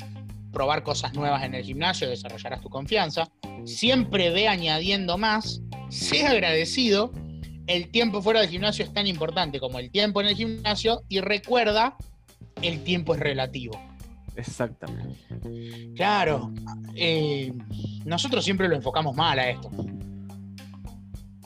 probar 0.53 0.83
cosas 0.83 1.15
nuevas 1.15 1.43
en 1.43 1.55
el 1.55 1.65
gimnasio, 1.65 2.09
desarrollarás 2.09 2.61
tu 2.61 2.69
confianza, 2.69 3.29
siempre 3.65 4.31
ve 4.31 4.47
añadiendo 4.47 5.19
más, 5.19 5.63
sé 5.89 6.27
agradecido, 6.27 7.13
el 7.67 7.91
tiempo 7.91 8.23
fuera 8.23 8.41
del 8.41 8.49
gimnasio 8.49 8.85
es 8.85 8.93
tan 8.93 9.07
importante 9.07 9.61
como 9.61 9.79
el 9.79 9.91
tiempo 9.91 10.21
en 10.21 10.29
el 10.29 10.35
gimnasio 10.35 11.03
y 11.09 11.21
recuerda, 11.21 11.97
el 12.63 12.83
tiempo 12.83 13.15
es 13.15 13.21
relativo. 13.21 13.79
Exactamente. 14.37 15.17
Claro, 15.97 16.53
eh, 16.95 17.53
nosotros 18.05 18.45
siempre 18.45 18.69
lo 18.69 18.77
enfocamos 18.77 19.15
mal 19.15 19.39
a 19.39 19.51
esto. 19.51 19.71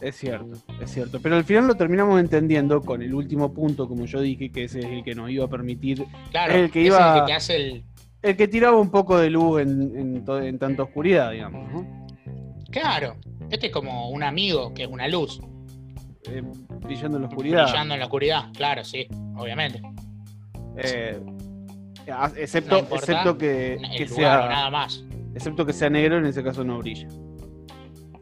Es 0.00 0.16
cierto, 0.16 0.53
es 0.83 0.90
cierto. 0.92 1.20
Pero 1.22 1.37
al 1.37 1.44
final 1.44 1.66
lo 1.66 1.77
terminamos 1.77 2.20
entendiendo 2.20 2.81
con 2.83 3.00
el 3.00 3.14
último 3.14 3.55
punto, 3.55 3.88
como 3.88 4.05
yo 4.05 4.20
dije, 4.20 4.50
que 4.50 4.64
ese 4.64 4.81
es 4.81 4.85
el 4.87 5.03
que 5.03 5.14
nos 5.14 5.31
iba 5.31 5.46
a 5.46 5.48
permitir. 5.48 6.05
Claro, 6.31 6.53
El 6.55 6.70
que 6.70 6.83
iba- 6.83 7.14
es 7.16 7.20
el 7.22 7.27
que 7.27 7.33
hace 7.33 7.57
el... 7.57 7.85
El 8.20 8.37
que 8.37 8.48
tiraba 8.48 8.79
un 8.79 8.90
poco 8.90 9.18
de 9.18 9.29
luz 9.31 9.61
en, 9.61 10.24
en, 10.27 10.59
tanta 10.59 10.83
oscuridad, 10.83 11.33
digamos. 11.33 11.70
¿no? 11.72 12.07
Claro, 12.70 13.16
este 13.50 13.66
es 13.66 13.72
como 13.72 14.09
un 14.11 14.22
amigo 14.22 14.72
que 14.72 14.85
es 14.85 14.88
una 14.88 15.09
luz, 15.09 15.40
Eh, 16.31 16.43
brillando 16.81 17.17
en 17.19 17.23
la 17.23 17.29
oscuridad. 17.29 17.65
brillando 17.65 17.95
en 17.95 18.01
la 18.01 18.07
oscuridad. 18.07 18.53
Claro, 18.55 18.85
sí, 18.85 19.07
obviamente. 19.37 19.81
Eh, 20.79 21.21
excepto, 22.37 22.83
No 22.89 22.97
excepto 22.97 23.39
que, 23.39 23.79
sea, 24.09 24.49
nada 24.49 24.71
más. 24.71 25.05
excepto 25.35 25.65
que 25.67 25.73
sea 25.73 25.91
negro, 25.91 26.19
en 26.19 26.27
ese 26.27 26.43
caso 26.43 26.65
no 26.65 26.79
brilla. 26.79 27.09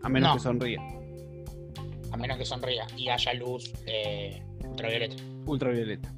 A 0.02 0.08
menos 0.08 0.30
No. 0.30 0.34
que 0.34 0.40
sonría. 0.40 0.80
A 2.12 2.16
menos 2.16 2.36
que 2.36 2.44
sonría 2.44 2.86
y 2.96 3.08
haya 3.08 3.32
luz 3.34 3.72
eh, 3.86 4.42
ultravioleta, 4.68 5.16
Ultravioleta. 5.46 6.12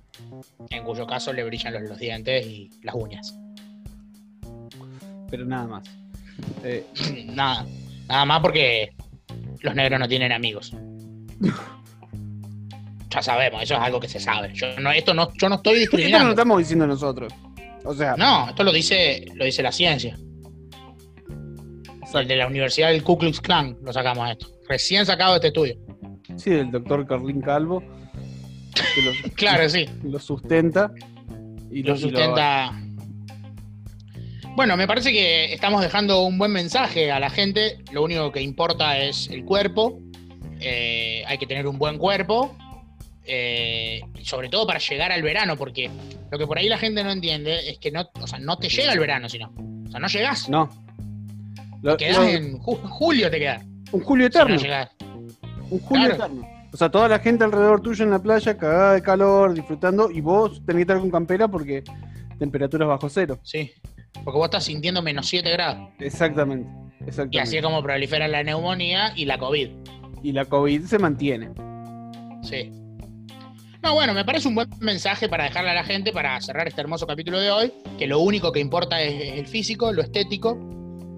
en 0.71 0.85
cuyo 0.85 1.07
caso 1.07 1.33
le 1.33 1.45
brillan 1.45 1.75
los, 1.75 1.83
los 1.83 1.99
dientes 1.99 2.47
y 2.47 2.71
las 2.83 2.95
uñas. 2.95 3.39
Pero 5.31 5.45
nada 5.45 5.67
más. 5.67 5.85
Eh, 6.65 6.85
nada, 7.27 7.67
nada 8.09 8.25
más 8.25 8.41
porque 8.41 8.93
los 9.61 9.75
negros 9.75 10.01
no 10.01 10.09
tienen 10.09 10.33
amigos. 10.33 10.75
Ya 13.11 13.23
sabemos, 13.23 13.63
eso 13.63 13.75
es 13.75 13.81
algo 13.81 14.01
que 14.01 14.09
se 14.09 14.19
sabe. 14.19 14.53
Yo 14.55 14.67
no, 14.81 14.91
esto 14.91 15.15
no, 15.15 15.33
yo 15.35 15.49
no 15.49 15.55
estoy 15.55 15.75
esto 15.83 15.93
no 15.93 15.99
lo 15.99 15.99
discriminando. 16.01 16.31
estamos 16.31 16.59
diciendo 16.59 16.85
nosotros. 16.87 17.33
O 17.85 17.95
sea, 17.95 18.17
No, 18.17 18.49
esto 18.49 18.65
lo 18.65 18.73
dice, 18.73 19.25
lo 19.37 19.45
dice 19.45 19.63
la 19.63 19.71
ciencia. 19.71 20.19
El 22.13 22.29
de 22.29 22.37
la 22.37 22.47
Universidad 22.47 22.89
del 22.91 23.03
Ku 23.03 23.19
Klux 23.19 23.41
Klan 23.41 23.77
lo 23.83 23.93
sacamos 23.93 24.31
esto. 24.31 24.47
Recién 24.69 25.05
sacado 25.05 25.33
de 25.33 25.37
este 25.37 25.49
estudio. 25.49 25.77
sí, 26.37 26.51
del 26.51 26.71
doctor 26.71 27.07
Carlín 27.07 27.41
Calvo. 27.41 27.83
Que 28.95 29.03
lo, 29.03 29.13
Claro, 29.35 29.69
sí. 29.69 29.87
lo 30.05 30.19
sustenta. 30.21 30.93
Y 31.71 31.83
Lo 31.83 31.97
sustenta. 31.97 32.73
Bueno, 34.55 34.77
me 34.77 34.87
parece 34.87 35.11
que 35.13 35.53
estamos 35.53 35.83
dejando 35.83 36.23
un 36.23 36.39
buen 36.39 36.53
mensaje 36.53 37.11
a 37.11 37.19
la 37.19 37.31
gente. 37.31 37.79
Lo 37.93 38.03
único 38.05 38.31
que 38.31 38.41
importa 38.41 38.99
es 38.99 39.29
el 39.31 39.45
cuerpo. 39.45 40.01
Eh, 40.65 41.25
hay 41.27 41.39
que 41.39 41.47
tener 41.47 41.67
un 41.67 41.79
buen 41.79 41.99
cuerpo. 41.99 42.57
eh, 43.27 44.03
y 44.21 44.25
sobre 44.27 44.51
todo 44.51 44.67
para 44.67 44.79
llegar 44.79 45.11
al 45.11 45.23
verano, 45.23 45.57
porque 45.57 45.89
lo 46.31 46.37
que 46.39 46.47
por 46.47 46.59
ahí 46.59 46.69
la 46.69 46.77
gente 46.77 47.03
no 47.03 47.11
entiende 47.11 47.71
es 47.71 47.79
que 47.79 47.91
no, 47.91 48.07
o 48.21 48.27
sea, 48.27 48.39
no 48.39 48.59
te 48.59 48.69
llega 48.69 48.93
el 48.93 48.99
verano, 48.99 49.31
sino. 49.31 49.51
O 49.87 49.91
sea, 49.91 49.99
no 49.99 50.09
llegás. 50.09 50.47
No. 50.51 50.69
Lo- 51.81 51.97
Quedás 51.97 52.19
lo- 52.19 52.25
en 52.25 52.59
ju- 52.59 52.83
julio, 52.89 53.31
te 53.31 53.39
quedás. 53.39 53.65
un 53.93 54.01
julio 54.03 54.29
Si 54.31 54.39
no 54.39 54.45
eterno. 54.45 54.89
un 55.71 55.79
julio 55.81 56.05
Claro. 56.07 56.15
eterno. 56.17 56.49
O 56.73 56.77
sea, 56.77 56.91
toda 56.91 57.09
la 57.09 57.19
gente 57.19 57.45
alrededor 57.45 57.81
tuyo 57.81 58.05
en 58.05 58.11
la 58.11 58.19
playa, 58.19 58.59
cagada 58.59 58.93
de 58.95 59.01
calor, 59.03 59.55
disfrutando, 59.55 60.11
y 60.11 60.21
vos 60.21 60.61
tenés 60.67 60.81
que 60.81 60.83
estar 60.83 60.99
con 60.99 61.11
campera 61.11 61.49
porque 61.49 61.83
temperaturas 62.39 62.89
bajo 62.89 63.09
cero. 63.09 63.39
Sí. 63.43 63.71
Porque 64.25 64.37
vos 64.39 64.45
estás 64.47 64.65
sintiendo 64.65 65.01
menos 65.01 65.27
7 65.29 65.51
grados. 65.51 65.89
Exactamente. 65.99 66.69
Y 67.01 67.05
Exactamente. 67.09 67.41
así 67.41 67.57
es 67.57 67.63
como 67.63 67.83
prolifera 67.83 68.29
la 68.29 68.43
neumonía 68.43 69.13
y 69.17 69.25
la 69.25 69.39
COVID. 69.39 69.71
Y 70.25 70.33
la 70.33 70.45
COVID 70.47 70.85
se 70.87 70.99
mantiene. 70.99 71.51
Sí. 72.43 72.73
No, 73.83 73.93
bueno, 73.95 74.15
me 74.15 74.25
parece 74.25 74.49
un 74.49 74.55
buen 74.55 74.69
mensaje 74.81 75.29
para 75.29 75.45
dejarle 75.45 75.71
a 75.71 75.75
la 75.75 75.85
gente 75.85 76.11
para 76.13 76.41
cerrar 76.41 76.67
este 76.67 76.81
hermoso 76.81 77.07
capítulo 77.07 77.39
de 77.39 77.51
hoy, 77.51 77.73
que 77.99 78.07
lo 78.07 78.19
único 78.21 78.51
que 78.51 78.59
importa 78.61 79.01
es 79.03 79.39
el 79.39 79.47
físico, 79.47 79.93
lo 79.93 80.01
estético, 80.01 80.59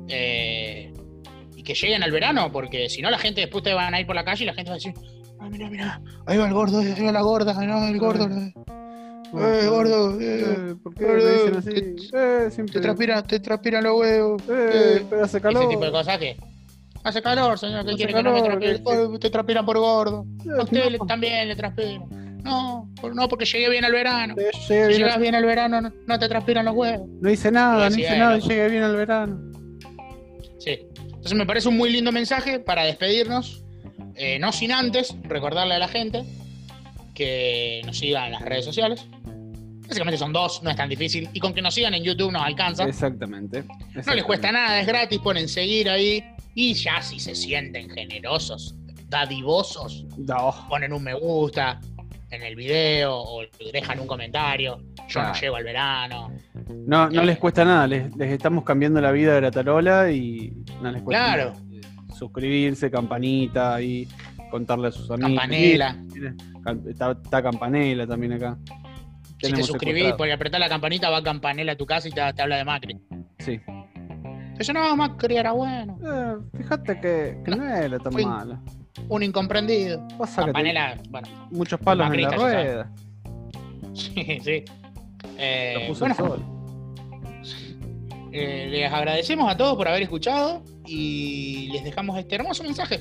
eh, 0.09 0.93
y 1.55 1.63
que 1.63 1.75
lleguen 1.75 2.03
al 2.03 2.11
verano, 2.11 2.51
porque 2.53 2.89
si 2.89 3.01
no 3.03 3.09
la 3.11 3.19
gente 3.19 3.41
después 3.43 3.63
te 3.63 3.73
van 3.73 3.95
a 3.95 4.01
ir 4.01 4.07
por 4.07 4.17
la 4.17 4.25
calle 4.25 4.43
y 4.43 4.47
la 4.47 4.55
gente 4.55 4.71
va 4.71 4.75
a 4.75 4.79
decir, 4.79 4.95
ah, 5.39 5.49
mira, 5.49 5.71
mira, 5.71 6.01
ahí 6.27 6.37
va 6.39 6.49
el 6.49 6.55
gordo, 6.55 6.81
ahí 6.81 7.05
va 7.05 7.13
la 7.13 7.23
gorda, 7.23 7.55
no, 7.65 7.87
el 7.87 7.99
gordo, 8.01 8.27
eh, 8.27 8.53
eh, 8.57 9.67
gordo, 9.69 10.19
eh, 10.21 10.75
¿Por 10.83 10.93
qué 10.95 11.05
gordo, 11.05 11.31
dicen 11.31 11.55
así? 11.57 12.11
te- 12.11 12.47
Eh, 12.47 12.51
te 12.73 12.81
transpiran, 12.81 13.25
te 13.25 13.39
transpiran 13.39 13.85
los 13.85 13.97
huevos. 14.01 14.43
Eh, 14.49 15.05
pero 15.09 15.25
hace 15.25 15.41
calor. 15.41 15.63
Ese 15.63 15.71
tipo 15.71 15.85
de 15.85 15.93
cosas 15.93 16.19
que... 16.19 16.37
Hace 17.07 17.23
calor, 17.23 17.57
señor, 17.57 17.85
¿qué 17.85 17.91
Hace 17.91 17.97
quiere 17.99 18.15
que 18.15 18.23
no 18.25 18.33
me 18.33 18.43
calor, 18.43 18.59
transpire? 18.59 19.19
Te 19.21 19.31
transpiran 19.31 19.65
por 19.65 19.79
gordo. 19.79 20.27
A 20.59 20.63
usted 20.65 20.91
le- 20.91 20.99
también 21.07 21.47
le 21.47 21.55
transpiran. 21.55 22.43
No, 22.43 22.91
por- 23.01 23.15
no, 23.15 23.29
porque 23.29 23.45
llegué 23.45 23.71
bien 23.71 23.85
al 23.85 23.93
verano. 23.93 24.35
llegué 24.35 24.51
Si 24.67 24.73
bien- 24.75 24.89
llegas 24.91 25.21
bien 25.21 25.35
al 25.37 25.45
verano, 25.45 25.81
no, 25.81 25.93
no 26.05 26.19
te 26.19 26.29
transpiran 26.29 26.65
los 26.65 26.75
huevos. 26.75 27.09
No 27.21 27.31
hice 27.31 27.53
nada, 27.53 27.89
no 27.89 27.97
hice 27.97 28.09
sí, 28.13 28.19
nada 28.19 28.39
y 28.39 28.41
llegué 28.41 28.69
bien 28.71 28.83
al 28.83 28.97
verano. 28.97 29.39
Sí. 30.59 30.79
Entonces 30.99 31.35
me 31.35 31.47
parece 31.47 31.69
un 31.69 31.77
muy 31.77 31.91
lindo 31.91 32.11
mensaje 32.11 32.59
para 32.59 32.83
despedirnos. 32.85 33.63
Eh, 34.17 34.39
no 34.41 34.51
sin 34.51 34.73
antes 34.73 35.15
recordarle 35.23 35.75
a 35.75 35.79
la 35.79 35.89
gente 35.89 36.25
que 37.15 37.83
nos 37.87 37.99
sigan 37.99 38.25
en 38.27 38.33
las 38.33 38.43
redes 38.43 38.65
sociales. 38.65 39.07
Básicamente 39.87 40.19
son 40.19 40.33
dos, 40.33 40.61
no 40.65 40.71
es 40.71 40.77
tan 40.77 40.89
difícil. 40.89 41.29
Y 41.33 41.39
con 41.39 41.55
que 41.55 41.63
nos 41.63 41.73
sigan 41.73 41.95
en 41.95 42.03
YouTube 42.03 42.33
nos 42.33 42.43
alcanza. 42.43 42.83
Exactamente. 42.85 43.63
No 44.05 44.15
les 44.15 44.25
cuesta 44.25 44.51
nada, 44.51 44.81
es 44.81 44.87
gratis, 44.89 45.21
ponen 45.21 45.47
seguir 45.49 45.89
ahí. 45.89 46.25
Y 46.59 46.73
ya 46.73 47.03
si 47.03 47.21
se 47.21 47.35
sienten 47.35 47.91
generosos, 47.91 48.75
dadivosos 49.09 50.07
No, 50.17 50.55
ponen 50.71 50.93
un 50.95 51.05
me 51.05 51.13
gusta 51.15 51.79
en 52.31 52.43
el 52.43 52.57
video 52.57 53.15
o 53.15 53.43
dejan 53.73 54.01
un 54.01 54.07
comentario. 54.07 54.79
Yo 55.09 55.23
no 55.23 55.33
llego 55.35 55.57
al 55.57 55.65
verano. 55.65 56.33
no, 56.87 57.09
no 57.11 57.23
Eh. 57.23 57.27
les 57.27 57.39
cuesta 57.39 57.63
nada, 57.65 57.87
les, 57.87 58.17
les 58.17 58.33
estamos 58.33 58.65
cambiando 58.65 59.01
la 59.03 59.13
vida 59.13 59.35
de 59.35 59.43
la 59.43 59.51
tarola 59.51 60.11
y 60.11 60.53
no 60.83 60.91
les 60.91 61.03
cuesta 61.03 61.25
Claro. 61.35 61.53
nada. 61.53 62.15
Suscribirse, 62.19 62.91
campanita 62.91 63.81
y 63.83 64.09
contarle 64.51 64.89
a 64.89 64.93
sus 64.93 65.11
amigos. 65.11 65.33
Campanela. 65.33 65.97
Está, 66.89 67.13
está 67.23 67.43
Campanela 67.43 68.07
también 68.07 68.33
acá. 68.33 68.57
Si 69.43 69.53
te 69.53 69.63
suscribís, 69.63 70.15
porque 70.17 70.33
apretás 70.33 70.59
la 70.59 70.71
campanita, 70.71 71.11
va 71.11 71.23
Campanela 71.23 71.73
a 71.73 71.77
tu 71.77 71.85
casa 71.85 72.09
y 72.09 72.13
te, 72.13 72.23
te 72.33 72.41
habla 72.43 72.57
de 72.57 72.65
Macri. 72.65 72.99
Sí. 73.39 73.61
Eso 74.59 74.73
no, 74.73 74.97
Macri 74.97 75.37
era 75.37 75.53
bueno. 75.53 75.99
Eh, 76.05 76.37
fíjate 76.59 77.01
que, 77.01 77.41
que 77.45 77.51
no 77.51 77.65
era 77.65 77.99
tan 77.99 78.15
mala. 78.15 78.61
Un 79.09 79.23
incomprendido. 79.23 80.07
Pasa 80.19 80.45
Campanela, 80.45 80.97
bueno, 81.11 81.29
muchos 81.51 81.79
palos 81.81 82.13
en 82.13 82.23
la 82.23 82.31
rueda. 82.31 82.93
sí, 83.93 84.39
sí. 84.43 84.65
Eh, 85.39 85.75
Lo 85.81 85.89
puso 85.89 86.07
bueno, 86.07 86.15
el 86.19 86.31
sol. 86.31 86.45
eh, 88.33 88.69
les 88.71 88.93
agradecemos 88.93 89.51
a 89.51 89.57
todos 89.57 89.77
por 89.77 89.89
haber 89.89 90.03
escuchado 90.03 90.63
y 90.87 91.69
les 91.73 91.85
dejamos 91.85 92.19
este 92.19 92.37
hermoso 92.37 92.63
mensaje. 92.63 93.01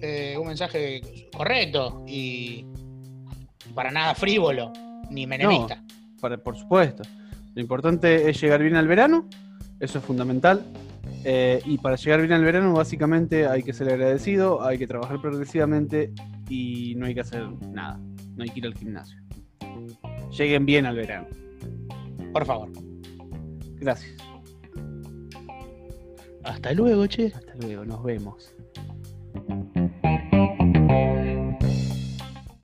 Eh, 0.00 0.36
un 0.36 0.48
mensaje 0.48 1.28
correcto 1.36 2.04
y 2.08 2.66
para 3.74 3.90
nada 3.90 4.14
frívolo 4.14 4.72
ni 5.10 5.26
menemista. 5.26 5.82
Para- 6.20 6.36
por 6.38 6.56
supuesto. 6.56 7.02
Lo 7.54 7.60
importante 7.60 8.28
es 8.30 8.40
llegar 8.40 8.62
bien 8.62 8.76
al 8.76 8.88
verano, 8.88 9.28
eso 9.82 9.98
es 9.98 10.04
fundamental. 10.04 10.64
Eh, 11.24 11.60
y 11.66 11.76
para 11.78 11.96
llegar 11.96 12.20
bien 12.20 12.32
al 12.32 12.44
verano, 12.44 12.72
básicamente 12.72 13.46
hay 13.46 13.64
que 13.64 13.72
ser 13.72 13.88
agradecido, 13.88 14.64
hay 14.64 14.78
que 14.78 14.86
trabajar 14.86 15.20
progresivamente 15.20 16.12
y 16.48 16.94
no 16.96 17.06
hay 17.06 17.14
que 17.14 17.20
hacer 17.20 17.48
nada. 17.72 18.00
No 18.36 18.44
hay 18.44 18.50
que 18.50 18.60
ir 18.60 18.66
al 18.66 18.74
gimnasio. 18.74 19.18
Lleguen 20.30 20.64
bien 20.64 20.86
al 20.86 20.96
verano. 20.96 21.26
Por 22.32 22.46
favor. 22.46 22.70
Gracias. 23.80 24.14
Hasta 26.44 26.72
luego, 26.72 27.06
che. 27.08 27.32
Hasta 27.34 27.54
luego, 27.56 27.84
nos 27.84 28.02
vemos. 28.04 28.54